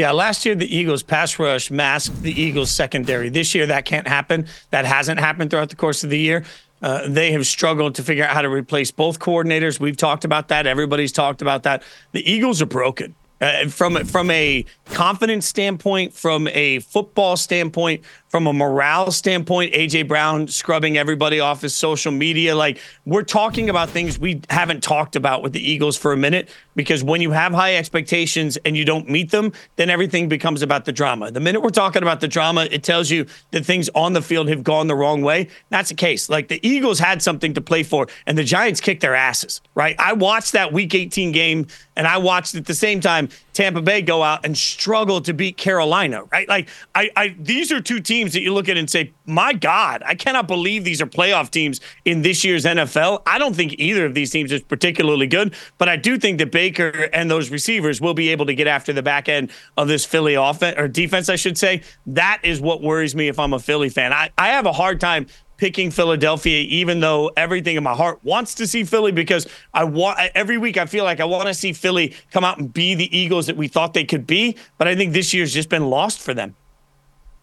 Yeah, 0.00 0.12
last 0.12 0.46
year 0.46 0.54
the 0.54 0.74
Eagles 0.74 1.02
pass 1.02 1.38
rush 1.38 1.70
masked 1.70 2.22
the 2.22 2.32
Eagles 2.32 2.70
secondary. 2.70 3.28
This 3.28 3.54
year 3.54 3.66
that 3.66 3.84
can't 3.84 4.08
happen. 4.08 4.46
That 4.70 4.86
hasn't 4.86 5.20
happened 5.20 5.50
throughout 5.50 5.68
the 5.68 5.76
course 5.76 6.02
of 6.02 6.08
the 6.08 6.18
year. 6.18 6.42
Uh, 6.80 7.06
they 7.06 7.32
have 7.32 7.46
struggled 7.46 7.96
to 7.96 8.02
figure 8.02 8.24
out 8.24 8.30
how 8.30 8.40
to 8.40 8.48
replace 8.48 8.90
both 8.90 9.18
coordinators. 9.18 9.78
We've 9.78 9.98
talked 9.98 10.24
about 10.24 10.48
that. 10.48 10.66
Everybody's 10.66 11.12
talked 11.12 11.42
about 11.42 11.64
that. 11.64 11.82
The 12.12 12.26
Eagles 12.30 12.62
are 12.62 12.66
broken. 12.66 13.14
Uh, 13.42 13.68
from 13.68 14.02
from 14.06 14.30
a 14.30 14.64
confidence 14.86 15.44
standpoint, 15.46 16.14
from 16.14 16.48
a 16.48 16.78
football 16.78 17.36
standpoint, 17.36 18.02
from 18.30 18.46
a 18.46 18.52
morale 18.52 19.10
standpoint, 19.10 19.74
AJ 19.74 20.06
Brown 20.06 20.46
scrubbing 20.46 20.96
everybody 20.96 21.40
off 21.40 21.62
his 21.62 21.74
social 21.74 22.12
media. 22.12 22.54
Like 22.54 22.78
we're 23.04 23.24
talking 23.24 23.68
about 23.68 23.90
things 23.90 24.20
we 24.20 24.40
haven't 24.48 24.84
talked 24.84 25.16
about 25.16 25.42
with 25.42 25.52
the 25.52 25.60
Eagles 25.60 25.96
for 25.96 26.12
a 26.12 26.16
minute 26.16 26.48
because 26.76 27.02
when 27.02 27.20
you 27.20 27.32
have 27.32 27.52
high 27.52 27.74
expectations 27.74 28.56
and 28.64 28.76
you 28.76 28.84
don't 28.84 29.08
meet 29.08 29.32
them, 29.32 29.52
then 29.74 29.90
everything 29.90 30.28
becomes 30.28 30.62
about 30.62 30.84
the 30.84 30.92
drama. 30.92 31.32
The 31.32 31.40
minute 31.40 31.60
we're 31.60 31.70
talking 31.70 32.02
about 32.02 32.20
the 32.20 32.28
drama, 32.28 32.68
it 32.70 32.84
tells 32.84 33.10
you 33.10 33.26
that 33.50 33.66
things 33.66 33.90
on 33.96 34.12
the 34.12 34.22
field 34.22 34.48
have 34.48 34.62
gone 34.62 34.86
the 34.86 34.94
wrong 34.94 35.22
way. 35.22 35.48
That's 35.70 35.88
the 35.88 35.96
case. 35.96 36.30
Like 36.30 36.46
the 36.46 36.64
Eagles 36.66 37.00
had 37.00 37.22
something 37.22 37.52
to 37.54 37.60
play 37.60 37.82
for 37.82 38.06
and 38.28 38.38
the 38.38 38.44
Giants 38.44 38.80
kicked 38.80 39.00
their 39.00 39.16
asses, 39.16 39.60
right? 39.74 39.96
I 39.98 40.12
watched 40.12 40.52
that 40.52 40.72
week 40.72 40.94
18 40.94 41.32
game 41.32 41.66
and 41.96 42.06
I 42.06 42.18
watched 42.18 42.54
at 42.54 42.66
the 42.66 42.74
same 42.74 43.00
time 43.00 43.28
Tampa 43.52 43.82
Bay 43.82 44.02
go 44.02 44.22
out 44.22 44.44
and 44.44 44.56
struggle 44.56 45.20
to 45.22 45.32
beat 45.32 45.56
Carolina, 45.56 46.24
right? 46.24 46.48
Like 46.48 46.68
I, 46.94 47.10
I 47.16 47.36
these 47.38 47.72
are 47.72 47.80
two 47.80 48.00
teams 48.00 48.32
that 48.32 48.42
you 48.42 48.52
look 48.54 48.68
at 48.68 48.76
and 48.76 48.88
say, 48.88 49.12
my 49.26 49.52
God, 49.52 50.02
I 50.04 50.14
cannot 50.14 50.48
believe 50.48 50.84
these 50.84 51.00
are 51.00 51.06
playoff 51.06 51.50
teams 51.50 51.80
in 52.04 52.22
this 52.22 52.44
year's 52.44 52.64
NFL. 52.64 53.22
I 53.26 53.38
don't 53.38 53.54
think 53.54 53.74
either 53.78 54.06
of 54.06 54.14
these 54.14 54.30
teams 54.30 54.52
is 54.52 54.62
particularly 54.62 55.26
good, 55.26 55.54
but 55.78 55.88
I 55.88 55.96
do 55.96 56.18
think 56.18 56.38
that 56.38 56.52
Baker 56.52 57.08
and 57.12 57.30
those 57.30 57.50
receivers 57.50 58.00
will 58.00 58.14
be 58.14 58.28
able 58.30 58.46
to 58.46 58.54
get 58.54 58.66
after 58.66 58.92
the 58.92 59.02
back 59.02 59.28
end 59.28 59.50
of 59.76 59.88
this 59.88 60.04
Philly 60.04 60.34
offense 60.34 60.78
or 60.78 60.88
defense, 60.88 61.28
I 61.28 61.36
should 61.36 61.58
say. 61.58 61.82
That 62.06 62.40
is 62.42 62.60
what 62.60 62.82
worries 62.82 63.14
me 63.14 63.28
if 63.28 63.38
I'm 63.38 63.52
a 63.52 63.58
Philly 63.58 63.88
fan. 63.88 64.12
I, 64.12 64.30
I 64.38 64.48
have 64.48 64.66
a 64.66 64.72
hard 64.72 65.00
time 65.00 65.26
picking 65.60 65.90
Philadelphia, 65.90 66.64
even 66.70 67.00
though 67.00 67.30
everything 67.36 67.76
in 67.76 67.82
my 67.82 67.94
heart 67.94 68.18
wants 68.24 68.54
to 68.54 68.66
see 68.66 68.82
Philly 68.82 69.12
because 69.12 69.46
I 69.74 69.84
want 69.84 70.18
every 70.34 70.56
week 70.56 70.78
I 70.78 70.86
feel 70.86 71.04
like 71.04 71.20
I 71.20 71.26
want 71.26 71.48
to 71.48 71.54
see 71.54 71.74
Philly 71.74 72.16
come 72.30 72.44
out 72.44 72.56
and 72.56 72.72
be 72.72 72.94
the 72.94 73.14
Eagles 73.14 73.46
that 73.46 73.58
we 73.58 73.68
thought 73.68 73.92
they 73.92 74.04
could 74.04 74.26
be. 74.26 74.56
But 74.78 74.88
I 74.88 74.96
think 74.96 75.12
this 75.12 75.34
year's 75.34 75.52
just 75.52 75.68
been 75.68 75.90
lost 75.90 76.18
for 76.18 76.32
them. 76.32 76.56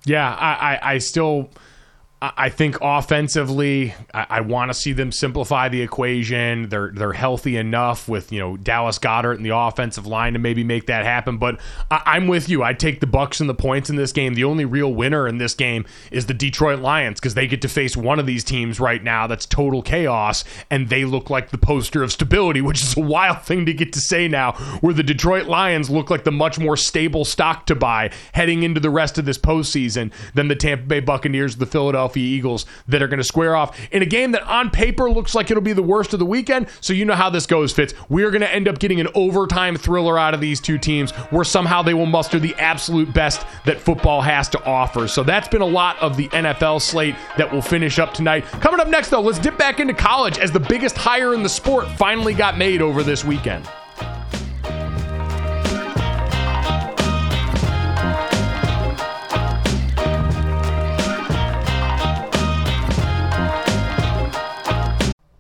Yeah, 0.06 0.34
I, 0.34 0.54
I, 0.54 0.94
I 0.94 0.98
still 0.98 1.52
I 2.20 2.50
think 2.50 2.78
offensively, 2.82 3.94
I, 4.12 4.26
I 4.30 4.42
want 4.42 4.72
to 4.72 4.74
see 4.74 4.92
them 4.92 5.12
simplify 5.12 5.70
the 5.70 5.84
equation. 5.84 6.68
They're 6.70 6.92
they're 6.92 7.14
healthy 7.14 7.58
enough 7.58 8.10
with 8.10 8.32
you 8.32 8.40
know 8.40 8.58
Dallas 8.58 8.98
Goedert 8.98 9.36
and 9.36 9.46
the 9.46 9.56
offensive 9.56 10.08
line 10.08 10.34
to 10.34 10.40
maybe 10.40 10.64
make 10.64 10.88
that 10.88 11.06
happen. 11.06 11.38
But 11.38 11.60
I, 11.92 12.18
am 12.18 12.28
with 12.28 12.50
you. 12.50 12.64
I 12.64 12.74
take 12.74 13.02
the 13.02 13.08
Bucks 13.08 13.40
and 13.40 13.48
the 13.48 13.54
points 13.54 13.92
in 13.92 13.98
this 13.98 14.12
game. 14.12 14.34
The 14.34 14.46
only 14.46 14.66
real 14.66 14.92
winner 14.92 15.28
in 15.28 15.38
this 15.38 15.54
game 15.54 15.86
is 16.10 16.26
the 16.26 16.34
Detroit 16.34 16.80
Lions 16.80 17.20
because 17.20 17.36
they 17.36 17.46
get 17.46 17.62
to 17.62 17.70
face 17.70 17.96
one 17.96 18.18
of 18.18 18.26
these 18.26 18.44
teams 18.44 18.80
right 18.80 19.04
now 19.04 19.28
that's 19.28 19.46
total 19.46 19.84
chaos, 19.84 20.44
and 20.72 20.90
they 20.90 21.06
look 21.06 21.30
like 21.30 21.52
the 21.52 21.58
poster 21.60 22.02
of 22.02 22.12
stability, 22.12 22.62
which 22.68 22.82
is 22.82 22.98
a 22.98 23.02
wild 23.02 23.44
thing 23.44 23.68
to 23.68 23.74
get 23.76 23.94
to 23.94 24.02
say 24.02 24.28
now. 24.28 24.54
Where 24.82 24.94
the 24.94 25.04
Detroit 25.04 25.46
Lions 25.46 25.92
look 25.92 26.10
like 26.10 26.24
the 26.24 26.32
much 26.32 26.58
more 26.58 26.78
stable 26.78 27.26
stock 27.26 27.68
to 27.68 27.76
buy 27.76 28.10
heading 28.34 28.64
into 28.64 28.80
the 28.80 28.90
rest 28.90 29.20
of 29.20 29.26
this 29.26 29.38
postseason 29.38 30.12
than 30.34 30.48
the 30.48 30.56
Tampa 30.56 30.86
Bay 30.86 31.00
Buccaneers, 31.00 31.58
the 31.58 31.68
Philadelphia. 31.68 32.07
Philadelphia 32.08 32.38
Eagles 32.38 32.66
that 32.88 33.02
are 33.02 33.08
going 33.08 33.18
to 33.20 33.24
square 33.24 33.56
off 33.56 33.78
in 33.92 34.02
a 34.02 34.06
game 34.06 34.32
that 34.32 34.44
on 34.44 34.70
paper 34.70 35.10
looks 35.10 35.36
like 35.36 35.52
it'll 35.52 35.62
be 35.62 35.74
the 35.74 35.84
worst 35.84 36.14
of 36.14 36.20
the 36.20 36.26
weekend. 36.26 36.68
So 36.82 36.94
you 36.94 37.06
know 37.06 37.16
how 37.16 37.30
this 37.30 37.46
goes, 37.46 37.74
Fitz. 37.74 37.94
We're 38.10 38.32
going 38.32 38.42
to 38.42 38.54
end 38.54 38.68
up 38.68 38.80
getting 38.80 39.00
an 39.00 39.08
overtime 39.14 39.76
thriller 39.76 40.18
out 40.18 40.34
of 40.34 40.42
these 40.42 40.62
two 40.62 40.78
teams 40.78 41.12
where 41.32 41.44
somehow 41.44 41.82
they 41.82 41.94
will 41.94 42.06
muster 42.06 42.40
the 42.40 42.56
absolute 42.56 43.14
best 43.14 43.46
that 43.66 43.80
football 43.80 44.22
has 44.22 44.48
to 44.50 44.64
offer. 44.64 45.08
So 45.08 45.24
that's 45.24 45.48
been 45.48 45.62
a 45.62 45.66
lot 45.66 45.98
of 46.00 46.16
the 46.18 46.30
NFL 46.30 46.82
slate 46.82 47.16
that 47.38 47.52
will 47.52 47.62
finish 47.62 48.00
up 48.00 48.14
tonight. 48.14 48.46
Coming 48.46 48.80
up 48.80 48.88
next, 48.88 49.10
though, 49.10 49.22
let's 49.22 49.40
dip 49.40 49.58
back 49.58 49.80
into 49.80 49.94
college 49.94 50.40
as 50.40 50.52
the 50.52 50.60
biggest 50.60 50.98
hire 50.98 51.34
in 51.34 51.44
the 51.44 51.50
sport 51.50 51.90
finally 51.92 52.34
got 52.34 52.58
made 52.58 52.82
over 52.82 53.04
this 53.04 53.26
weekend. 53.26 53.68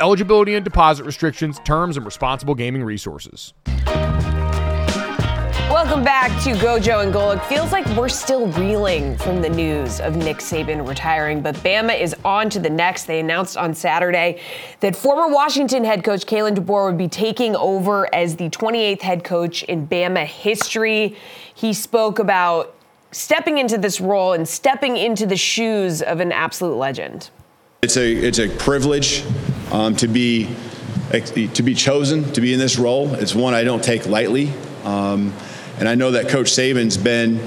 eligibility 0.00 0.54
and 0.54 0.64
deposit 0.64 1.04
restrictions, 1.04 1.60
terms, 1.64 1.96
and 1.96 2.06
responsible 2.06 2.54
gaming 2.54 2.82
resources. 2.82 3.52
Welcome 5.70 6.02
back 6.02 6.30
to 6.42 6.50
Gojo 6.54 7.02
and 7.04 7.14
Golic. 7.14 7.42
Feels 7.46 7.72
like 7.72 7.86
we're 7.96 8.08
still 8.08 8.48
reeling 8.52 9.16
from 9.16 9.40
the 9.40 9.48
news 9.48 10.00
of 10.00 10.16
Nick 10.16 10.38
Saban 10.38 10.86
retiring, 10.86 11.40
but 11.40 11.54
Bama 11.56 11.98
is 11.98 12.14
on 12.24 12.50
to 12.50 12.58
the 12.58 12.68
next. 12.68 13.04
They 13.04 13.20
announced 13.20 13.56
on 13.56 13.74
Saturday 13.74 14.40
that 14.80 14.96
former 14.96 15.32
Washington 15.32 15.84
head 15.84 16.04
coach 16.04 16.26
Kalen 16.26 16.56
DeBoer 16.56 16.86
would 16.86 16.98
be 16.98 17.08
taking 17.08 17.54
over 17.56 18.12
as 18.14 18.36
the 18.36 18.50
28th 18.50 19.00
head 19.00 19.24
coach 19.24 19.62
in 19.62 19.86
Bama 19.86 20.26
history. 20.26 21.16
He 21.54 21.72
spoke 21.72 22.18
about 22.18 22.74
stepping 23.12 23.58
into 23.58 23.78
this 23.78 24.00
role 24.00 24.32
and 24.32 24.48
stepping 24.48 24.96
into 24.96 25.24
the 25.24 25.36
shoes 25.36 26.02
of 26.02 26.20
an 26.20 26.32
absolute 26.32 26.76
legend. 26.76 27.30
It's 27.82 27.96
a 27.96 28.12
it's 28.12 28.38
a 28.38 28.48
privilege 28.48 29.24
um, 29.72 29.96
to 29.96 30.06
be 30.06 30.54
to 31.54 31.62
be 31.62 31.74
chosen 31.74 32.30
to 32.34 32.42
be 32.42 32.52
in 32.52 32.58
this 32.58 32.78
role. 32.78 33.14
It's 33.14 33.34
one 33.34 33.54
I 33.54 33.64
don't 33.64 33.82
take 33.82 34.04
lightly. 34.04 34.52
Um, 34.84 35.32
and 35.78 35.88
I 35.88 35.94
know 35.94 36.10
that 36.10 36.28
Coach 36.28 36.48
Saban's 36.48 36.98
been 36.98 37.40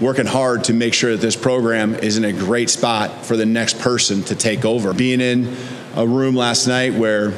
working 0.00 0.24
hard 0.24 0.64
to 0.64 0.72
make 0.72 0.94
sure 0.94 1.12
that 1.12 1.20
this 1.20 1.36
program 1.36 1.96
is 1.96 2.16
in 2.16 2.24
a 2.24 2.32
great 2.32 2.70
spot 2.70 3.26
for 3.26 3.36
the 3.36 3.44
next 3.44 3.78
person 3.78 4.22
to 4.24 4.34
take 4.34 4.64
over. 4.64 4.94
Being 4.94 5.20
in 5.20 5.54
a 5.94 6.06
room 6.06 6.34
last 6.34 6.66
night 6.66 6.94
where, 6.94 7.34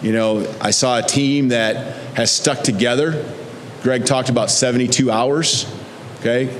you 0.00 0.12
know, 0.12 0.46
I 0.60 0.70
saw 0.70 1.00
a 1.00 1.02
team 1.02 1.48
that 1.48 1.96
has 2.14 2.30
stuck 2.30 2.60
together. 2.60 3.28
Greg 3.82 4.06
talked 4.06 4.28
about 4.28 4.48
72 4.48 5.10
hours, 5.10 5.66
okay? 6.20 6.56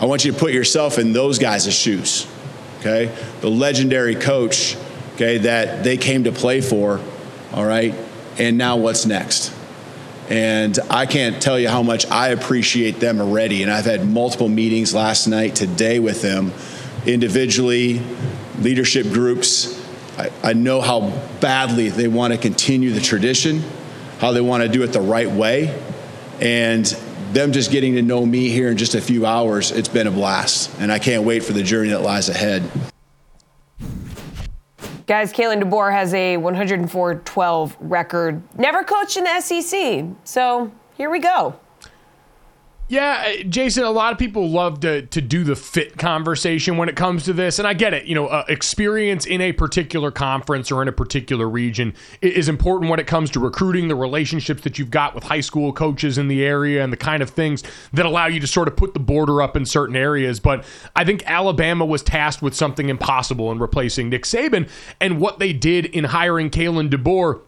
I 0.00 0.06
want 0.06 0.24
you 0.24 0.30
to 0.30 0.38
put 0.38 0.52
yourself 0.52 1.00
in 1.00 1.12
those 1.12 1.40
guys' 1.40 1.74
shoes, 1.74 2.27
okay? 2.78 3.14
The 3.40 3.50
legendary 3.50 4.14
coach, 4.14 4.76
okay, 5.14 5.38
that 5.38 5.84
they 5.84 5.96
came 5.96 6.24
to 6.24 6.32
play 6.32 6.60
for, 6.60 7.00
all 7.52 7.64
right? 7.64 7.94
And 8.38 8.56
now 8.58 8.76
what's 8.76 9.06
next? 9.06 9.52
And 10.28 10.78
I 10.90 11.06
can't 11.06 11.40
tell 11.40 11.58
you 11.58 11.68
how 11.68 11.82
much 11.82 12.06
I 12.10 12.28
appreciate 12.28 13.00
them 13.00 13.20
already. 13.20 13.62
And 13.62 13.72
I've 13.72 13.86
had 13.86 14.06
multiple 14.06 14.48
meetings 14.48 14.94
last 14.94 15.26
night, 15.26 15.56
today 15.56 15.98
with 16.00 16.20
them, 16.20 16.52
individually, 17.06 18.02
leadership 18.60 19.06
groups. 19.06 19.74
I, 20.18 20.30
I 20.42 20.52
know 20.52 20.80
how 20.80 21.10
badly 21.40 21.88
they 21.88 22.08
want 22.08 22.34
to 22.34 22.38
continue 22.38 22.90
the 22.90 23.00
tradition, 23.00 23.62
how 24.18 24.32
they 24.32 24.40
want 24.40 24.62
to 24.62 24.68
do 24.68 24.82
it 24.82 24.92
the 24.92 25.00
right 25.00 25.30
way. 25.30 25.80
And 26.40 26.86
them 27.32 27.52
just 27.52 27.70
getting 27.70 27.94
to 27.94 28.02
know 28.02 28.24
me 28.24 28.48
here 28.48 28.68
in 28.68 28.76
just 28.76 28.94
a 28.94 29.00
few 29.00 29.26
hours, 29.26 29.70
it's 29.70 29.88
been 29.88 30.06
a 30.06 30.10
blast. 30.10 30.70
And 30.78 30.92
I 30.92 30.98
can't 30.98 31.24
wait 31.24 31.44
for 31.44 31.52
the 31.52 31.62
journey 31.62 31.90
that 31.90 32.02
lies 32.02 32.28
ahead. 32.28 32.62
Guys, 35.06 35.32
Kalen 35.32 35.62
DeBoer 35.62 35.90
has 35.90 36.12
a 36.12 36.36
104 36.36 37.14
12 37.14 37.76
record, 37.80 38.42
never 38.58 38.84
coached 38.84 39.16
in 39.16 39.24
the 39.24 39.40
SEC. 39.40 40.04
So 40.24 40.70
here 40.96 41.08
we 41.08 41.18
go. 41.18 41.58
Yeah, 42.90 43.22
uh, 43.26 43.42
Jason, 43.42 43.84
a 43.84 43.90
lot 43.90 44.12
of 44.12 44.18
people 44.18 44.48
love 44.48 44.80
to 44.80 45.02
to 45.02 45.20
do 45.20 45.44
the 45.44 45.54
fit 45.54 45.98
conversation 45.98 46.78
when 46.78 46.88
it 46.88 46.96
comes 46.96 47.24
to 47.24 47.34
this, 47.34 47.58
and 47.58 47.68
I 47.68 47.74
get 47.74 47.92
it. 47.92 48.06
You 48.06 48.14
know, 48.14 48.28
uh, 48.28 48.46
experience 48.48 49.26
in 49.26 49.42
a 49.42 49.52
particular 49.52 50.10
conference 50.10 50.72
or 50.72 50.80
in 50.80 50.88
a 50.88 50.92
particular 50.92 51.46
region 51.46 51.92
is 52.22 52.48
important 52.48 52.90
when 52.90 52.98
it 52.98 53.06
comes 53.06 53.30
to 53.32 53.40
recruiting, 53.40 53.88
the 53.88 53.94
relationships 53.94 54.62
that 54.62 54.78
you've 54.78 54.90
got 54.90 55.14
with 55.14 55.24
high 55.24 55.42
school 55.42 55.70
coaches 55.70 56.16
in 56.16 56.28
the 56.28 56.42
area, 56.42 56.82
and 56.82 56.90
the 56.90 56.96
kind 56.96 57.22
of 57.22 57.28
things 57.28 57.62
that 57.92 58.06
allow 58.06 58.24
you 58.24 58.40
to 58.40 58.46
sort 58.46 58.68
of 58.68 58.76
put 58.76 58.94
the 58.94 59.00
border 59.00 59.42
up 59.42 59.54
in 59.54 59.66
certain 59.66 59.94
areas. 59.94 60.40
But 60.40 60.64
I 60.96 61.04
think 61.04 61.22
Alabama 61.26 61.84
was 61.84 62.02
tasked 62.02 62.40
with 62.40 62.54
something 62.54 62.88
impossible 62.88 63.52
in 63.52 63.58
replacing 63.58 64.08
Nick 64.08 64.22
Saban, 64.22 64.66
and 64.98 65.20
what 65.20 65.38
they 65.38 65.52
did 65.52 65.84
in 65.84 66.04
hiring 66.04 66.48
Kalen 66.48 66.88
DeBoer 66.88 67.42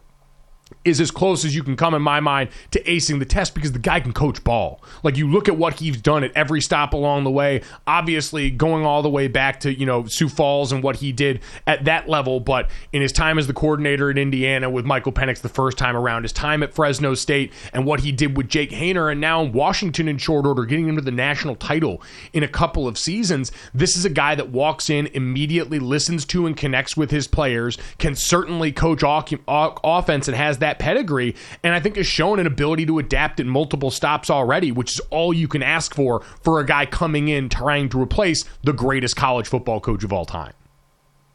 is 0.83 0.99
as 0.99 1.11
close 1.11 1.45
as 1.45 1.55
you 1.55 1.63
can 1.63 1.75
come 1.75 1.93
in 1.93 2.01
my 2.01 2.19
mind 2.19 2.49
to 2.71 2.81
acing 2.83 3.19
the 3.19 3.25
test 3.25 3.53
because 3.53 3.71
the 3.71 3.79
guy 3.79 3.99
can 3.99 4.13
coach 4.13 4.43
ball. 4.43 4.81
Like 5.03 5.17
you 5.17 5.29
look 5.29 5.47
at 5.47 5.57
what 5.57 5.79
he's 5.79 6.01
done 6.01 6.23
at 6.23 6.31
every 6.35 6.61
stop 6.61 6.93
along 6.93 7.23
the 7.23 7.31
way, 7.31 7.61
obviously 7.85 8.49
going 8.49 8.85
all 8.85 9.01
the 9.01 9.09
way 9.09 9.27
back 9.27 9.59
to, 9.61 9.73
you 9.73 9.85
know, 9.85 10.05
Sioux 10.05 10.29
Falls 10.29 10.71
and 10.71 10.83
what 10.83 10.97
he 10.97 11.11
did 11.11 11.41
at 11.67 11.85
that 11.85 12.09
level, 12.09 12.39
but 12.39 12.69
in 12.91 13.01
his 13.01 13.11
time 13.11 13.37
as 13.37 13.47
the 13.47 13.53
coordinator 13.53 14.09
in 14.09 14.17
Indiana 14.17 14.69
with 14.69 14.85
Michael 14.85 15.11
Penix 15.11 15.41
the 15.41 15.49
first 15.49 15.77
time 15.77 15.95
around, 15.95 16.23
his 16.23 16.33
time 16.33 16.63
at 16.63 16.73
Fresno 16.73 17.13
State 17.13 17.53
and 17.73 17.85
what 17.85 17.99
he 17.99 18.11
did 18.11 18.37
with 18.37 18.49
Jake 18.49 18.71
Haener 18.71 19.11
and 19.11 19.21
now 19.21 19.43
in 19.43 19.51
Washington 19.51 20.07
in 20.07 20.17
short 20.17 20.45
order 20.45 20.65
getting 20.65 20.87
into 20.87 21.01
the 21.01 21.11
national 21.11 21.55
title 21.55 22.01
in 22.33 22.43
a 22.43 22.47
couple 22.47 22.87
of 22.87 22.97
seasons. 22.97 23.51
This 23.73 23.95
is 23.95 24.05
a 24.05 24.09
guy 24.09 24.35
that 24.35 24.49
walks 24.49 24.89
in, 24.89 25.07
immediately 25.07 25.79
listens 25.79 26.25
to 26.25 26.45
and 26.47 26.55
connects 26.55 26.97
with 26.97 27.11
his 27.11 27.27
players, 27.27 27.77
can 27.97 28.15
certainly 28.15 28.71
coach 28.71 29.03
offense 29.05 30.27
and 30.27 30.37
has 30.37 30.57
that 30.61 30.79
pedigree, 30.79 31.35
and 31.63 31.75
I 31.75 31.79
think 31.79 31.97
has 31.97 32.07
shown 32.07 32.39
an 32.39 32.47
ability 32.47 32.85
to 32.87 32.97
adapt 32.97 33.39
at 33.39 33.45
multiple 33.45 33.91
stops 33.91 34.29
already, 34.29 34.71
which 34.71 34.93
is 34.93 34.99
all 35.11 35.33
you 35.33 35.47
can 35.47 35.61
ask 35.61 35.93
for 35.93 36.21
for 36.41 36.59
a 36.59 36.65
guy 36.65 36.85
coming 36.85 37.27
in 37.27 37.49
trying 37.49 37.89
to 37.89 38.01
replace 38.01 38.45
the 38.63 38.73
greatest 38.73 39.15
college 39.15 39.47
football 39.47 39.79
coach 39.79 40.03
of 40.03 40.11
all 40.11 40.25
time. 40.25 40.53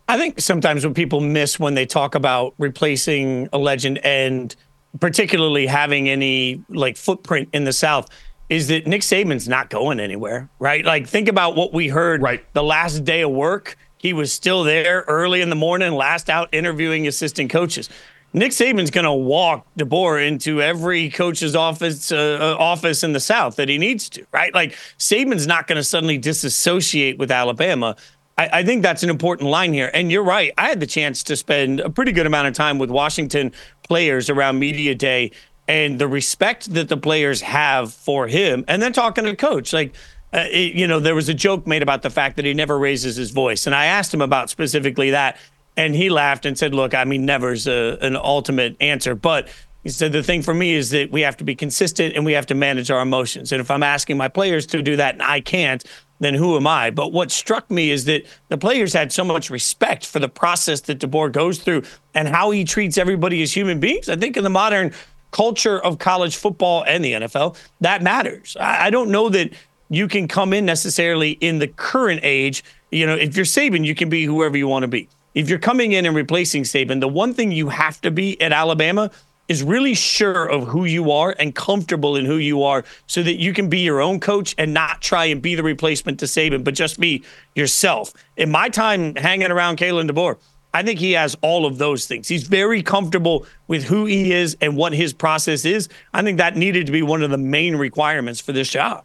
I 0.09 0.19
think 0.19 0.41
sometimes 0.41 0.87
what 0.87 0.95
people 0.95 1.21
miss 1.21 1.59
when 1.59 1.75
they 1.75 1.87
talk 1.87 2.15
about 2.15 2.55
replacing 2.59 3.49
a 3.53 3.59
legend 3.59 3.99
and 4.05 4.55
particularly 5.01 5.67
having 5.67 6.09
any 6.09 6.63
like 6.69 6.97
footprint 6.97 7.49
in 7.53 7.65
the 7.65 7.73
South 7.73 8.09
is 8.49 8.69
that 8.69 8.87
Nick 8.87 9.03
Saban's 9.03 9.49
not 9.49 9.71
going 9.71 9.99
anywhere, 9.99 10.49
right? 10.59 10.85
Like 10.85 11.09
think 11.09 11.29
about 11.29 11.57
what 11.57 11.73
we 11.73 11.89
heard 11.89 12.23
right. 12.23 12.45
the 12.55 12.63
last 12.63 13.05
day 13.05 13.23
of 13.23 13.31
work. 13.31 13.77
He 13.99 14.13
was 14.13 14.33
still 14.33 14.63
there 14.63 15.05
early 15.09 15.41
in 15.41 15.51
the 15.51 15.57
morning, 15.57 15.93
last 15.93 16.31
out 16.31 16.49
interviewing 16.53 17.09
assistant 17.09 17.51
coaches. 17.51 17.89
Nick 18.37 18.53
Saban's 18.53 18.91
going 18.91 19.07
to 19.07 19.15
walk 19.15 19.67
DeBoer 19.79 20.29
into 20.29 20.61
every 20.61 21.09
coach's 21.09 21.57
office 21.57 22.13
uh, 22.13 22.39
uh, 22.39 22.63
office 22.63 23.03
in 23.03 23.15
the 23.15 23.19
South 23.19 23.57
that 23.57 23.71
he 23.71 23.79
needs 23.79 24.11
to, 24.11 24.27
right? 24.31 24.53
Like 24.53 24.77
Saban's 24.99 25.47
not 25.47 25.67
going 25.67 25.77
to 25.77 25.83
suddenly 25.83 26.19
disassociate 26.19 27.17
with 27.17 27.31
Alabama. 27.31 27.97
I, 28.37 28.51
I, 28.53 28.63
think 28.63 28.83
that's 28.83 29.03
an 29.03 29.09
important 29.09 29.49
line 29.49 29.73
here. 29.73 29.91
And 29.95 30.13
you're 30.13 30.23
right. 30.23 30.53
I 30.59 30.69
had 30.69 30.81
the 30.81 30.87
chance 30.87 31.23
to 31.25 31.35
spend 31.35 31.81
a 31.81 31.89
pretty 31.89 32.13
good 32.13 32.27
amount 32.27 32.49
of 32.49 32.53
time 32.53 32.79
with 32.79 32.91
Washington 32.91 33.53
players 33.85 34.29
around 34.29 34.59
media 34.59 34.95
day 34.95 35.31
and 35.67 35.99
the 35.99 36.07
respect 36.07 36.75
that 36.75 36.91
the 36.91 36.99
players 36.99 37.41
have 37.41 37.95
for 37.95 38.29
him, 38.29 38.67
and 38.69 38.83
then 38.83 38.93
talking 38.93 39.25
to 39.25 39.31
the 39.31 39.37
coach, 39.37 39.73
like. 39.73 39.95
Uh, 40.33 40.45
it, 40.51 40.75
you 40.75 40.89
know, 40.89 40.99
there 40.99 41.15
was 41.15 41.29
a 41.29 41.35
joke 41.35 41.69
made 41.69 41.83
about 41.83 42.03
the 42.03 42.11
fact 42.11 42.35
that 42.35 42.45
he 42.45 42.53
never 42.53 42.77
raises 42.77 43.15
his 43.15 43.31
voice. 43.31 43.65
And 43.65 43.75
I 43.75 43.87
asked 43.87 44.13
him 44.13 44.21
about 44.21 44.51
specifically 44.51 45.13
that. 45.13 45.39
And 45.77 45.95
he 45.95 46.09
laughed 46.11 46.47
and 46.47 46.59
said, 46.59 46.75
Look, 46.75 46.95
I 46.95 47.05
mean, 47.05 47.27
never's 47.27 47.67
a, 47.67 47.99
an 48.01 48.17
ultimate 48.17 48.77
answer. 48.81 49.15
But 49.15 49.49
he 49.83 49.91
said, 49.91 50.13
The 50.13 50.23
thing 50.23 50.43
for 50.43 50.55
me 50.55 50.75
is 50.75 50.91
that 50.91 51.11
we 51.11 51.21
have 51.21 51.37
to 51.39 51.45
be 51.45 51.55
consistent 51.55 52.15
and 52.15 52.25
we 52.25 52.33
have 52.33 52.47
to 52.47 52.55
manage 52.55 52.91
our 52.91 53.01
emotions. 53.01 53.53
And 53.53 53.61
if 53.61 53.71
I'm 53.71 53.83
asking 53.83 54.17
my 54.17 54.29
players 54.29 54.67
to 54.67 54.83
do 54.83 54.97
that 54.97 55.15
and 55.15 55.23
I 55.23 55.41
can't, 55.41 55.85
then 56.19 56.35
who 56.35 56.57
am 56.57 56.67
I? 56.67 56.91
But 56.91 57.13
what 57.13 57.31
struck 57.31 57.71
me 57.71 57.91
is 57.91 58.07
that 58.07 58.25
the 58.49 58.57
players 58.57 58.93
had 58.93 59.13
so 59.13 59.25
much 59.25 59.51
respect 59.51 60.07
for 60.07 60.19
the 60.19 60.29
process 60.29 60.81
that 60.83 60.99
DeBoer 60.99 61.31
goes 61.31 61.59
through 61.59 61.83
and 62.15 62.27
how 62.27 62.51
he 62.51 62.65
treats 62.65 62.97
everybody 62.97 63.43
as 63.43 63.55
human 63.55 63.81
beings. 63.81 64.09
I 64.09 64.17
think 64.17 64.37
in 64.37 64.45
the 64.45 64.51
modern 64.51 64.93
culture 65.31 65.79
of 65.79 65.99
college 65.99 66.37
football 66.37 66.85
and 66.87 67.05
the 67.05 67.13
NFL, 67.13 67.59
that 67.81 68.03
matters. 68.03 68.57
I 68.59 68.89
don't 68.89 69.11
know 69.11 69.29
that 69.29 69.53
you 69.91 70.09
can 70.09 70.27
come 70.27 70.53
in 70.53 70.65
necessarily 70.65 71.33
in 71.33 71.59
the 71.59 71.69
current 71.69 72.21
age. 72.23 72.65
You 72.91 73.07
know, 73.07 73.15
if 73.15 73.37
you're 73.37 73.45
Saban, 73.45 73.85
you 73.85 73.95
can 73.95 74.09
be 74.09 74.25
whoever 74.25 74.57
you 74.57 74.67
want 74.67 74.85
to 74.85 74.89
be 74.89 75.09
if 75.37 75.51
you're 75.51 75.59
coming 75.59 75.93
in 75.93 76.07
and 76.07 76.17
replacing 76.17 76.63
Saban, 76.63 77.01
the 77.01 77.07
one 77.07 77.35
thing 77.35 77.53
you 77.53 77.69
have 77.69 78.01
to 78.01 78.11
be 78.11 78.41
at 78.41 78.53
Alabama 78.53 79.11
is 79.49 79.63
really 79.63 79.93
sure 79.93 80.47
of 80.47 80.67
who 80.67 80.87
you 80.87 81.13
are 81.13 81.37
and 81.39 81.55
comfortable 81.55 82.17
in 82.17 82.25
who 82.25 82.39
you 82.39 82.63
are 82.63 82.85
so 83.07 83.23
that 83.23 83.39
you 83.39 83.53
can 83.53 83.69
be 83.69 83.81
your 83.81 84.01
own 84.01 84.19
coach 84.19 84.55
and 84.57 84.73
not 84.73 85.03
try 85.03 85.27
and 85.27 85.43
be 85.43 85.55
the 85.55 85.63
replacement 85.63 86.19
to 86.21 86.25
Saban, 86.25 86.65
but 86.65 86.75
just 86.75 86.99
be 86.99 87.23
yourself. 87.55 88.15
In 88.39 88.51
my 88.51 88.71
time 88.71 89.15
hanging 89.15 89.51
around 89.51 89.77
Kalen 89.77 90.11
DeBoer, 90.11 90.39
I 90.73 90.83
think 90.83 90.99
he 90.99 91.13
has 91.13 91.37
all 91.43 91.67
of 91.67 91.77
those 91.77 92.07
things. 92.07 92.29
He's 92.29 92.49
very 92.49 92.83
comfortable 92.83 93.47
with 93.69 93.85
who 93.85 94.07
he 94.07 94.33
is 94.33 94.57
and 94.63 94.75
what 94.75 94.95
his 94.95 95.13
process 95.13 95.67
is. 95.67 95.91
I 96.15 96.23
think 96.23 96.39
that 96.39 96.57
needed 96.57 96.87
to 96.87 96.93
be 96.93 97.03
one 97.03 97.23
of 97.23 97.31
the 97.31 97.39
main 97.39 97.77
requirements 97.77 98.41
for 98.41 98.53
this 98.53 98.71
job 98.71 99.05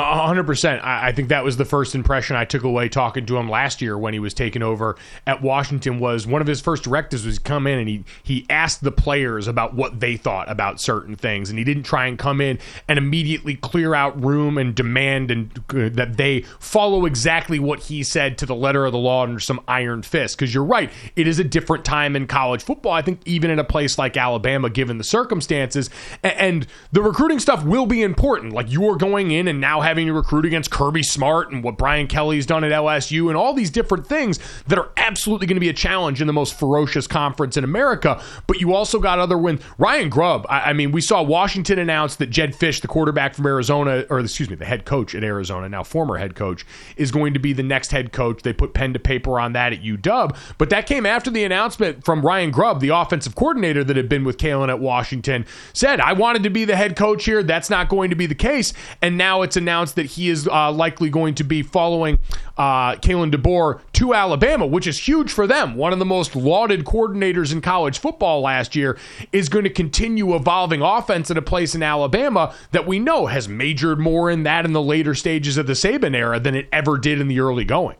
hundred 0.00 0.44
percent. 0.44 0.82
I 0.82 1.12
think 1.12 1.28
that 1.28 1.44
was 1.44 1.58
the 1.58 1.66
first 1.66 1.94
impression 1.94 2.34
I 2.34 2.46
took 2.46 2.62
away 2.62 2.88
talking 2.88 3.26
to 3.26 3.36
him 3.36 3.50
last 3.50 3.82
year 3.82 3.98
when 3.98 4.14
he 4.14 4.20
was 4.20 4.32
taking 4.32 4.62
over 4.62 4.96
at 5.26 5.42
Washington. 5.42 5.98
Was 5.98 6.26
one 6.26 6.40
of 6.40 6.46
his 6.46 6.62
first 6.62 6.84
directives 6.84 7.26
was 7.26 7.38
come 7.38 7.66
in 7.66 7.78
and 7.78 7.88
he 7.88 8.04
he 8.22 8.46
asked 8.48 8.82
the 8.82 8.90
players 8.90 9.46
about 9.46 9.74
what 9.74 10.00
they 10.00 10.16
thought 10.16 10.50
about 10.50 10.80
certain 10.80 11.14
things, 11.14 11.50
and 11.50 11.58
he 11.58 11.64
didn't 11.64 11.82
try 11.82 12.06
and 12.06 12.18
come 12.18 12.40
in 12.40 12.58
and 12.88 12.98
immediately 12.98 13.54
clear 13.54 13.94
out 13.94 14.18
room 14.22 14.56
and 14.56 14.74
demand 14.74 15.30
and 15.30 15.58
uh, 15.68 15.90
that 15.92 16.16
they 16.16 16.40
follow 16.58 17.04
exactly 17.04 17.58
what 17.58 17.80
he 17.80 18.02
said 18.02 18.38
to 18.38 18.46
the 18.46 18.54
letter 18.54 18.86
of 18.86 18.92
the 18.92 18.98
law 18.98 19.24
under 19.24 19.40
some 19.40 19.60
iron 19.68 20.02
fist. 20.02 20.38
Because 20.38 20.54
you're 20.54 20.64
right, 20.64 20.90
it 21.16 21.26
is 21.26 21.38
a 21.38 21.44
different 21.44 21.84
time 21.84 22.16
in 22.16 22.26
college 22.26 22.62
football. 22.62 22.92
I 22.92 23.02
think 23.02 23.20
even 23.26 23.50
in 23.50 23.58
a 23.58 23.64
place 23.64 23.98
like 23.98 24.16
Alabama, 24.16 24.70
given 24.70 24.96
the 24.96 25.04
circumstances, 25.04 25.90
and, 26.22 26.32
and 26.32 26.66
the 26.92 27.02
recruiting 27.02 27.38
stuff 27.38 27.62
will 27.62 27.84
be 27.84 28.00
important. 28.00 28.54
Like 28.54 28.70
you 28.70 28.88
are 28.88 28.96
going 28.96 29.30
in 29.32 29.48
and 29.48 29.60
now 29.60 29.81
having 29.82 30.06
to 30.06 30.12
recruit 30.12 30.44
against 30.44 30.70
Kirby 30.70 31.02
Smart 31.02 31.52
and 31.52 31.62
what 31.62 31.76
Brian 31.76 32.06
Kelly's 32.06 32.46
done 32.46 32.64
at 32.64 32.72
LSU 32.72 33.28
and 33.28 33.36
all 33.36 33.52
these 33.52 33.70
different 33.70 34.06
things 34.06 34.38
that 34.66 34.78
are 34.78 34.90
absolutely 34.96 35.46
going 35.46 35.56
to 35.56 35.60
be 35.60 35.68
a 35.68 35.74
challenge 35.74 36.20
in 36.20 36.26
the 36.26 36.32
most 36.32 36.58
ferocious 36.58 37.06
conference 37.06 37.56
in 37.56 37.64
America. 37.64 38.22
But 38.46 38.60
you 38.60 38.74
also 38.74 38.98
got 38.98 39.18
other 39.18 39.36
wins. 39.36 39.60
Ryan 39.78 40.08
Grubb, 40.08 40.46
I, 40.48 40.70
I 40.70 40.72
mean, 40.72 40.92
we 40.92 41.00
saw 41.00 41.22
Washington 41.22 41.78
announce 41.78 42.16
that 42.16 42.30
Jedd 42.30 42.54
Fisch, 42.54 42.80
the 42.80 42.88
quarterback 42.88 43.34
from 43.34 43.46
Arizona, 43.46 44.04
or 44.08 44.20
excuse 44.20 44.48
me, 44.48 44.56
the 44.56 44.64
head 44.64 44.84
coach 44.84 45.14
at 45.14 45.24
Arizona, 45.24 45.68
now 45.68 45.82
former 45.82 46.16
head 46.16 46.34
coach, 46.34 46.64
is 46.96 47.10
going 47.10 47.34
to 47.34 47.40
be 47.40 47.52
the 47.52 47.62
next 47.62 47.90
head 47.90 48.12
coach. 48.12 48.42
They 48.42 48.52
put 48.52 48.74
pen 48.74 48.92
to 48.92 48.98
paper 48.98 49.38
on 49.38 49.52
that 49.52 49.72
at 49.72 49.82
UW. 49.82 50.36
But 50.58 50.70
that 50.70 50.86
came 50.86 51.06
after 51.06 51.30
the 51.30 51.44
announcement 51.44 52.04
from 52.04 52.24
Ryan 52.24 52.50
Grubb, 52.50 52.80
the 52.80 52.90
offensive 52.90 53.34
coordinator 53.34 53.84
that 53.84 53.96
had 53.96 54.08
been 54.08 54.24
with 54.24 54.36
Kalen 54.36 54.68
at 54.68 54.80
Washington, 54.80 55.46
said, 55.72 56.00
I 56.00 56.12
wanted 56.12 56.42
to 56.44 56.50
be 56.50 56.64
the 56.64 56.76
head 56.76 56.96
coach 56.96 57.24
here. 57.24 57.42
That's 57.42 57.70
not 57.70 57.88
going 57.88 58.10
to 58.10 58.16
be 58.16 58.26
the 58.26 58.34
case. 58.34 58.72
And 59.00 59.18
now 59.18 59.42
it's 59.42 59.56
announced 59.56 59.71
that 59.80 60.06
he 60.06 60.28
is 60.28 60.48
uh, 60.48 60.70
likely 60.70 61.10
going 61.10 61.34
to 61.36 61.44
be 61.44 61.62
following 61.62 62.18
uh, 62.56 62.94
Kalen 62.96 63.32
DeBoer 63.32 63.80
to 63.94 64.14
Alabama, 64.14 64.66
which 64.66 64.86
is 64.86 64.98
huge 64.98 65.32
for 65.32 65.46
them. 65.46 65.74
One 65.74 65.92
of 65.92 65.98
the 65.98 66.04
most 66.04 66.36
lauded 66.36 66.84
coordinators 66.84 67.52
in 67.52 67.60
college 67.60 67.98
football 67.98 68.40
last 68.42 68.76
year 68.76 68.98
is 69.32 69.48
going 69.48 69.64
to 69.64 69.70
continue 69.70 70.34
evolving 70.34 70.82
offense 70.82 71.30
at 71.30 71.36
a 71.36 71.42
place 71.42 71.74
in 71.74 71.82
Alabama 71.82 72.54
that 72.70 72.86
we 72.86 72.98
know 72.98 73.26
has 73.26 73.48
majored 73.48 73.98
more 73.98 74.30
in 74.30 74.42
that 74.44 74.64
in 74.64 74.72
the 74.72 74.82
later 74.82 75.14
stages 75.14 75.56
of 75.56 75.66
the 75.66 75.72
Saban 75.72 76.14
era 76.14 76.38
than 76.38 76.54
it 76.54 76.68
ever 76.72 76.98
did 76.98 77.20
in 77.20 77.28
the 77.28 77.40
early 77.40 77.64
going. 77.64 77.96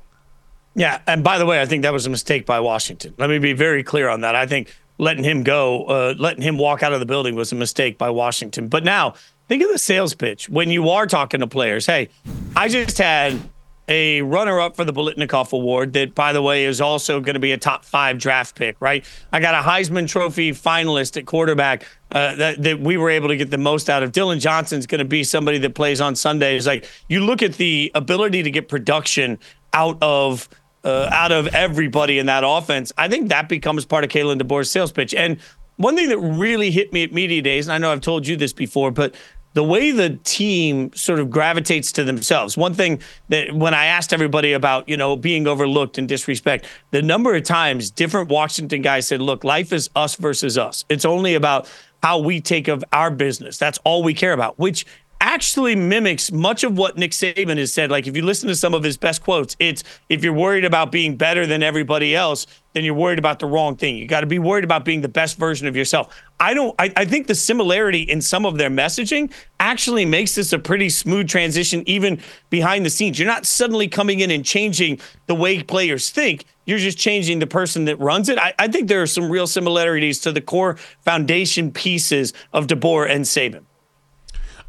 Yeah, 0.74 1.00
and 1.06 1.22
by 1.22 1.38
the 1.38 1.44
way, 1.44 1.60
I 1.60 1.66
think 1.66 1.82
that 1.82 1.92
was 1.92 2.06
a 2.06 2.10
mistake 2.10 2.46
by 2.46 2.60
Washington. 2.60 3.14
Let 3.18 3.28
me 3.28 3.38
be 3.38 3.52
very 3.52 3.82
clear 3.82 4.08
on 4.08 4.22
that. 4.22 4.34
I 4.34 4.46
think 4.46 4.74
letting 4.98 5.24
him 5.24 5.42
go, 5.42 5.84
uh, 5.84 6.14
letting 6.18 6.42
him 6.42 6.56
walk 6.56 6.82
out 6.82 6.92
of 6.92 7.00
the 7.00 7.06
building 7.06 7.34
was 7.34 7.52
a 7.52 7.56
mistake 7.56 7.98
by 7.98 8.08
Washington. 8.08 8.68
But 8.68 8.84
now, 8.84 9.14
think 9.48 9.62
of 9.62 9.70
the 9.70 9.78
sales 9.78 10.14
pitch 10.14 10.48
when 10.48 10.70
you 10.70 10.90
are 10.90 11.06
talking 11.06 11.40
to 11.40 11.46
players. 11.46 11.86
Hey, 11.86 12.08
I 12.56 12.68
just 12.68 12.98
had 12.98 13.40
a 13.88 14.22
runner 14.22 14.60
up 14.60 14.76
for 14.76 14.84
the 14.84 14.92
Biletnikoff 14.92 15.52
Award 15.52 15.92
that, 15.94 16.14
by 16.14 16.32
the 16.32 16.40
way, 16.40 16.64
is 16.64 16.80
also 16.80 17.20
going 17.20 17.34
to 17.34 17.40
be 17.40 17.52
a 17.52 17.58
top 17.58 17.84
five 17.84 18.18
draft 18.18 18.54
pick, 18.54 18.76
right? 18.80 19.04
I 19.32 19.40
got 19.40 19.54
a 19.54 19.68
Heisman 19.68 20.08
Trophy 20.08 20.52
finalist 20.52 21.16
at 21.16 21.26
quarterback 21.26 21.84
uh, 22.10 22.36
that, 22.36 22.62
that 22.62 22.80
we 22.80 22.96
were 22.96 23.10
able 23.10 23.28
to 23.28 23.36
get 23.36 23.50
the 23.50 23.58
most 23.58 23.90
out 23.90 24.02
of. 24.02 24.12
Dillon 24.12 24.38
Johnson's 24.38 24.86
going 24.86 25.00
to 25.00 25.04
be 25.04 25.24
somebody 25.24 25.58
that 25.58 25.74
plays 25.74 26.00
on 26.00 26.14
Sundays. 26.14 26.66
Like, 26.66 26.88
you 27.08 27.20
look 27.20 27.42
at 27.42 27.54
the 27.54 27.90
ability 27.94 28.44
to 28.44 28.50
get 28.50 28.68
production 28.68 29.38
out 29.72 29.98
of– 30.00 30.48
uh, 30.84 31.08
out 31.12 31.32
of 31.32 31.46
everybody 31.48 32.18
in 32.18 32.26
that 32.26 32.42
offense, 32.46 32.92
I 32.98 33.08
think 33.08 33.28
that 33.28 33.48
becomes 33.48 33.84
part 33.84 34.04
of 34.04 34.10
Kalen 34.10 34.40
DeBoer's 34.40 34.70
sales 34.70 34.92
pitch. 34.92 35.14
And 35.14 35.38
one 35.76 35.96
thing 35.96 36.08
that 36.08 36.18
really 36.18 36.70
hit 36.70 36.92
me 36.92 37.02
at 37.02 37.12
media 37.12 37.42
days, 37.42 37.66
and 37.66 37.72
I 37.72 37.78
know 37.78 37.92
I've 37.92 38.00
told 38.00 38.26
you 38.26 38.36
this 38.36 38.52
before, 38.52 38.90
but 38.90 39.14
the 39.54 39.62
way 39.62 39.90
the 39.90 40.18
team 40.24 40.92
sort 40.94 41.20
of 41.20 41.30
gravitates 41.30 41.92
to 41.92 42.04
themselves. 42.04 42.56
One 42.56 42.74
thing 42.74 43.00
that 43.28 43.52
when 43.52 43.74
I 43.74 43.86
asked 43.86 44.12
everybody 44.12 44.54
about, 44.54 44.88
you 44.88 44.96
know, 44.96 45.14
being 45.16 45.46
overlooked 45.46 45.98
and 45.98 46.08
disrespect, 46.08 46.66
the 46.90 47.02
number 47.02 47.34
of 47.34 47.42
times 47.42 47.90
different 47.90 48.30
Washington 48.30 48.80
guys 48.80 49.06
said, 49.06 49.20
look, 49.20 49.44
life 49.44 49.72
is 49.72 49.90
us 49.94 50.16
versus 50.16 50.56
us. 50.56 50.84
It's 50.88 51.04
only 51.04 51.34
about 51.34 51.70
how 52.02 52.18
we 52.18 52.40
take 52.40 52.68
of 52.68 52.82
our 52.92 53.10
business. 53.10 53.58
That's 53.58 53.78
all 53.84 54.02
we 54.02 54.14
care 54.14 54.32
about, 54.32 54.58
which 54.58 54.86
actually 55.20 55.76
mimics 55.76 56.32
much 56.32 56.64
of 56.64 56.76
what 56.76 56.98
Nick 56.98 57.12
Saban 57.12 57.56
has 57.56 57.72
said. 57.72 57.90
Like 57.90 58.08
if 58.08 58.16
you 58.16 58.24
listen 58.24 58.48
to 58.48 58.56
some 58.56 58.74
of 58.74 58.82
his 58.82 58.96
best 58.96 59.22
quotes, 59.22 59.54
it's 59.60 59.84
if 60.08 60.24
you're 60.24 60.32
worried 60.32 60.64
about 60.64 60.90
being 60.90 61.16
better 61.16 61.46
than 61.46 61.62
everybody 61.62 62.16
else, 62.16 62.46
then 62.72 62.84
you're 62.84 62.94
worried 62.94 63.18
about 63.18 63.38
the 63.38 63.46
wrong 63.46 63.76
thing. 63.76 63.96
You 63.96 64.06
got 64.06 64.20
to 64.20 64.26
be 64.26 64.38
worried 64.38 64.64
about 64.64 64.84
being 64.84 65.00
the 65.00 65.08
best 65.08 65.38
version 65.38 65.66
of 65.66 65.76
yourself. 65.76 66.14
I 66.40 66.54
don't 66.54 66.74
I, 66.78 66.92
I 66.96 67.04
think 67.04 67.26
the 67.26 67.34
similarity 67.34 68.02
in 68.02 68.20
some 68.20 68.46
of 68.46 68.58
their 68.58 68.70
messaging 68.70 69.32
actually 69.60 70.04
makes 70.04 70.34
this 70.34 70.52
a 70.52 70.58
pretty 70.58 70.88
smooth 70.88 71.28
transition 71.28 71.82
even 71.86 72.20
behind 72.50 72.84
the 72.84 72.90
scenes. 72.90 73.18
You're 73.18 73.28
not 73.28 73.46
suddenly 73.46 73.88
coming 73.88 74.20
in 74.20 74.30
and 74.30 74.44
changing 74.44 75.00
the 75.26 75.34
way 75.34 75.62
players 75.62 76.10
think. 76.10 76.44
You're 76.64 76.78
just 76.78 76.98
changing 76.98 77.40
the 77.40 77.46
person 77.46 77.84
that 77.86 77.98
runs 77.98 78.28
it. 78.28 78.38
I, 78.38 78.54
I 78.58 78.68
think 78.68 78.88
there 78.88 79.02
are 79.02 79.06
some 79.06 79.30
real 79.30 79.46
similarities 79.46 80.20
to 80.20 80.32
the 80.32 80.40
core 80.40 80.76
foundation 81.00 81.72
pieces 81.72 82.32
of 82.52 82.66
DeBoer 82.66 83.10
and 83.10 83.24
Saban. 83.24 83.64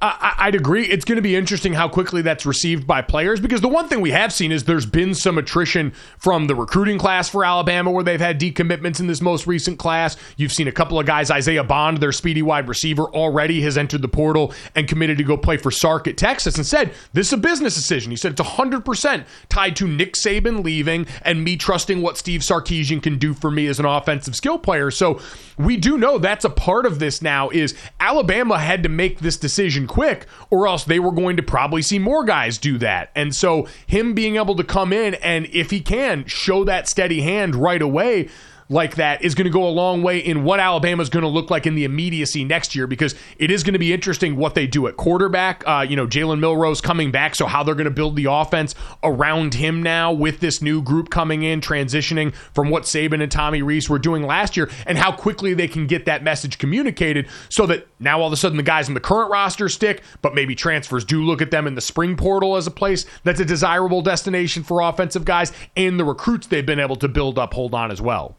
I, 0.05 0.47
would 0.47 0.55
agree. 0.55 0.83
It's 0.83 1.05
going 1.05 1.15
to 1.15 1.21
be 1.21 1.33
interesting 1.33 1.71
how 1.71 1.87
quickly 1.87 2.21
that's 2.21 2.45
received 2.45 2.85
by 2.85 3.01
players 3.01 3.39
because 3.39 3.61
the 3.61 3.69
one 3.69 3.87
thing 3.87 4.01
we 4.01 4.11
have 4.11 4.33
seen 4.33 4.51
is 4.51 4.65
there's 4.65 4.85
been 4.85 5.15
some 5.15 5.37
attrition 5.37 5.93
from 6.17 6.47
the 6.47 6.55
recruiting 6.55 6.97
class 6.97 7.29
for 7.29 7.45
Alabama 7.45 7.89
where 7.89 8.03
they've 8.03 8.19
had 8.19 8.37
decommitments 8.37 8.99
in 8.99 9.07
this 9.07 9.21
most 9.21 9.47
recent 9.47 9.79
class. 9.79 10.17
You've 10.35 10.51
seen 10.51 10.67
a 10.67 10.73
couple 10.73 10.99
of 10.99 11.05
guys, 11.05 11.31
Isaiah 11.31 11.63
Bond, 11.63 11.99
their 11.99 12.11
speedy 12.11 12.41
wide 12.41 12.67
receiver, 12.67 13.03
already 13.03 13.61
has 13.61 13.77
entered 13.77 14.01
the 14.01 14.09
portal 14.09 14.53
and 14.75 14.89
committed 14.89 15.17
to 15.19 15.23
go 15.23 15.37
play 15.37 15.55
for 15.55 15.71
Sark 15.71 16.05
at 16.09 16.17
Texas 16.17 16.57
and 16.57 16.65
said, 16.65 16.93
This 17.13 17.27
is 17.27 17.33
a 17.33 17.37
business 17.37 17.73
decision. 17.73 18.11
He 18.11 18.17
said 18.17 18.33
it's 18.33 18.41
100% 18.41 19.25
tied 19.47 19.77
to 19.77 19.87
Nick 19.87 20.15
Saban 20.15 20.65
leaving 20.65 21.07
and 21.21 21.45
me 21.45 21.55
trusting 21.55 22.01
what 22.01 22.17
Steve 22.17 22.41
Sarkisian 22.41 23.01
can 23.01 23.17
do 23.17 23.33
for 23.33 23.49
me 23.49 23.67
as 23.67 23.79
an 23.79 23.85
offensive 23.85 24.35
skill 24.35 24.59
player. 24.59 24.91
So 24.91 25.21
we 25.57 25.77
do 25.77 25.97
know 25.97 26.17
that's 26.17 26.43
a 26.43 26.49
part 26.49 26.85
of 26.85 26.99
this 26.99 27.21
now 27.21 27.49
is 27.51 27.73
Alabama 28.01 28.59
had 28.59 28.83
to 28.83 28.89
make 28.89 29.19
this 29.19 29.37
decision 29.37 29.87
quick, 29.93 30.25
or 30.49 30.67
else 30.67 30.83
they 30.83 30.99
were 30.99 31.11
going 31.11 31.37
to 31.37 31.43
probably 31.43 31.83
see 31.83 31.99
more 31.99 32.25
guys 32.25 32.57
do 32.57 32.79
that. 32.79 33.11
And 33.15 33.35
so, 33.35 33.67
him 33.85 34.15
being 34.15 34.37
able 34.37 34.55
to 34.55 34.63
come 34.63 34.91
in 34.91 35.13
and, 35.15 35.45
if 35.51 35.69
he 35.69 35.81
can, 35.81 36.25
show 36.25 36.63
that 36.63 36.87
steady 36.87 37.21
hand 37.21 37.53
right 37.53 37.81
away 37.81 38.27
like 38.73 38.95
that 38.95 39.23
is 39.23 39.35
going 39.35 39.45
to 39.45 39.51
go 39.51 39.67
a 39.67 39.69
long 39.69 40.01
way 40.01 40.17
in 40.17 40.43
what 40.43 40.59
Alabama 40.59 41.01
is 41.01 41.09
going 41.09 41.21
to 41.21 41.29
look 41.29 41.51
like 41.51 41.67
in 41.67 41.75
the 41.75 41.85
immediacy 41.85 42.43
next 42.43 42.75
year 42.75 42.87
because 42.87 43.15
it 43.37 43.51
is 43.51 43.63
going 43.63 43.73
to 43.73 43.79
be 43.79 43.93
interesting 43.93 44.35
what 44.35 44.55
they 44.55 44.65
do 44.65 44.87
at 44.87 44.97
quarterback. 44.97 45.63
Uh, 45.65 45.85
you 45.87 45.95
know, 45.95 46.07
Jalen 46.07 46.39
Milroe 46.39 46.73
coming 46.81 47.11
back, 47.11 47.35
so 47.35 47.45
how 47.45 47.61
they're 47.61 47.75
going 47.75 47.85
to 47.85 47.91
build 47.91 48.15
the 48.15 48.25
offense 48.25 48.73
around 49.03 49.53
him 49.53 49.83
now 49.83 50.11
with 50.11 50.39
this 50.39 50.61
new 50.61 50.81
group 50.81 51.11
coming 51.11 51.43
in, 51.43 51.61
transitioning 51.61 52.33
from 52.53 52.69
what 52.69 52.83
Saban 52.83 53.21
and 53.21 53.31
Tommy 53.31 53.61
Rees 53.61 53.89
were 53.89 53.99
doing 53.99 54.23
last 54.23 54.57
year, 54.57 54.69
and 54.87 54.97
how 54.97 55.11
quickly 55.11 55.53
they 55.53 55.67
can 55.67 55.85
get 55.85 56.05
that 56.05 56.23
message 56.23 56.57
communicated 56.57 57.27
so 57.49 57.67
that 57.67 57.87
now 57.99 58.21
all 58.21 58.27
of 58.27 58.33
a 58.33 58.37
sudden 58.37 58.57
the 58.57 58.63
guys 58.63 58.87
in 58.87 58.95
the 58.95 58.99
current 58.99 59.31
roster 59.31 59.69
stick, 59.69 60.01
but 60.21 60.33
maybe 60.33 60.55
transfers 60.55 61.05
do 61.05 61.23
look 61.23 61.41
at 61.41 61.51
them 61.51 61.67
in 61.67 61.75
the 61.75 61.81
spring 61.81 62.15
portal 62.15 62.55
as 62.55 62.65
a 62.65 62.71
place 62.71 63.05
that's 63.23 63.39
a 63.39 63.45
desirable 63.45 64.01
destination 64.01 64.63
for 64.63 64.81
offensive 64.81 65.25
guys, 65.25 65.51
and 65.75 65.99
the 65.99 66.05
recruits 66.05 66.47
they've 66.47 66.65
been 66.65 66.79
able 66.79 66.95
to 66.95 67.07
build 67.07 67.37
up 67.37 67.53
hold 67.53 67.75
on 67.75 67.91
as 67.91 68.01
well. 68.01 68.35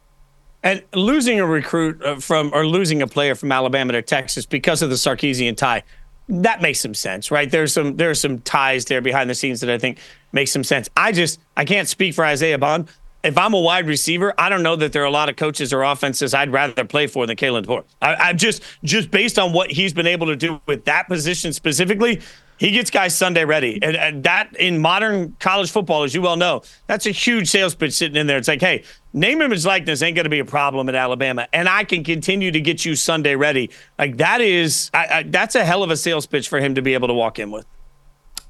And 0.65 0.81
losing 0.95 1.39
a 1.39 1.45
recruit 1.45 2.01
uh, 2.03 2.15
from 2.15 2.49
or 2.51 2.65
losing 2.65 3.03
a 3.03 3.07
player 3.07 3.35
from 3.35 3.51
Alabama 3.51 3.93
to 3.93 4.01
Texas 4.01 4.47
because 4.47 4.81
of 4.81 4.89
the 4.89 4.95
Sarkisian 4.95 5.55
tie, 5.55 5.83
that 6.27 6.59
makes 6.59 6.79
some 6.79 6.95
sense, 6.95 7.29
right? 7.29 7.49
There's 7.49 7.71
some 7.71 7.97
there's 7.97 8.19
some 8.19 8.39
ties 8.39 8.85
there 8.85 8.99
behind 8.99 9.29
the 9.29 9.35
scenes 9.35 9.61
that 9.61 9.69
I 9.69 9.77
think 9.77 9.99
make 10.31 10.47
some 10.47 10.63
sense. 10.63 10.89
I 10.97 11.11
just 11.11 11.39
I 11.55 11.65
can't 11.65 11.87
speak 11.87 12.15
for 12.15 12.25
Isaiah 12.25 12.57
Bond. 12.57 12.89
If 13.23 13.37
I'm 13.37 13.53
a 13.53 13.59
wide 13.59 13.87
receiver, 13.87 14.33
I 14.39 14.49
don't 14.49 14.63
know 14.63 14.75
that 14.75 14.91
there 14.91 15.03
are 15.03 15.07
a 15.07 15.11
lot 15.11 15.29
of 15.29 15.35
coaches 15.35 15.71
or 15.71 15.83
offenses 15.83 16.33
I'd 16.33 16.51
rather 16.51 16.83
play 16.83 17.05
for 17.05 17.27
than 17.27 17.37
Kalen 17.37 17.65
DeBoer. 17.65 17.83
I, 18.01 18.31
am 18.31 18.37
just 18.37 18.63
just 18.83 19.11
based 19.11 19.37
on 19.37 19.53
what 19.53 19.71
he's 19.71 19.93
been 19.93 20.07
able 20.07 20.27
to 20.27 20.35
do 20.35 20.59
with 20.65 20.85
that 20.85 21.07
position 21.07 21.53
specifically, 21.53 22.21
he 22.57 22.71
gets 22.71 22.89
guys 22.89 23.17
Sunday 23.17 23.45
ready. 23.45 23.79
And, 23.81 23.95
and, 23.95 24.23
that 24.23 24.55
in 24.57 24.79
modern 24.79 25.35
college 25.39 25.71
football, 25.71 26.03
as 26.03 26.15
you 26.15 26.21
well 26.21 26.37
know, 26.37 26.61
that's 26.87 27.05
a 27.05 27.11
huge 27.11 27.49
sales 27.49 27.75
pitch 27.75 27.93
sitting 27.93 28.15
in 28.15 28.27
there. 28.27 28.37
It's 28.37 28.47
like, 28.47 28.61
hey, 28.61 28.83
name, 29.13 29.41
image, 29.41 29.65
likeness 29.65 30.01
ain't 30.01 30.15
going 30.15 30.25
to 30.25 30.29
be 30.29 30.39
a 30.39 30.45
problem 30.45 30.89
at 30.89 30.95
Alabama. 30.95 31.47
And 31.53 31.67
I 31.67 31.83
can 31.83 32.03
continue 32.03 32.51
to 32.51 32.61
get 32.61 32.85
you 32.85 32.95
Sunday 32.95 33.35
ready. 33.35 33.69
Like 33.99 34.17
that 34.17 34.41
is, 34.41 34.89
I, 34.93 35.07
I, 35.07 35.23
that's 35.23 35.55
a 35.55 35.65
hell 35.65 35.83
of 35.83 35.91
a 35.91 35.97
sales 35.97 36.25
pitch 36.25 36.49
for 36.49 36.59
him 36.59 36.75
to 36.75 36.81
be 36.81 36.93
able 36.93 37.07
to 37.07 37.13
walk 37.13 37.39
in 37.39 37.51
with. 37.51 37.65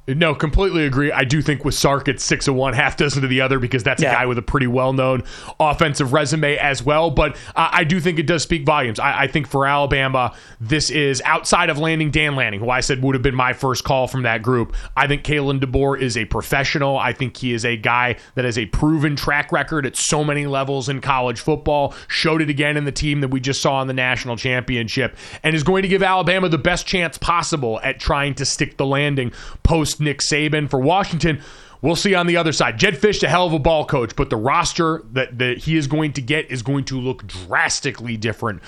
No, 0.07 0.35
completely 0.35 0.85
agree. 0.85 1.11
I 1.11 1.23
do 1.23 1.41
think 1.41 1.65
with 1.65 1.73
Sark, 1.73 2.07
it's 2.07 2.23
six 2.23 2.47
of 2.47 2.53
one, 2.53 2.73
half 2.73 2.95
dozen 2.95 3.23
to 3.23 3.27
the 3.27 3.41
other, 3.41 3.57
because 3.57 3.81
that's 3.81 4.03
yeah. 4.03 4.11
a 4.11 4.13
guy 4.13 4.25
with 4.27 4.37
a 4.37 4.41
pretty 4.43 4.67
well 4.67 4.93
known 4.93 5.23
offensive 5.59 6.13
resume 6.13 6.57
as 6.57 6.83
well. 6.83 7.09
But 7.09 7.35
uh, 7.55 7.69
I 7.71 7.85
do 7.85 7.99
think 7.99 8.19
it 8.19 8.27
does 8.27 8.43
speak 8.43 8.65
volumes. 8.65 8.99
I, 8.99 9.23
I, 9.23 9.27
think 9.27 9.47
for 9.47 9.65
Alabama, 9.65 10.35
this 10.61 10.91
is 10.91 11.23
outside 11.25 11.71
of 11.71 11.79
landing 11.79 12.11
Dan 12.11 12.35
Lanning, 12.35 12.59
who 12.59 12.69
I 12.69 12.81
said 12.81 13.01
would 13.01 13.15
have 13.15 13.23
been 13.23 13.35
my 13.35 13.53
first 13.53 13.83
call 13.83 14.07
from 14.07 14.21
that 14.23 14.43
group. 14.43 14.75
I 14.95 15.07
think 15.07 15.23
Kalen 15.23 15.59
DeBoer 15.59 15.99
is 15.99 16.17
a 16.17 16.25
professional. 16.25 16.99
I 16.99 17.11
think 17.11 17.35
he 17.37 17.53
is 17.53 17.65
a 17.65 17.75
guy 17.75 18.17
that 18.35 18.45
has 18.45 18.59
a 18.59 18.67
proven 18.67 19.15
track 19.15 19.51
record 19.51 19.87
at 19.87 19.97
so 19.97 20.23
many 20.23 20.45
levels 20.45 20.87
in 20.87 21.01
college 21.01 21.39
football, 21.39 21.95
showed 22.07 22.43
it 22.43 22.49
again 22.51 22.77
in 22.77 22.85
the 22.85 22.91
team 22.91 23.21
that 23.21 23.29
we 23.29 23.39
just 23.39 23.59
saw 23.59 23.81
in 23.81 23.87
the 23.87 23.93
national 23.93 24.37
championship, 24.37 25.17
and 25.41 25.55
is 25.55 25.63
going 25.63 25.81
to 25.81 25.87
give 25.87 26.03
Alabama 26.03 26.47
the 26.47 26.59
best 26.59 26.85
chance 26.85 27.17
possible 27.17 27.79
at 27.81 27.99
trying 27.99 28.35
to 28.35 28.45
stick 28.45 28.77
the 28.77 28.85
landing 28.85 29.31
post 29.63 29.94
Nick 29.99 30.19
Saban 30.19 30.69
for 30.69 30.79
Washington. 30.79 31.41
We'll 31.81 31.95
see 31.95 32.15
on 32.15 32.25
the 32.25 32.37
other 32.37 32.51
side. 32.51 32.79
Jedd 32.79 32.95
Fisch, 32.95 33.21
a 33.21 33.29
hell 33.29 33.45
of 33.45 33.53
a 33.53 33.59
ball 33.59 33.85
coach, 33.85 34.15
but 34.15 34.29
the 34.29 34.37
roster 34.37 35.03
that, 35.11 35.37
that 35.37 35.59
he 35.59 35.77
is 35.77 35.87
going 35.87 36.13
to 36.13 36.21
get 36.21 36.49
is 36.49 36.63
going 36.63 36.85
to 36.85 36.99
look 36.99 37.27
drastically 37.27 38.17
different 38.17 38.61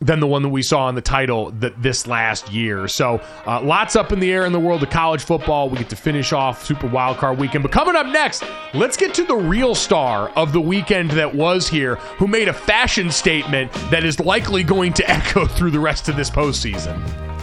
than 0.00 0.20
the 0.20 0.26
one 0.26 0.42
that 0.42 0.48
we 0.48 0.62
saw 0.62 0.88
in 0.88 0.94
the 0.94 1.00
title 1.00 1.50
that 1.52 1.80
this 1.80 2.06
last 2.06 2.52
year. 2.52 2.88
So 2.88 3.20
uh, 3.46 3.62
lots 3.62 3.96
up 3.96 4.12
in 4.12 4.20
the 4.20 4.32
air 4.32 4.44
in 4.44 4.52
the 4.52 4.60
world 4.60 4.82
of 4.82 4.90
college 4.90 5.22
football. 5.22 5.68
We 5.68 5.78
get 5.78 5.88
to 5.90 5.96
finish 5.96 6.32
off 6.32 6.64
Super 6.64 6.88
Wildcard 6.88 7.38
Weekend. 7.38 7.62
But 7.62 7.72
coming 7.72 7.96
up 7.96 8.06
next, 8.06 8.44
let's 8.74 8.96
get 8.96 9.14
to 9.14 9.24
the 9.24 9.36
real 9.36 9.74
star 9.74 10.30
of 10.30 10.52
the 10.52 10.60
weekend 10.60 11.12
that 11.12 11.34
was 11.34 11.68
here, 11.68 11.96
who 12.18 12.26
made 12.26 12.48
a 12.48 12.52
fashion 12.52 13.10
statement 13.10 13.72
that 13.90 14.04
is 14.04 14.18
likely 14.18 14.62
going 14.64 14.92
to 14.94 15.10
echo 15.10 15.46
through 15.46 15.70
the 15.70 15.80
rest 15.80 16.08
of 16.08 16.16
this 16.16 16.30
postseason. 16.30 17.33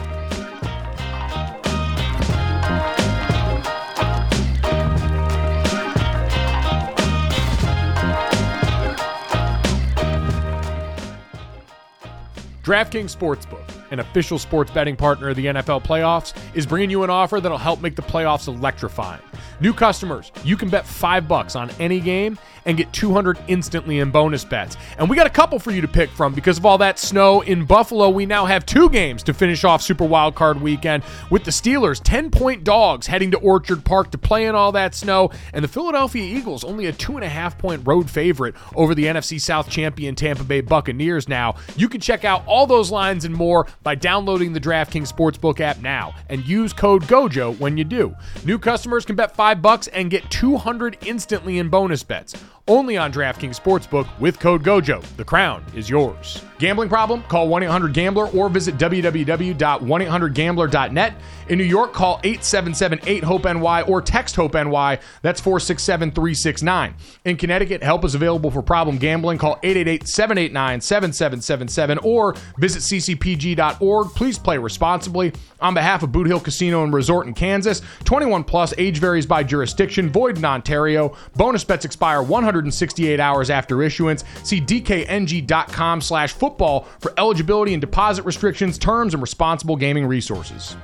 DraftKings 12.64 13.16
Sportsbook, 13.18 13.71
an 13.92 14.00
official 14.00 14.40
sports 14.40 14.72
betting 14.72 14.96
partner 14.96 15.30
of 15.30 15.36
the 15.36 15.46
NFL 15.46 15.84
playoffs, 15.84 16.34
is 16.56 16.66
bringing 16.66 16.90
you 16.90 17.04
an 17.04 17.10
offer 17.10 17.40
that'll 17.40 17.58
help 17.58 17.82
make 17.82 17.96
the 17.96 18.02
playoffs 18.02 18.48
electrifying. 18.48 19.22
New 19.60 19.74
customers, 19.74 20.32
you 20.44 20.58
can 20.58 20.70
bet 20.70 20.86
5 20.86 21.28
bucks 21.28 21.56
on 21.56 21.70
any 21.80 22.00
game 22.00 22.40
and 22.66 22.78
get 22.78 22.92
200 22.94 23.40
instantly 23.48 24.00
in 24.00 24.12
bonus 24.12 24.46
bets. 24.46 24.78
And 24.98 25.10
we 25.10 25.16
got 25.16 25.26
a 25.26 25.32
couple 25.32 25.58
for 25.58 25.72
you 25.72 25.82
to 25.82 25.88
pick 25.88 26.10
from 26.12 26.34
because 26.34 26.58
of 26.58 26.66
all 26.66 26.78
that 26.78 27.00
snow 27.00 27.42
in 27.42 27.66
Buffalo. 27.66 28.10
We 28.10 28.26
now 28.26 28.46
have 28.46 28.66
two 28.66 28.90
games 28.90 29.24
to 29.24 29.34
finish 29.34 29.64
off 29.64 29.82
Super 29.82 30.06
Wild 30.06 30.36
Card 30.36 30.62
weekend 30.62 31.04
with 31.32 31.44
the 31.44 31.52
Steelers 31.52 32.02
10-point 32.02 32.64
dogs 32.64 33.08
heading 33.08 33.32
to 33.32 33.40
Orchard 33.40 33.84
Park 33.84 34.12
to 34.12 34.18
play 34.18 34.46
in 34.46 34.54
all 34.54 34.72
that 34.74 34.94
snow, 34.94 35.32
and 35.54 35.64
the 35.64 35.68
Philadelphia 35.68 36.24
Eagles 36.24 36.64
only 36.64 36.86
a 36.86 36.92
two 36.92 37.16
and 37.16 37.24
a 37.24 37.30
half 37.30 37.58
point 37.58 37.82
road 37.86 38.10
favorite 38.10 38.56
over 38.76 38.94
the 38.94 39.06
NFC 39.06 39.42
South 39.42 39.70
champion 39.70 40.14
Tampa 40.16 40.44
Bay 40.44 40.62
Buccaneers. 40.62 41.28
Now 41.28 41.56
you 41.76 41.90
can 41.90 42.00
check 42.00 42.26
out 42.26 42.44
all 42.46 42.68
those 42.68 42.92
lines 42.92 43.26
and 43.26 43.34
more 43.34 43.68
by 43.84 43.96
downloading 43.96 44.54
the 44.54 44.60
DraftKings 44.60 45.12
Sportsbook 45.12 45.60
app 45.60 45.80
now 45.80 46.14
and 46.30 46.46
use 46.46 46.74
code 46.74 47.04
GOJO 47.04 47.60
when 47.60 47.78
you 47.78 47.84
do. 47.84 48.16
New 48.46 48.60
customers 48.60 49.06
can 49.06 49.16
bet 49.16 49.36
five 49.36 49.62
bucks 49.62 49.88
and 49.88 50.12
get 50.12 50.30
200 50.30 50.98
instantly 51.06 51.58
in 51.60 51.70
bonus 51.70 52.04
bets 52.04 52.36
only 52.68 52.98
on 52.98 53.12
DraftKings 53.12 53.60
Sportsbook 53.60 54.08
with 54.20 54.40
code 54.40 54.64
GOJO. 54.64 55.02
The 55.18 55.24
crown 55.24 55.64
is 55.76 55.90
yours. 55.90 56.44
Gambling 56.62 56.88
problem? 56.90 57.24
Call 57.24 57.48
1 57.48 57.64
800 57.64 57.92
Gambler 57.92 58.28
or 58.30 58.48
visit 58.48 58.78
www.1800Gambler.net. 58.78 61.14
In 61.50 61.58
New 61.58 61.64
York, 61.64 61.92
call 61.92 62.20
877 62.24 63.00
8 63.06 63.24
HOPE 63.24 63.46
NY 63.46 63.82
or 63.82 64.00
text 64.00 64.36
HOPE 64.36 64.54
NY. 64.54 65.00
That's 65.24 65.42
467 65.42 66.12
369. 66.12 66.94
In 67.26 67.36
Connecticut, 67.36 67.82
help 67.82 68.06
is 68.06 68.14
available 68.14 68.52
for 68.52 68.62
problem 68.62 69.00
gambling. 69.00 69.40
Call 69.40 69.58
888 69.64 70.08
789 70.08 70.82
7777 70.82 71.98
or 72.04 72.36
visit 72.60 72.84
ccpg.org. 72.84 74.10
Please 74.10 74.38
play 74.38 74.60
responsibly. 74.60 75.34
On 75.62 75.74
behalf 75.74 76.04
of 76.04 76.12
Boot 76.12 76.28
Hill 76.28 76.40
Casino 76.40 76.84
and 76.84 76.94
Resort 76.94 77.26
in 77.28 77.34
Kansas, 77.34 77.82
21 78.04 78.44
plus, 78.44 78.72
age 78.78 79.00
varies 79.00 79.26
by 79.26 79.42
jurisdiction, 79.44 80.12
void 80.12 80.38
in 80.38 80.46
Ontario. 80.46 81.18
Bonus 81.36 81.64
bets 81.64 81.86
expire 81.86 82.22
168 82.52 83.20
hours 83.20 83.50
after 83.50 83.82
issuance. 83.82 84.24
See 84.44 84.60
dkng.com 84.60 86.02
slash 86.02 86.34
football 86.34 86.82
for 87.00 87.14
eligibility 87.18 87.74
and 87.74 87.82
deposit 87.82 88.24
restrictions, 88.24 88.78
terms, 88.78 89.14
and 89.14 89.22
responsible 89.22 89.78
gaming 89.78 90.06
resources. 90.06 90.76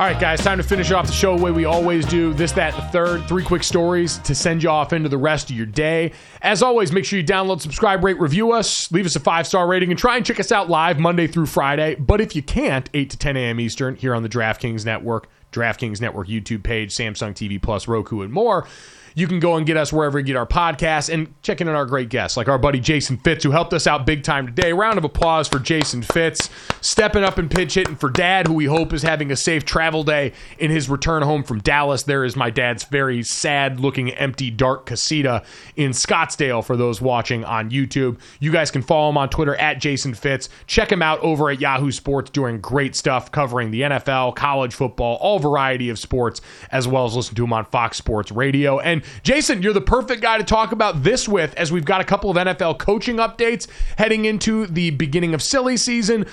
All 0.00 0.06
right, 0.06 0.18
guys, 0.18 0.40
time 0.40 0.56
to 0.56 0.64
finish 0.64 0.90
off 0.92 1.06
the 1.06 1.12
show 1.12 1.36
the 1.36 1.44
way 1.44 1.50
we 1.50 1.66
always 1.66 2.06
do. 2.06 2.32
This, 2.32 2.52
that, 2.52 2.74
the 2.74 2.80
third. 2.80 3.28
Three 3.28 3.44
quick 3.44 3.62
stories 3.62 4.16
to 4.20 4.34
send 4.34 4.62
you 4.62 4.70
off 4.70 4.94
into 4.94 5.10
the 5.10 5.18
rest 5.18 5.50
of 5.50 5.56
your 5.56 5.66
day. 5.66 6.12
As 6.40 6.62
always, 6.62 6.90
make 6.90 7.04
sure 7.04 7.18
you 7.18 7.24
download, 7.24 7.60
subscribe, 7.60 8.02
rate, 8.02 8.18
review 8.18 8.52
us, 8.52 8.90
leave 8.90 9.04
us 9.04 9.14
a 9.14 9.20
five 9.20 9.46
star 9.46 9.66
rating, 9.66 9.90
and 9.90 9.98
try 9.98 10.16
and 10.16 10.24
check 10.24 10.40
us 10.40 10.52
out 10.52 10.70
live 10.70 10.98
Monday 10.98 11.26
through 11.26 11.44
Friday. 11.44 11.96
But 11.96 12.22
if 12.22 12.34
you 12.34 12.42
can't, 12.42 12.88
8 12.94 13.10
to 13.10 13.18
10 13.18 13.36
a.m. 13.36 13.60
Eastern 13.60 13.94
here 13.94 14.14
on 14.14 14.22
the 14.22 14.30
DraftKings 14.30 14.86
Network, 14.86 15.28
DraftKings 15.52 16.00
Network 16.00 16.28
YouTube 16.28 16.62
page, 16.62 16.94
Samsung 16.94 17.32
TV 17.32 17.60
Plus, 17.60 17.88
Roku, 17.88 18.22
and 18.22 18.32
more. 18.32 18.66
You 19.14 19.26
can 19.26 19.40
go 19.40 19.56
and 19.56 19.66
get 19.66 19.76
us 19.76 19.92
wherever 19.92 20.18
you 20.18 20.24
get 20.24 20.36
our 20.36 20.46
podcasts 20.46 21.12
and 21.12 21.34
check 21.42 21.60
in 21.60 21.68
on 21.68 21.74
our 21.74 21.86
great 21.86 22.08
guests, 22.08 22.36
like 22.36 22.48
our 22.48 22.58
buddy 22.58 22.80
Jason 22.80 23.16
Fitz, 23.18 23.44
who 23.44 23.50
helped 23.50 23.72
us 23.72 23.86
out 23.86 24.06
big 24.06 24.22
time 24.22 24.46
today. 24.46 24.72
Round 24.72 24.98
of 24.98 25.04
applause 25.04 25.48
for 25.48 25.58
Jason 25.58 26.02
Fitz, 26.02 26.50
stepping 26.80 27.24
up 27.24 27.38
and 27.38 27.50
pitch 27.50 27.74
hitting 27.74 27.96
for 27.96 28.10
dad, 28.10 28.46
who 28.46 28.54
we 28.54 28.66
hope 28.66 28.92
is 28.92 29.02
having 29.02 29.30
a 29.30 29.36
safe 29.36 29.64
travel 29.64 30.04
day 30.04 30.32
in 30.58 30.70
his 30.70 30.88
return 30.88 31.22
home 31.22 31.42
from 31.42 31.60
Dallas. 31.60 32.04
There 32.04 32.24
is 32.24 32.36
my 32.36 32.50
dad's 32.50 32.84
very 32.84 33.22
sad 33.22 33.80
looking, 33.80 34.10
empty, 34.12 34.50
dark 34.50 34.86
casita 34.86 35.42
in 35.76 35.90
Scottsdale 35.90 36.64
for 36.64 36.76
those 36.76 37.00
watching 37.00 37.44
on 37.44 37.70
YouTube. 37.70 38.18
You 38.38 38.52
guys 38.52 38.70
can 38.70 38.82
follow 38.82 39.10
him 39.10 39.18
on 39.18 39.28
Twitter 39.28 39.56
at 39.56 39.80
Jason 39.80 40.14
Fitz. 40.14 40.48
Check 40.66 40.90
him 40.90 41.02
out 41.02 41.18
over 41.20 41.50
at 41.50 41.60
Yahoo 41.60 41.90
Sports, 41.90 42.30
doing 42.30 42.60
great 42.60 42.94
stuff 42.94 43.30
covering 43.30 43.70
the 43.70 43.82
NFL, 43.82 44.36
college 44.36 44.74
football, 44.74 45.16
all 45.16 45.38
variety 45.38 45.88
of 45.90 45.98
sports, 45.98 46.40
as 46.70 46.86
well 46.86 47.04
as 47.04 47.16
listen 47.16 47.34
to 47.34 47.44
him 47.44 47.52
on 47.52 47.64
Fox 47.66 47.96
Sports 47.96 48.30
Radio. 48.32 48.78
And 48.78 48.99
Jason, 49.22 49.62
you're 49.62 49.72
the 49.72 49.80
perfect 49.80 50.22
guy 50.22 50.38
to 50.38 50.44
talk 50.44 50.72
about 50.72 51.02
this 51.02 51.28
with 51.28 51.54
as 51.54 51.72
we've 51.72 51.84
got 51.84 52.00
a 52.00 52.04
couple 52.04 52.30
of 52.30 52.36
NFL 52.36 52.78
coaching 52.78 53.16
updates 53.16 53.66
heading 53.96 54.24
into 54.24 54.66
the 54.66 54.90
beginning 54.90 55.34
of 55.34 55.42
silly 55.42 55.76
season. 55.76 56.26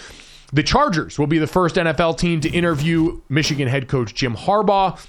The 0.53 0.63
Chargers 0.63 1.19
will 1.19 1.27
be 1.27 1.39
the 1.39 1.47
first 1.47 1.75
NFL 1.75 2.17
team 2.17 2.39
to 2.41 2.49
interview 2.49 3.21
Michigan 3.29 3.67
head 3.67 3.87
coach 3.87 4.13
Jim 4.13 4.35
Harbaugh. 4.35 4.99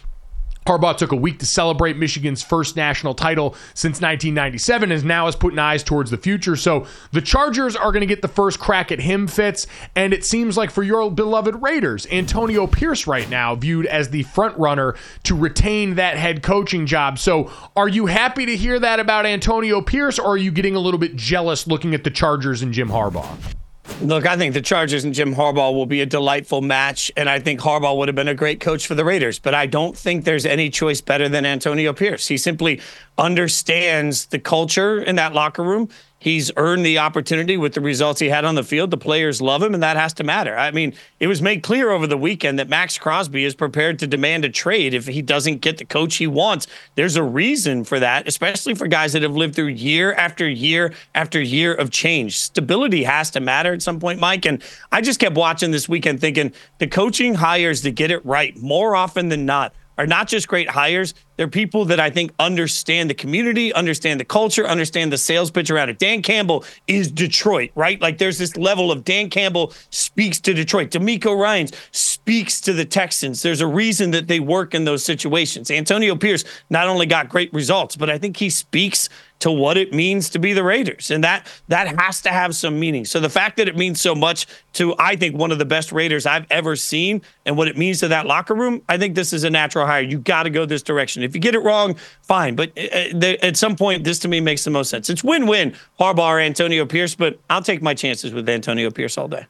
Harbaugh 0.69 0.95
took 0.95 1.12
a 1.12 1.16
week 1.16 1.39
to 1.39 1.47
celebrate 1.47 1.97
Michigan's 1.97 2.43
first 2.43 2.77
national 2.77 3.14
title 3.14 3.55
since 3.73 4.03
1997 4.03 4.93
and 4.93 5.05
now 5.05 5.27
is 5.27 5.35
putting 5.35 5.59
eyes 5.59 5.83
towards 5.83 6.11
the 6.11 6.19
future. 6.19 6.57
So 6.57 6.87
the 7.11 7.23
Chargers 7.23 7.75
are 7.75 7.91
going 7.91 8.03
to 8.03 8.07
get 8.07 8.21
the 8.21 8.29
first 8.29 8.61
crack 8.61 8.93
at 8.93 9.01
him, 9.01 9.27
Fitz. 9.29 9.66
And 9.97 10.12
it 10.12 10.27
seems 10.27 10.59
like 10.59 10.71
for 10.71 10.83
your 10.83 11.11
beloved 11.11 11.62
Raiders, 11.62 12.07
Antonio 12.12 12.66
Pierce 12.66 13.07
right 13.07 13.29
now 13.31 13.55
viewed 13.55 13.87
as 13.87 14.11
the 14.11 14.25
front 14.25 14.59
runner 14.59 14.95
to 15.23 15.35
retain 15.35 15.95
that 15.95 16.19
head 16.19 16.43
coaching 16.43 16.85
job. 16.85 17.19
So 17.19 17.51
are 17.75 17.89
you 17.89 18.05
happy 18.05 18.45
to 18.45 18.57
hear 18.57 18.79
that 18.79 19.01
about 19.01 19.25
Antonio 19.25 19.81
Pierce, 19.81 20.19
or 20.19 20.33
are 20.33 20.37
you 20.37 20.51
getting 20.51 20.77
a 20.77 20.81
little 20.81 21.01
bit 21.01 21.16
jealous 21.16 21.66
looking 21.66 21.95
at 21.95 22.05
the 22.05 22.11
Chargers 22.11 22.61
and 22.61 22.75
Jim 22.75 22.89
Harbaugh? 22.89 23.58
Look, 24.01 24.27
I 24.27 24.37
think 24.37 24.55
the 24.55 24.63
Chargers 24.63 25.03
and 25.03 25.13
Jim 25.13 25.35
Harbaugh 25.35 25.75
will 25.75 25.85
be 25.85 26.01
a 26.01 26.07
delightful 26.07 26.61
match, 26.61 27.11
and 27.17 27.29
I 27.29 27.41
think 27.41 27.59
Harbaugh 27.59 27.97
would 27.97 28.07
have 28.07 28.15
been 28.15 28.29
a 28.29 28.35
great 28.35 28.61
coach 28.61 28.87
for 28.87 28.95
the 28.95 29.05
Raiders. 29.05 29.41
But 29.41 29.55
I 29.55 29.67
don't 29.67 29.97
think 29.97 30.25
there's 30.25 30.47
any 30.47 30.71
choice 30.71 31.01
better 31.01 31.29
than 31.29 31.45
Antonio 31.45 31.93
Pierce. 31.93 32.29
He 32.29 32.37
simply 32.37 32.81
understands 33.19 34.27
the 34.27 34.39
culture 34.39 35.01
in 35.01 35.16
that 35.16 35.35
locker 35.35 35.62
room. 35.62 35.89
He's 36.21 36.51
earned 36.57 36.85
the 36.85 36.99
opportunity 36.99 37.57
with 37.57 37.75
the 37.75 37.81
results 37.81 38.19
he 38.19 38.29
had 38.29 38.45
on 38.45 38.57
the 38.57 38.64
field. 38.64 38.91
The 38.91 38.97
players 38.97 39.41
love 39.41 39.62
him, 39.62 39.73
and 39.73 39.83
that 39.85 39.97
has 39.97 40.12
to 40.14 40.25
matter. 40.25 40.57
I 40.57 40.73
mean, 40.73 40.95
it 41.21 41.29
was 41.29 41.41
made 41.41 41.62
clear 41.62 41.91
over 41.91 42.09
the 42.09 42.16
weekend 42.16 42.59
that 42.59 42.69
Maxx 42.69 42.99
Crosby 42.99 43.45
is 43.45 43.55
prepared 43.55 44.01
to 44.01 44.07
demand 44.09 44.45
a 44.45 44.49
trade 44.49 44.95
if 44.95 45.07
he 45.07 45.23
doesn't 45.23 45.59
get 45.59 45.79
the 45.79 45.85
coach 45.85 46.16
he 46.16 46.27
wants. 46.27 46.66
There's 46.97 47.14
a 47.14 47.23
reason 47.23 47.85
for 47.85 48.01
that, 48.01 48.27
especially 48.27 48.75
for 48.75 48.89
guys 48.89 49.12
that 49.12 49.23
have 49.23 49.37
lived 49.37 49.55
through 49.55 49.69
year 49.69 50.12
after 50.14 50.49
year 50.49 50.93
after 51.14 51.41
year 51.41 51.73
of 51.73 51.91
change. 51.91 52.37
Stability 52.37 53.05
has 53.05 53.31
to 53.31 53.41
matter 53.41 53.73
at 53.73 53.83
some 53.83 54.01
point, 54.01 54.19
Mike. 54.19 54.45
And 54.45 54.61
I 54.91 55.01
just 55.01 55.21
kept 55.21 55.37
watching 55.37 55.71
this 55.71 55.89
weekend 55.89 56.21
thinking 56.21 56.53
the 56.79 56.89
coaching 56.89 57.35
hires 57.35 57.83
to 57.83 57.93
get 57.93 58.11
it 58.11 58.27
right 58.27 58.57
more 58.57 58.97
often 58.97 59.29
than 59.29 59.47
not 59.47 59.73
are 59.99 60.07
not 60.07 60.29
just 60.29 60.49
great 60.49 60.71
hires, 60.71 61.13
they're 61.37 61.49
people 61.49 61.85
that 61.87 62.01
I 62.01 62.11
think 62.11 62.33
understand 62.39 63.11
the 63.11 63.15
community, 63.15 63.73
understand 63.73 64.19
the 64.19 64.25
culture, 64.25 64.67
understand 64.67 65.13
the 65.13 65.19
sales 65.19 65.51
pitch 65.51 65.71
around 65.71 65.89
it. 65.89 65.99
Dan 65.99 66.23
Campbell 66.23 66.65
is 66.87 67.11
Detroit, 67.11 67.71
right? 67.75 68.01
Like 68.01 68.19
there's 68.19 68.39
this 68.39 68.57
level 68.57 68.91
of 68.91 69.05
Dan 69.05 69.29
Campbell 69.29 69.73
speaks 69.91 70.41
to 70.41 70.55
Detroit. 70.55 70.91
DeMeco 70.91 71.39
Ryans 71.39 71.73
speaks 71.93 72.61
to 72.63 72.73
the 72.73 72.85
Texans. 72.85 73.43
There's 73.43 73.61
a 73.61 73.67
reason 73.67 74.11
that 74.13 74.29
they 74.29 74.41
work 74.41 74.75
in 74.75 74.85
those 74.85 75.05
situations. 75.05 75.71
Antonio 75.71 76.17
Pierce 76.17 76.45
not 76.71 76.89
only 76.89 77.07
got 77.07 77.29
great 77.29 77.53
results, 77.53 77.95
but 77.97 78.09
I 78.11 78.19
think 78.19 78.37
he 78.37 78.51
speaks 78.51 79.09
to 79.41 79.51
what 79.51 79.76
it 79.76 79.93
means 79.93 80.30
to 80.30 80.39
be 80.39 80.53
the 80.53 80.62
Raiders. 80.62 81.11
And 81.11 81.22
that 81.24 81.47
that 81.68 82.01
has 82.01 82.20
to 82.22 82.30
have 82.30 82.55
some 82.57 82.78
meaning. 82.78 83.05
So 83.05 83.20
the 83.20 83.28
fact 83.28 83.57
that 83.59 83.68
it 83.68 83.76
means 83.76 84.01
so 84.01 84.14
much 84.14 84.47
to 84.74 84.95
I 84.99 85.16
think 85.16 85.36
one 85.36 85.53
of 85.53 85.59
the 85.59 85.64
best 85.64 85.93
Raiders 85.93 86.26
I've 86.26 86.47
ever 86.51 86.76
seen 86.76 87.22
and 87.47 87.57
what 87.57 87.68
it 87.68 87.76
means 87.76 88.01
to 88.01 88.09
that 88.09 88.26
locker 88.26 88.55
room, 88.55 88.82
I 88.89 88.99
think 88.99 89.14
this 89.14 89.32
is 89.32 89.45
a 89.45 89.51
natural 89.51 89.86
hire. 89.86 90.03
You 90.03 90.18
got 90.18 90.45
to 90.45 90.51
go 90.51 90.64
this 90.66 90.82
direction. 90.82 91.22
If 91.22 91.34
you 91.34 91.41
get 91.41 91.55
it 91.55 91.61
wrong, 91.61 91.97
fine, 92.22 92.57
but 92.57 92.72
uh, 92.76 93.16
uh, 93.16 93.36
at 93.43 93.57
some 93.57 93.76
point 93.76 94.05
this 94.05 94.18
to 94.20 94.28
me 94.28 94.41
makes 94.41 94.64
the 94.64 94.70
most 94.70 94.91
sense. 94.91 95.11
It's 95.11 95.24
win-win 95.24 95.74
Harbaugh 96.01 96.45
Antonio 96.45 96.86
Pierce, 96.86 97.14
but 97.14 97.39
I'll 97.51 97.62
take 97.62 97.82
my 97.82 97.95
chances 97.95 98.32
with 98.32 98.49
Antonio 98.49 98.91
Pierce 98.91 99.18
all 99.18 99.28
day 99.28 99.47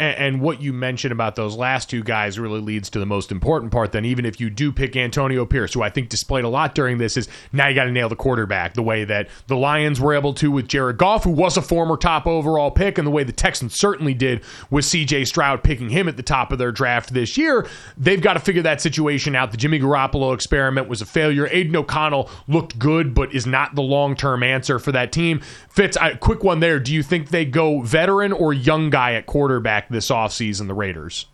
and, 0.00 0.16
and, 0.16 0.40
what 0.40 0.62
you 0.62 0.72
mentioned 0.72 1.12
about 1.12 1.36
those 1.36 1.56
last 1.56 1.90
two 1.90 2.02
guys 2.02 2.38
really 2.38 2.60
leads 2.60 2.88
to 2.90 2.98
the 2.98 3.04
most 3.04 3.30
important 3.30 3.70
part. 3.70 3.92
Then, 3.92 4.06
even 4.06 4.24
if 4.24 4.40
you 4.40 4.48
do 4.48 4.72
pick 4.72 4.96
Antonio 4.96 5.44
Pierce, 5.44 5.74
who 5.74 5.82
I 5.82 5.90
think 5.90 6.08
displayed 6.08 6.44
a 6.44 6.48
lot 6.48 6.74
during 6.74 6.96
this, 6.96 7.18
is 7.18 7.28
now 7.52 7.68
you 7.68 7.74
got 7.74 7.84
to 7.84 7.92
nail 7.92 8.08
the 8.08 8.16
quarterback 8.16 8.72
the 8.72 8.82
way 8.82 9.04
that 9.04 9.28
the 9.46 9.56
Lions 9.56 10.00
were 10.00 10.14
able 10.14 10.32
to 10.34 10.50
with 10.50 10.68
Jared 10.68 10.96
Goff, 10.96 11.24
who 11.24 11.30
was 11.30 11.58
a 11.58 11.62
former 11.62 11.98
top 11.98 12.26
overall 12.26 12.70
pick, 12.70 12.96
and 12.96 13.06
the 13.06 13.10
way 13.10 13.24
the 13.24 13.32
Texans 13.32 13.74
certainly 13.74 14.14
did 14.14 14.42
with 14.70 14.86
CJ 14.86 15.26
Stroud 15.26 15.62
picking 15.62 15.90
him 15.90 16.08
at 16.08 16.16
the 16.16 16.22
top 16.22 16.50
of 16.50 16.58
their 16.58 16.72
draft 16.72 17.12
this 17.12 17.36
year. 17.36 17.68
They've 17.98 18.22
got 18.22 18.34
to 18.34 18.40
figure 18.40 18.62
that 18.62 18.80
situation 18.80 19.36
out. 19.36 19.50
The 19.50 19.58
Jimmy 19.58 19.78
Garoppolo 19.78 20.32
experiment 20.32 20.88
was 20.88 21.02
a 21.02 21.06
failure. 21.06 21.46
Aidan 21.52 21.76
O'Connell 21.76 22.30
looked 22.48 22.78
good, 22.78 23.12
but 23.12 23.34
is 23.34 23.46
not 23.46 23.74
the 23.74 23.82
long 23.82 24.16
term 24.16 24.42
answer 24.42 24.78
for 24.78 24.92
that 24.92 25.12
team. 25.12 25.42
Fitz, 25.68 25.98
I, 25.98 26.14
quick 26.14 26.42
one 26.42 26.60
there. 26.60 26.80
Do 26.80 26.94
you 26.94 27.02
think 27.02 27.28
they 27.28 27.44
go 27.44 27.82
veteran 27.82 28.32
or 28.32 28.54
young 28.54 28.88
guy 28.88 29.12
at 29.12 29.26
quarterback 29.26 29.89
this 29.90 30.10
offseason, 30.10 30.66
the 30.66 30.74
Raiders? 30.74 31.26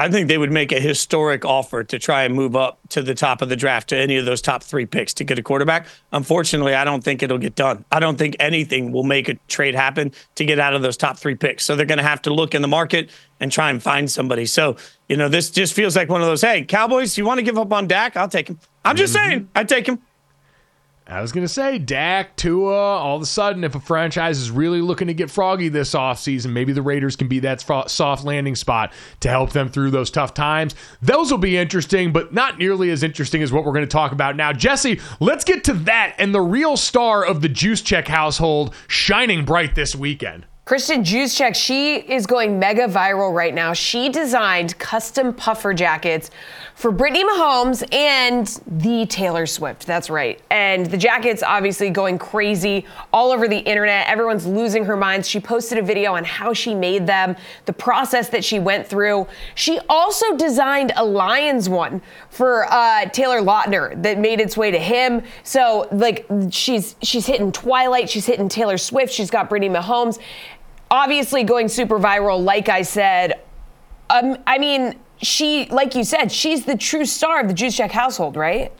I 0.00 0.08
think 0.08 0.28
they 0.28 0.38
would 0.38 0.52
make 0.52 0.70
a 0.70 0.78
historic 0.78 1.44
offer 1.44 1.82
to 1.82 1.98
try 1.98 2.22
and 2.22 2.32
move 2.32 2.54
up 2.54 2.78
to 2.90 3.02
the 3.02 3.16
top 3.16 3.42
of 3.42 3.48
the 3.48 3.56
draft 3.56 3.88
to 3.88 3.96
any 3.96 4.16
of 4.16 4.26
those 4.26 4.40
top 4.40 4.62
three 4.62 4.86
picks 4.86 5.12
to 5.14 5.24
get 5.24 5.40
a 5.40 5.42
quarterback. 5.42 5.88
Unfortunately, 6.12 6.72
I 6.72 6.84
don't 6.84 7.02
think 7.02 7.20
it'll 7.20 7.36
get 7.36 7.56
done. 7.56 7.84
I 7.90 7.98
don't 7.98 8.16
think 8.16 8.36
anything 8.38 8.92
will 8.92 9.02
make 9.02 9.28
a 9.28 9.34
trade 9.48 9.74
happen 9.74 10.12
to 10.36 10.44
get 10.44 10.60
out 10.60 10.72
of 10.72 10.82
those 10.82 10.96
top 10.96 11.18
three 11.18 11.34
picks. 11.34 11.64
So 11.64 11.74
they're 11.74 11.84
going 11.84 11.98
to 11.98 12.04
have 12.04 12.22
to 12.22 12.32
look 12.32 12.54
in 12.54 12.62
the 12.62 12.68
market 12.68 13.10
and 13.40 13.50
try 13.50 13.70
and 13.70 13.82
find 13.82 14.08
somebody. 14.08 14.46
So, 14.46 14.76
you 15.08 15.16
know, 15.16 15.28
this 15.28 15.50
just 15.50 15.74
feels 15.74 15.96
like 15.96 16.08
one 16.08 16.20
of 16.20 16.28
those 16.28 16.42
hey, 16.42 16.62
Cowboys, 16.62 17.18
you 17.18 17.24
want 17.24 17.38
to 17.38 17.44
give 17.44 17.58
up 17.58 17.72
on 17.72 17.88
Dak? 17.88 18.16
I'll 18.16 18.28
take 18.28 18.46
him. 18.46 18.60
I'm 18.84 18.94
just 18.94 19.16
mm-hmm. 19.16 19.30
saying, 19.30 19.48
I 19.56 19.64
take 19.64 19.88
him 19.88 19.98
I 21.10 21.22
was 21.22 21.32
going 21.32 21.46
to 21.46 21.52
say 21.52 21.78
Dak, 21.78 22.36
Tua, 22.36 22.70
all 22.70 23.16
of 23.16 23.22
a 23.22 23.26
sudden, 23.26 23.64
if 23.64 23.74
a 23.74 23.80
franchise 23.80 24.38
is 24.38 24.50
really 24.50 24.82
looking 24.82 25.06
to 25.06 25.14
get 25.14 25.30
froggy 25.30 25.70
this 25.70 25.94
offseason, 25.94 26.52
maybe 26.52 26.74
the 26.74 26.82
Raiders 26.82 27.16
can 27.16 27.28
be 27.28 27.38
that 27.40 27.62
soft 27.88 28.24
landing 28.24 28.54
spot 28.54 28.92
to 29.20 29.30
help 29.30 29.52
them 29.52 29.70
through 29.70 29.90
those 29.90 30.10
tough 30.10 30.34
times. 30.34 30.74
Those 31.00 31.30
will 31.30 31.38
be 31.38 31.56
interesting, 31.56 32.12
but 32.12 32.34
not 32.34 32.58
nearly 32.58 32.90
as 32.90 33.02
interesting 33.02 33.42
as 33.42 33.50
what 33.50 33.64
we're 33.64 33.72
going 33.72 33.86
to 33.86 33.90
talk 33.90 34.12
about 34.12 34.36
now. 34.36 34.52
Jesse, 34.52 35.00
let's 35.18 35.44
get 35.44 35.64
to 35.64 35.72
that 35.72 36.14
and 36.18 36.34
the 36.34 36.42
real 36.42 36.76
star 36.76 37.24
of 37.24 37.40
the 37.40 37.48
Juszczyk 37.48 38.06
household 38.06 38.74
shining 38.86 39.46
bright 39.46 39.74
this 39.74 39.96
weekend. 39.96 40.44
Kristin 40.66 41.02
Juszczyk, 41.02 41.54
she 41.54 41.94
is 41.94 42.26
going 42.26 42.58
mega 42.58 42.86
viral 42.86 43.34
right 43.34 43.54
now. 43.54 43.72
She 43.72 44.10
designed 44.10 44.78
custom 44.78 45.32
puffer 45.32 45.72
jackets 45.72 46.30
for 46.78 46.92
Brittany 46.92 47.24
Mahomes 47.24 47.82
and 47.92 48.46
the 48.68 49.04
Taylor 49.06 49.46
Swift. 49.46 49.84
That's 49.84 50.08
right. 50.08 50.40
And 50.48 50.86
the 50.86 50.96
jackets 50.96 51.42
obviously 51.42 51.90
going 51.90 52.20
crazy 52.20 52.86
all 53.12 53.32
over 53.32 53.48
the 53.48 53.58
internet. 53.58 54.06
Everyone's 54.06 54.46
losing 54.46 54.84
her 54.84 54.96
minds. 54.96 55.28
She 55.28 55.40
posted 55.40 55.78
a 55.78 55.82
video 55.82 56.14
on 56.14 56.22
how 56.22 56.52
she 56.52 56.76
made 56.76 57.04
them, 57.04 57.34
the 57.64 57.72
process 57.72 58.28
that 58.28 58.44
she 58.44 58.60
went 58.60 58.86
through. 58.86 59.26
She 59.56 59.80
also 59.88 60.36
designed 60.36 60.92
a 60.94 61.04
Lions 61.04 61.68
one 61.68 62.00
for 62.30 62.72
uh, 62.72 63.06
Taylor 63.06 63.40
Lautner 63.40 64.00
that 64.00 64.20
made 64.20 64.40
its 64.40 64.56
way 64.56 64.70
to 64.70 64.78
him. 64.78 65.24
So 65.42 65.88
like 65.90 66.28
she's 66.52 66.94
she's 67.02 67.26
hitting 67.26 67.50
Twilight, 67.50 68.08
she's 68.08 68.26
hitting 68.26 68.48
Taylor 68.48 68.78
Swift, 68.78 69.12
she's 69.12 69.32
got 69.32 69.48
Brittany 69.48 69.74
Mahomes. 69.74 70.20
Obviously 70.92 71.42
going 71.42 71.66
super 71.66 71.98
viral, 71.98 72.40
like 72.40 72.68
I 72.68 72.82
said. 72.82 73.40
Um, 74.10 74.38
I 74.46 74.58
mean, 74.58 74.94
she, 75.22 75.66
like 75.66 75.94
you 75.94 76.04
said, 76.04 76.30
she's 76.30 76.64
the 76.64 76.76
true 76.76 77.04
star 77.04 77.40
of 77.40 77.48
the 77.48 77.54
Juszczyk 77.54 77.90
household, 77.90 78.36
right? 78.36 78.72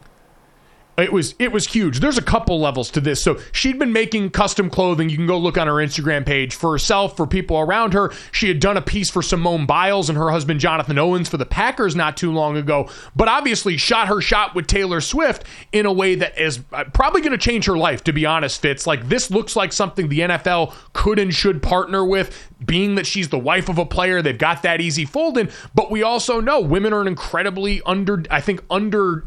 It 0.99 1.13
was 1.13 1.37
it 1.39 1.53
was 1.53 1.69
huge. 1.69 2.01
There's 2.01 2.19
a 2.19 2.23
couple 2.23 2.61
levels 2.61 2.91
to 2.91 3.01
this. 3.01 3.23
So 3.23 3.39
she'd 3.53 3.79
been 3.79 3.93
making 3.93 4.31
custom 4.31 4.69
clothing. 4.69 5.09
You 5.09 5.17
can 5.17 5.29
go 5.29 5.39
look 5.39 5.57
on 5.57 5.69
her 5.69 5.75
Instagram 5.75 6.27
page 6.27 6.57
for 6.57 6.73
herself, 6.73 7.17
for 7.17 7.25
people 7.25 7.57
around 7.57 7.95
her. 7.95 8.13
She 8.33 8.49
had 8.49 8.59
done 8.59 8.77
a 8.77 8.83
piece 8.83 9.09
for 9.09 9.23
Simone 9.23 9.65
Biles 9.65 10.09
and 10.09 10.19
her 10.19 10.31
husband 10.31 10.59
Jonathan 10.59 10.99
Owens 10.99 11.29
for 11.29 11.37
the 11.37 11.47
Packers 11.47 11.95
not 11.95 12.17
too 12.17 12.33
long 12.33 12.57
ago. 12.57 12.89
But 13.15 13.29
obviously 13.29 13.77
shot 13.77 14.09
her 14.09 14.21
shot 14.21 14.57
with 14.57 14.67
Taylor 14.67 15.01
Swift 15.01 15.45
in 15.71 15.87
a 15.87 15.93
way 15.93 16.17
that 16.17 16.37
is 16.37 16.61
uh, 16.73 16.85
probably 16.93 17.21
going 17.21 17.31
to 17.31 17.39
change 17.39 17.67
her 17.67 17.79
life. 17.79 18.03
To 18.05 18.13
be 18.13 18.27
honest, 18.27 18.61
Fitz 18.61 18.85
like 18.85 19.09
this 19.09 19.31
looks 19.31 19.55
like 19.55 19.73
something 19.73 20.09
the 20.09 20.21
NFL 20.21 20.75
could 20.95 21.21
and 21.21 21.33
should 21.33 21.63
partner 21.63 22.05
with. 22.05 22.51
Being 22.65 22.97
that 22.97 23.07
she's 23.07 23.29
the 23.29 23.39
wife 23.39 23.69
of 23.69 23.79
a 23.79 23.87
player, 23.87 24.21
they've 24.21 24.37
got 24.37 24.65
that 24.65 24.81
easy 24.81 25.05
fold 25.05 25.39
in. 25.39 25.49
But 25.77 25.93
we 25.93 26.03
also 26.03 26.41
know 26.41 26.59
women 26.59 26.93
are 26.93 27.01
an 27.01 27.07
incredibly 27.07 27.81
under, 27.87 28.25
I 28.33 28.41
think 28.41 28.65
under 28.69 29.27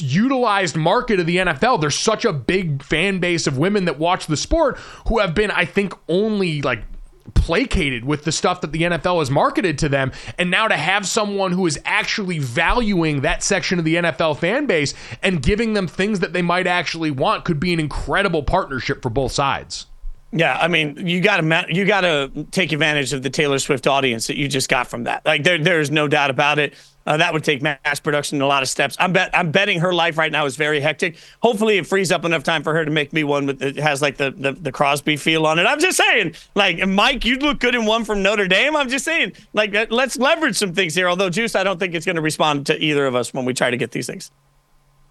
utilized 0.00 0.76
market 0.76 1.20
of 1.20 1.26
the 1.26 1.36
NFL. 1.36 1.80
There's 1.80 1.98
such 1.98 2.24
a 2.24 2.32
big 2.32 2.82
fan 2.82 3.18
base 3.18 3.46
of 3.46 3.58
women 3.58 3.86
that 3.86 3.98
watch 3.98 4.26
the 4.26 4.36
sport 4.36 4.78
who 5.08 5.18
have 5.18 5.34
been, 5.34 5.50
I 5.50 5.64
think, 5.64 5.94
only 6.08 6.62
like 6.62 6.82
placated 7.34 8.04
with 8.04 8.24
the 8.24 8.32
stuff 8.32 8.60
that 8.60 8.72
the 8.72 8.82
NFL 8.82 9.18
has 9.18 9.30
marketed 9.30 9.78
to 9.78 9.88
them. 9.88 10.12
And 10.38 10.50
now 10.50 10.68
to 10.68 10.76
have 10.76 11.06
someone 11.06 11.52
who 11.52 11.66
is 11.66 11.78
actually 11.84 12.38
valuing 12.38 13.22
that 13.22 13.42
section 13.42 13.78
of 13.78 13.84
the 13.84 13.96
NFL 13.96 14.38
fan 14.38 14.66
base 14.66 14.94
and 15.22 15.42
giving 15.42 15.74
them 15.74 15.86
things 15.86 16.20
that 16.20 16.32
they 16.32 16.42
might 16.42 16.66
actually 16.66 17.10
want 17.10 17.44
could 17.44 17.60
be 17.60 17.72
an 17.72 17.80
incredible 17.80 18.42
partnership 18.42 19.02
for 19.02 19.10
both 19.10 19.32
sides. 19.32 19.86
Yeah, 20.30 20.58
I 20.60 20.68
mean, 20.68 21.06
you 21.06 21.22
got 21.22 21.38
to 21.38 21.66
you 21.70 21.86
got 21.86 22.02
to 22.02 22.46
take 22.50 22.72
advantage 22.72 23.14
of 23.14 23.22
the 23.22 23.30
Taylor 23.30 23.58
Swift 23.58 23.86
audience 23.86 24.26
that 24.26 24.36
you 24.36 24.46
just 24.46 24.68
got 24.68 24.86
from 24.86 25.04
that. 25.04 25.24
Like 25.24 25.42
there, 25.42 25.56
there's 25.56 25.90
no 25.90 26.06
doubt 26.06 26.28
about 26.28 26.58
it. 26.58 26.74
Uh, 27.08 27.16
that 27.16 27.32
would 27.32 27.42
take 27.42 27.62
mass 27.62 28.00
production 28.00 28.42
a 28.42 28.46
lot 28.46 28.62
of 28.62 28.68
steps. 28.68 28.94
I'm 29.00 29.14
bet 29.14 29.30
I'm 29.32 29.50
betting 29.50 29.80
her 29.80 29.94
life 29.94 30.18
right 30.18 30.30
now 30.30 30.44
is 30.44 30.56
very 30.56 30.78
hectic. 30.78 31.16
Hopefully, 31.40 31.78
it 31.78 31.86
frees 31.86 32.12
up 32.12 32.26
enough 32.26 32.42
time 32.42 32.62
for 32.62 32.74
her 32.74 32.84
to 32.84 32.90
make 32.90 33.14
me 33.14 33.24
one 33.24 33.46
with 33.46 33.62
it 33.62 33.76
has 33.76 34.02
like 34.02 34.18
the, 34.18 34.30
the 34.32 34.52
the 34.52 34.70
Crosby 34.70 35.16
feel 35.16 35.46
on 35.46 35.58
it. 35.58 35.62
I'm 35.64 35.80
just 35.80 35.96
saying, 35.96 36.34
like 36.54 36.86
Mike, 36.86 37.24
you 37.24 37.38
look 37.38 37.60
good 37.60 37.74
in 37.74 37.86
one 37.86 38.04
from 38.04 38.22
Notre 38.22 38.46
Dame. 38.46 38.76
I'm 38.76 38.90
just 38.90 39.06
saying, 39.06 39.32
like 39.54 39.90
let's 39.90 40.18
leverage 40.18 40.56
some 40.56 40.74
things 40.74 40.94
here. 40.94 41.08
Although 41.08 41.30
Juice, 41.30 41.54
I 41.54 41.64
don't 41.64 41.80
think 41.80 41.94
it's 41.94 42.04
going 42.04 42.16
to 42.16 42.22
respond 42.22 42.66
to 42.66 42.78
either 42.78 43.06
of 43.06 43.14
us 43.14 43.32
when 43.32 43.46
we 43.46 43.54
try 43.54 43.70
to 43.70 43.78
get 43.78 43.92
these 43.92 44.06
things. 44.06 44.30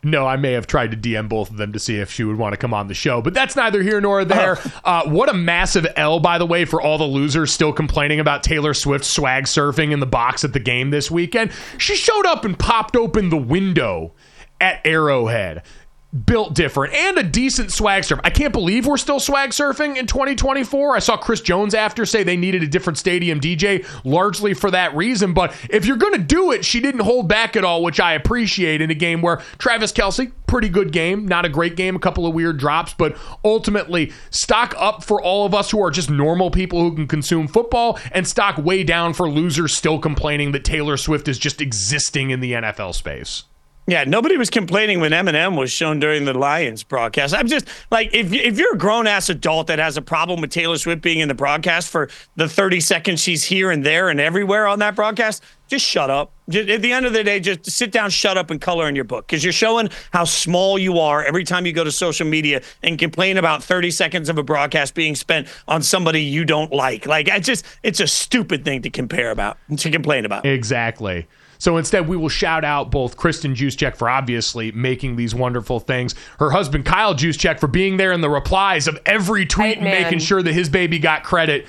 No, 0.04 0.28
I 0.28 0.38
may 0.38 0.52
have 0.52 0.68
tried 0.68 0.92
to 0.92 0.98
DM 0.98 1.28
both 1.28 1.50
of 1.50 1.58
them 1.58 1.74
to 1.74 1.80
see 1.80 1.98
if 1.98 2.12
she 2.12 2.24
would 2.24 2.38
want 2.38 2.54
to 2.54 2.58
come 2.58 2.74
on 2.74 2.88
the 2.88 2.94
show, 2.94 3.22
but 3.22 3.34
that's 3.34 3.56
neither 3.56 3.82
here 3.82 4.00
nor 4.00 4.24
there. 4.26 4.58
Uh, 4.84 5.04
what 5.10 5.28
a 5.28 5.34
massive 5.34 5.86
L, 5.98 6.20
by 6.20 6.38
the 6.38 6.46
way, 6.46 6.64
for 6.64 6.82
all 6.82 6.98
the 6.98 7.04
losers 7.04 7.52
still 7.52 7.74
complaining 7.74 8.22
about 8.22 8.42
Taylor 8.42 8.74
Swift 8.74 9.04
swag 9.04 9.44
surfing 9.44 9.92
in 9.92 10.00
the 10.00 10.06
box 10.06 10.46
at 10.46 10.54
the 10.54 10.60
game 10.60 10.92
this 10.92 11.12
weekend. 11.12 11.52
She 11.78 11.96
showed 11.96 12.26
up 12.26 12.46
and 12.46 12.58
popped 12.58 12.96
open 12.96 13.30
the 13.30 13.38
window 13.38 14.14
at 14.62 14.80
Arrowhead 14.86 15.64
built 16.26 16.54
different 16.54 16.94
and 16.94 17.18
a 17.18 17.24
decent 17.24 17.72
swag 17.72 18.04
surf. 18.04 18.20
I 18.24 18.30
can't 18.30 18.54
believe 18.54 18.88
we're 18.88 18.98
still 18.98 19.20
swag 19.20 19.50
surfing 19.50 19.98
in 19.98 20.08
2024. 20.08 20.96
I 20.96 21.00
saw 21.00 21.18
Chris 21.18 21.42
Jones 21.42 21.74
after 21.74 22.06
say 22.06 22.24
they 22.24 22.38
needed 22.38 22.64
a 22.64 22.68
different 22.68 22.98
stadium 22.98 23.42
DJ 23.42 23.86
largely 24.06 24.54
for 24.54 24.72
that 24.72 24.96
reason. 24.96 25.34
But 25.34 25.54
if 25.70 25.86
you're 25.86 25.98
going 25.98 26.14
to 26.14 26.20
do 26.20 26.52
it, 26.52 26.64
she 26.64 26.80
didn't 26.80 27.02
hold 27.02 27.28
back 27.28 27.56
at 27.58 27.66
all, 27.66 27.84
which 27.84 28.00
I 28.00 28.14
appreciate 28.14 28.82
in 28.82 28.90
a 28.90 28.96
game 28.96 29.22
where 29.22 29.42
Travis 29.58 29.92
Kelce, 29.92 30.32
pretty 30.48 30.70
good 30.70 30.94
game, 30.94 31.28
not 31.28 31.44
a 31.44 31.50
great 31.50 31.76
game, 31.76 31.96
a 31.96 32.00
couple 32.00 32.26
of 32.26 32.34
weird 32.34 32.58
drops, 32.58 32.94
but 32.94 33.18
ultimately 33.44 34.14
stock 34.30 34.74
up 34.78 35.04
for 35.04 35.22
all 35.22 35.46
of 35.46 35.54
us 35.54 35.72
who 35.72 35.84
are 35.84 35.92
just 35.92 36.10
normal 36.10 36.50
people 36.50 36.80
who 36.80 36.96
can 36.96 37.08
consume 37.08 37.48
football 37.48 38.00
and 38.14 38.26
stock 38.26 38.58
way 38.58 38.84
down 38.84 39.14
for 39.14 39.30
losers 39.30 39.74
still 39.74 40.00
complaining 40.00 40.54
that 40.54 40.64
Taylor 40.64 40.96
Swift 40.96 41.28
is 41.28 41.38
just 41.38 41.60
existing 41.60 42.30
in 42.30 42.40
the 42.40 42.54
NFL 42.54 42.96
space. 42.96 43.44
Yeah, 43.90 44.04
nobody 44.04 44.36
was 44.36 44.50
complaining 44.50 45.00
when 45.00 45.14
Eminem 45.14 45.58
was 45.58 45.72
shown 45.72 46.02
during 46.02 46.26
the 46.26 46.34
Lions 46.34 46.84
broadcast. 46.84 47.34
I'm 47.34 47.48
just 47.48 47.70
like, 47.90 48.14
if 48.14 48.34
if 48.34 48.60
you're 48.60 48.74
a 48.74 48.78
grown 48.78 49.08
ass 49.08 49.30
adult 49.30 49.68
that 49.68 49.80
has 49.80 49.96
a 49.96 50.02
problem 50.02 50.42
with 50.42 50.52
Taylor 50.52 50.78
Swift 50.78 51.02
being 51.02 51.20
in 51.20 51.30
the 51.30 51.34
broadcast 51.34 51.90
for 51.90 52.10
the 52.36 52.50
30 52.50 52.82
seconds 52.82 53.24
she's 53.24 53.46
here 53.46 53.72
and 53.72 53.86
there 53.86 54.10
and 54.10 54.20
everywhere 54.20 54.68
on 54.68 54.80
that 54.80 54.94
broadcast, 54.94 55.42
just 55.70 55.86
shut 55.86 56.10
up. 56.10 56.34
Just, 56.50 56.68
at 56.68 56.82
the 56.82 56.92
end 56.92 57.06
of 57.06 57.14
the 57.14 57.24
day, 57.24 57.40
just 57.40 57.72
sit 57.72 57.94
down, 57.94 58.10
shut 58.10 58.38
up, 58.38 58.52
and 58.52 58.60
color 58.60 58.90
in 58.90 58.96
your 58.96 59.06
book 59.06 59.26
because 59.26 59.42
you're 59.42 59.54
showing 59.54 59.90
how 60.12 60.26
small 60.26 60.78
you 60.78 61.00
are 61.00 61.24
every 61.24 61.46
time 61.46 61.66
you 61.66 61.72
go 61.72 61.86
to 61.86 61.92
social 61.92 62.28
media 62.28 62.62
and 62.84 63.00
complain 63.00 63.38
about 63.38 63.64
30 63.64 63.92
seconds 63.92 64.28
of 64.28 64.38
a 64.38 64.44
broadcast 64.44 64.96
being 64.96 65.16
spent 65.16 65.48
on 65.66 65.82
somebody 65.82 66.22
you 66.22 66.44
don't 66.44 66.74
like. 66.74 67.06
Like, 67.06 67.30
I 67.30 67.40
just, 67.40 67.66
it's 67.84 68.02
a 68.02 68.08
stupid 68.08 68.66
thing 68.66 68.82
to 68.82 68.90
compare 68.90 69.32
about, 69.32 69.58
to 69.78 69.90
complain 69.90 70.26
about. 70.26 70.46
Exactly. 70.46 71.26
So 71.60 71.78
instead, 71.78 72.08
we 72.08 72.18
will 72.18 72.30
shout 72.30 72.64
out 72.64 72.92
both 72.92 73.18
Kristin 73.18 73.56
Juszczyk 73.56 73.96
for 73.96 74.10
obviously 74.10 74.72
making 74.72 75.16
these 75.16 75.34
wonderful 75.34 75.80
things, 75.80 76.16
her 76.40 76.52
husband 76.52 76.86
Kyle 76.86 77.16
Juszczyk 77.16 77.60
for 77.60 77.68
being 77.68 77.98
there 77.98 78.12
in 78.12 78.22
the 78.22 78.30
replies 78.30 78.88
of 78.88 79.00
every 79.06 79.46
tweet 79.46 79.78
and 79.78 79.86
making 79.86 80.20
sure 80.20 80.42
that 80.42 80.54
his 80.54 80.70
baby 80.70 81.00
got 81.00 81.24
credit. 81.24 81.66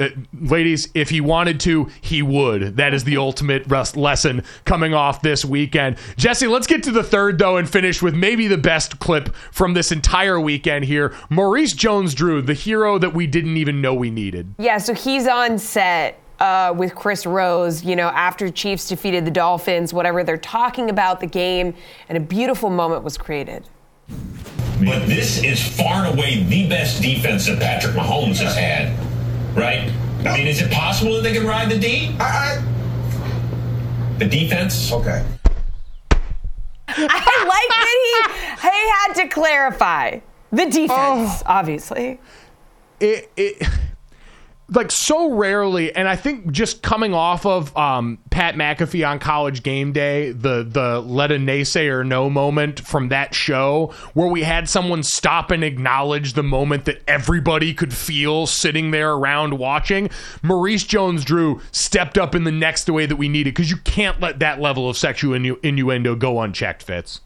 Uh, 0.00 0.08
ladies, 0.40 0.88
if 0.94 1.10
he 1.10 1.20
wanted 1.20 1.60
to, 1.60 1.90
he 2.00 2.22
would. 2.22 2.76
That 2.76 2.94
is 2.94 3.04
the 3.04 3.16
ultimate 3.18 3.70
lesson 3.96 4.42
coming 4.64 4.94
off 4.94 5.20
this 5.20 5.44
weekend. 5.44 5.96
Jesse, 6.16 6.46
let's 6.46 6.66
get 6.66 6.82
to 6.84 6.90
the 6.90 7.02
third, 7.02 7.38
though, 7.38 7.58
and 7.58 7.68
finish 7.68 8.00
with 8.00 8.14
maybe 8.14 8.48
the 8.48 8.56
best 8.56 8.98
clip 9.00 9.34
from 9.50 9.74
this 9.74 9.92
entire 9.92 10.40
weekend 10.40 10.86
here. 10.86 11.14
Maurice 11.28 11.74
Jones 11.74 12.14
Drew, 12.14 12.40
the 12.40 12.54
hero 12.54 12.98
that 12.98 13.12
we 13.12 13.26
didn't 13.26 13.58
even 13.58 13.80
know 13.80 13.92
we 13.92 14.10
needed. 14.10 14.54
Yeah, 14.58 14.78
so 14.78 14.94
he's 14.94 15.28
on 15.28 15.58
set 15.58 16.21
uh, 16.42 16.74
with 16.76 16.94
Chris 16.96 17.24
Rose, 17.24 17.84
you 17.84 17.94
know, 17.94 18.08
after 18.08 18.50
Chiefs 18.50 18.88
defeated 18.88 19.24
the 19.24 19.30
Dolphins, 19.30 19.94
whatever, 19.94 20.24
they're 20.24 20.36
talking 20.36 20.90
about 20.90 21.20
the 21.20 21.26
game, 21.26 21.72
and 22.08 22.18
a 22.18 22.20
beautiful 22.20 22.68
moment 22.68 23.04
was 23.04 23.16
created. 23.16 23.68
But 24.08 25.06
this 25.06 25.40
is 25.44 25.64
far 25.64 26.04
and 26.04 26.18
away 26.18 26.42
the 26.42 26.68
best 26.68 27.00
defense 27.00 27.46
that 27.46 27.60
Patrick 27.60 27.94
Mahomes 27.94 28.38
has 28.38 28.56
had, 28.56 28.98
right? 29.56 29.88
I 30.26 30.36
mean, 30.36 30.48
is 30.48 30.60
it 30.60 30.72
possible 30.72 31.14
that 31.14 31.22
they 31.22 31.32
can 31.32 31.46
ride 31.46 31.70
the 31.70 31.78
D? 31.78 32.16
I, 32.18 32.24
I... 32.24 34.18
The 34.18 34.26
defense? 34.26 34.92
Okay. 34.92 35.24
I 36.88 37.44
like 37.46 37.68
that 37.70 38.58
he, 38.60 38.68
he 38.68 38.90
had 38.90 39.22
to 39.22 39.28
clarify 39.32 40.18
the 40.50 40.64
defense, 40.64 40.90
oh. 40.90 41.42
obviously. 41.46 42.18
It, 42.98 43.30
it 43.36 43.68
like 44.74 44.90
so 44.90 45.32
rarely, 45.32 45.94
and 45.94 46.08
I 46.08 46.16
think 46.16 46.50
just 46.52 46.82
coming 46.82 47.14
off 47.14 47.46
of 47.46 47.76
um, 47.76 48.18
Pat 48.30 48.54
McAfee 48.54 49.08
on 49.08 49.18
College 49.18 49.62
Game 49.62 49.92
Day, 49.92 50.32
the 50.32 50.62
the 50.62 51.00
let 51.00 51.32
a 51.32 51.36
naysayer 51.36 52.06
know 52.06 52.30
moment 52.30 52.80
from 52.80 53.08
that 53.08 53.34
show, 53.34 53.92
where 54.14 54.28
we 54.28 54.42
had 54.42 54.68
someone 54.68 55.02
stop 55.02 55.50
and 55.50 55.62
acknowledge 55.64 56.32
the 56.34 56.42
moment 56.42 56.84
that 56.86 57.02
everybody 57.06 57.74
could 57.74 57.92
feel 57.92 58.46
sitting 58.46 58.90
there 58.90 59.12
around 59.12 59.58
watching. 59.58 60.10
Maurice 60.42 60.84
Jones-Drew 60.84 61.60
stepped 61.70 62.18
up 62.18 62.34
in 62.34 62.44
the 62.44 62.52
next 62.52 62.88
way 62.88 63.06
that 63.06 63.16
we 63.16 63.28
needed 63.28 63.54
because 63.54 63.70
you 63.70 63.78
can't 63.78 64.20
let 64.20 64.38
that 64.38 64.60
level 64.60 64.88
of 64.88 64.96
sexual 64.96 65.38
innu- 65.38 65.62
innuendo 65.62 66.14
go 66.14 66.40
unchecked. 66.40 66.82
Fitz. 66.82 67.20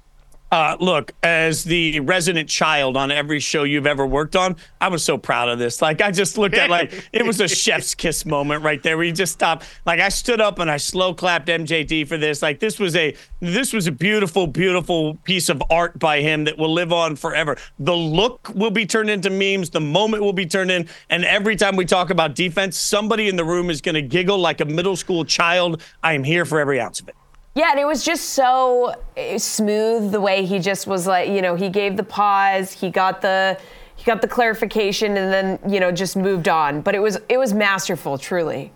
Uh, 0.53 0.76
look, 0.78 1.12
as 1.24 1.64
the 1.64 1.99
resident 2.01 2.49
child 2.49 2.97
on 2.97 3.11
every 3.11 3.40
show 3.40 3.64
you've 3.64 3.86
ever 3.86 4.07
worked 4.07 4.36
on, 4.36 4.55
I 4.80 4.88
was 4.88 5.03
so 5.03 5.18
proud 5.18 5.49
of 5.49 5.59
this. 5.59 5.82
Like, 5.82 6.01
I 6.01 6.12
just 6.12 6.38
looked 6.38 6.55
at 6.55 6.70
like 6.70 7.09
it 7.12 7.26
was 7.26 7.40
a 7.40 7.49
chef's 7.49 7.94
kiss 7.97 8.24
moment 8.24 8.62
right 8.62 8.80
there, 8.82 8.97
where 8.97 9.07
you 9.07 9.12
just 9.12 9.32
stopped. 9.32 9.66
Like, 9.84 9.99
I 9.99 10.09
stood 10.09 10.40
up 10.40 10.61
and 10.61 10.70
I 10.70 10.76
slow 10.76 11.14
clapped 11.14 11.49
MJD 11.49 12.07
for 12.07 12.16
this. 12.16 12.42
Like, 12.42 12.61
this 12.61 12.78
was 12.78 12.94
a 12.94 13.16
this 13.40 13.72
was 13.72 13.88
a 13.88 13.92
beautiful, 13.92 14.47
beautiful 14.47 15.16
piece 15.24 15.49
of 15.49 15.61
art 15.68 15.99
by 15.99 16.20
him 16.20 16.44
that 16.44 16.57
will 16.57 16.72
live 16.72 16.92
on 16.92 17.16
forever. 17.16 17.57
The 17.80 17.97
look 17.97 18.49
will 18.55 18.70
be 18.70 18.86
turned 18.86 19.11
into 19.11 19.30
memes. 19.30 19.70
The 19.70 19.80
moment 19.80 20.22
will 20.22 20.32
be 20.32 20.47
turned 20.47 20.70
in, 20.70 20.88
and 21.11 21.24
every 21.24 21.57
time 21.57 21.74
we 21.74 21.84
talk 21.84 22.11
about 22.11 22.36
defense, 22.36 22.78
somebody 22.78 23.28
in 23.28 23.34
the 23.34 23.44
room 23.44 23.68
is 23.68 23.80
going 23.80 23.97
to 23.97 24.03
giggle 24.03 24.38
like 24.38 24.61
a 24.61 24.64
middle 24.64 24.97
school 24.97 25.24
child. 25.24 25.82
I 26.05 26.12
am 26.12 26.22
here 26.22 26.44
for 26.44 26.61
every 26.61 26.80
ounce 26.80 27.01
of 27.01 27.09
it. 27.09 27.16
Yeah, 27.57 27.71
and 27.71 27.81
it 27.81 27.87
was 27.87 28.05
just 28.05 28.31
so 28.31 28.95
eh, 29.17 29.39
smooth 29.39 30.13
the 30.13 30.21
way 30.21 30.45
he 30.45 30.59
just 30.59 30.87
was 30.87 31.07
like, 31.07 31.31
you 31.31 31.41
know, 31.41 31.55
he 31.55 31.71
gave 31.71 31.97
the 31.97 32.03
pause, 32.03 32.71
he 32.71 32.91
got 32.91 33.23
the 33.23 33.59
he 33.97 34.05
got 34.05 34.21
the 34.21 34.29
clarification 34.29 35.17
and 35.17 35.33
then, 35.33 35.73
you 35.73 35.81
know, 35.81 35.91
just 35.91 36.17
moved 36.17 36.49
on. 36.49 36.83
But 36.83 36.95
it 36.95 36.99
was 36.99 37.19
it 37.31 37.39
was 37.39 37.55
masterful, 37.55 38.19
truly. 38.19 38.73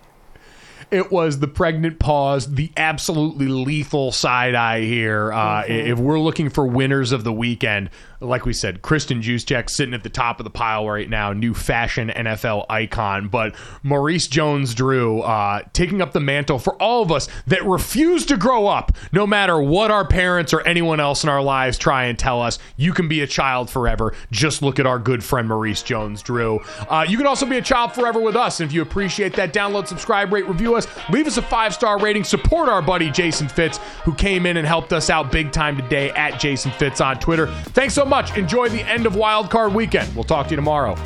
It 0.91 1.13
was 1.13 1.41
the 1.41 1.47
pregnant 1.47 1.99
pause, 1.99 2.55
the 2.55 2.73
absolutely 2.75 3.49
lethal 3.49 4.13
side 4.13 4.55
eye 4.55 4.81
here. 4.81 5.31
Uh, 5.31 5.63
mm-hmm. 5.63 5.73
If 5.73 5.99
we're 5.99 6.19
looking 6.19 6.49
for 6.49 6.67
winners 6.67 7.13
of 7.13 7.23
the 7.23 7.35
weekend, 7.35 7.91
like 8.21 8.45
we 8.45 8.53
said, 8.53 8.83
Kristin 8.83 9.23
Juszczyk 9.23 9.71
sitting 9.71 9.95
at 9.95 10.03
the 10.03 10.11
top 10.11 10.41
of 10.41 10.45
the 10.45 10.51
pile 10.51 10.87
right 10.89 11.09
now, 11.09 11.33
new 11.33 11.55
fashion 11.55 12.09
NFL 12.15 12.67
icon. 12.69 13.29
But 13.29 13.55
Maurice 13.83 14.27
Jones 14.27 14.75
Drew 14.75 15.21
uh, 15.21 15.63
taking 15.73 16.03
up 16.03 16.13
the 16.13 16.21
mantle 16.21 16.59
for 16.59 16.75
all 16.83 17.03
of 17.03 17.11
us 17.11 17.29
that 17.47 17.65
refuse 17.65 18.27
to 18.27 18.37
grow 18.37 18.67
up, 18.67 18.93
no 19.13 19.27
matter 19.27 19.61
what 19.61 19.91
our 19.91 20.07
parents 20.07 20.53
or 20.53 20.61
anyone 20.63 21.01
else 21.01 21.25
in 21.25 21.31
our 21.31 21.43
lives 21.43 21.79
try 21.79 22.05
and 22.05 22.19
tell 22.19 22.43
us. 22.43 22.59
You 22.77 22.93
can 22.93 23.09
be 23.09 23.23
a 23.23 23.27
child 23.27 23.71
forever. 23.71 24.15
Just 24.31 24.61
look 24.61 24.79
at 24.79 24.87
our 24.87 24.99
good 24.99 25.25
friend 25.25 25.49
Maurice 25.49 25.83
Jones 25.83 26.23
Drew. 26.23 26.61
Uh, 26.89 27.07
you 27.09 27.17
can 27.17 27.27
also 27.27 27.47
be 27.47 27.57
a 27.57 27.63
child 27.63 27.95
forever 27.95 28.21
with 28.21 28.37
us. 28.37 28.61
And 28.61 28.69
if 28.69 28.75
you 28.75 28.83
appreciate 28.83 29.33
that, 29.35 29.55
download, 29.55 29.87
subscribe, 29.87 30.31
rate, 30.31 30.47
review 30.47 30.77
us, 30.77 30.87
leave 31.11 31.27
us 31.27 31.39
a 31.39 31.43
five 31.43 31.73
star 31.73 31.99
rating, 31.99 32.25
support 32.25 32.69
our 32.69 32.83
buddy 32.83 33.11
Jason 33.11 33.49
Fitz, 33.49 33.79
who 34.05 34.15
came 34.15 34.45
in 34.45 34.59
and 34.59 34.67
helped 34.67 34.93
us 34.93 35.09
out 35.09 35.33
big 35.33 35.53
time 35.53 35.77
today 35.77 36.11
at 36.11 36.39
Jason 36.39 36.71
Fitz 36.73 37.01
on 37.01 37.19
Twitter. 37.19 37.47
Thanks 37.47 37.95
so 37.95 38.05
much 38.05 38.10
much. 38.11 38.37
Enjoy 38.37 38.69
the 38.69 38.83
end 38.83 39.07
of 39.07 39.17
Wild 39.17 39.51
Card 39.51 39.73
weekend. 39.73 40.15
We'll 40.15 40.25
talk 40.25 40.49
to 40.49 40.51
you 40.51 40.57
tomorrow. 40.57 40.97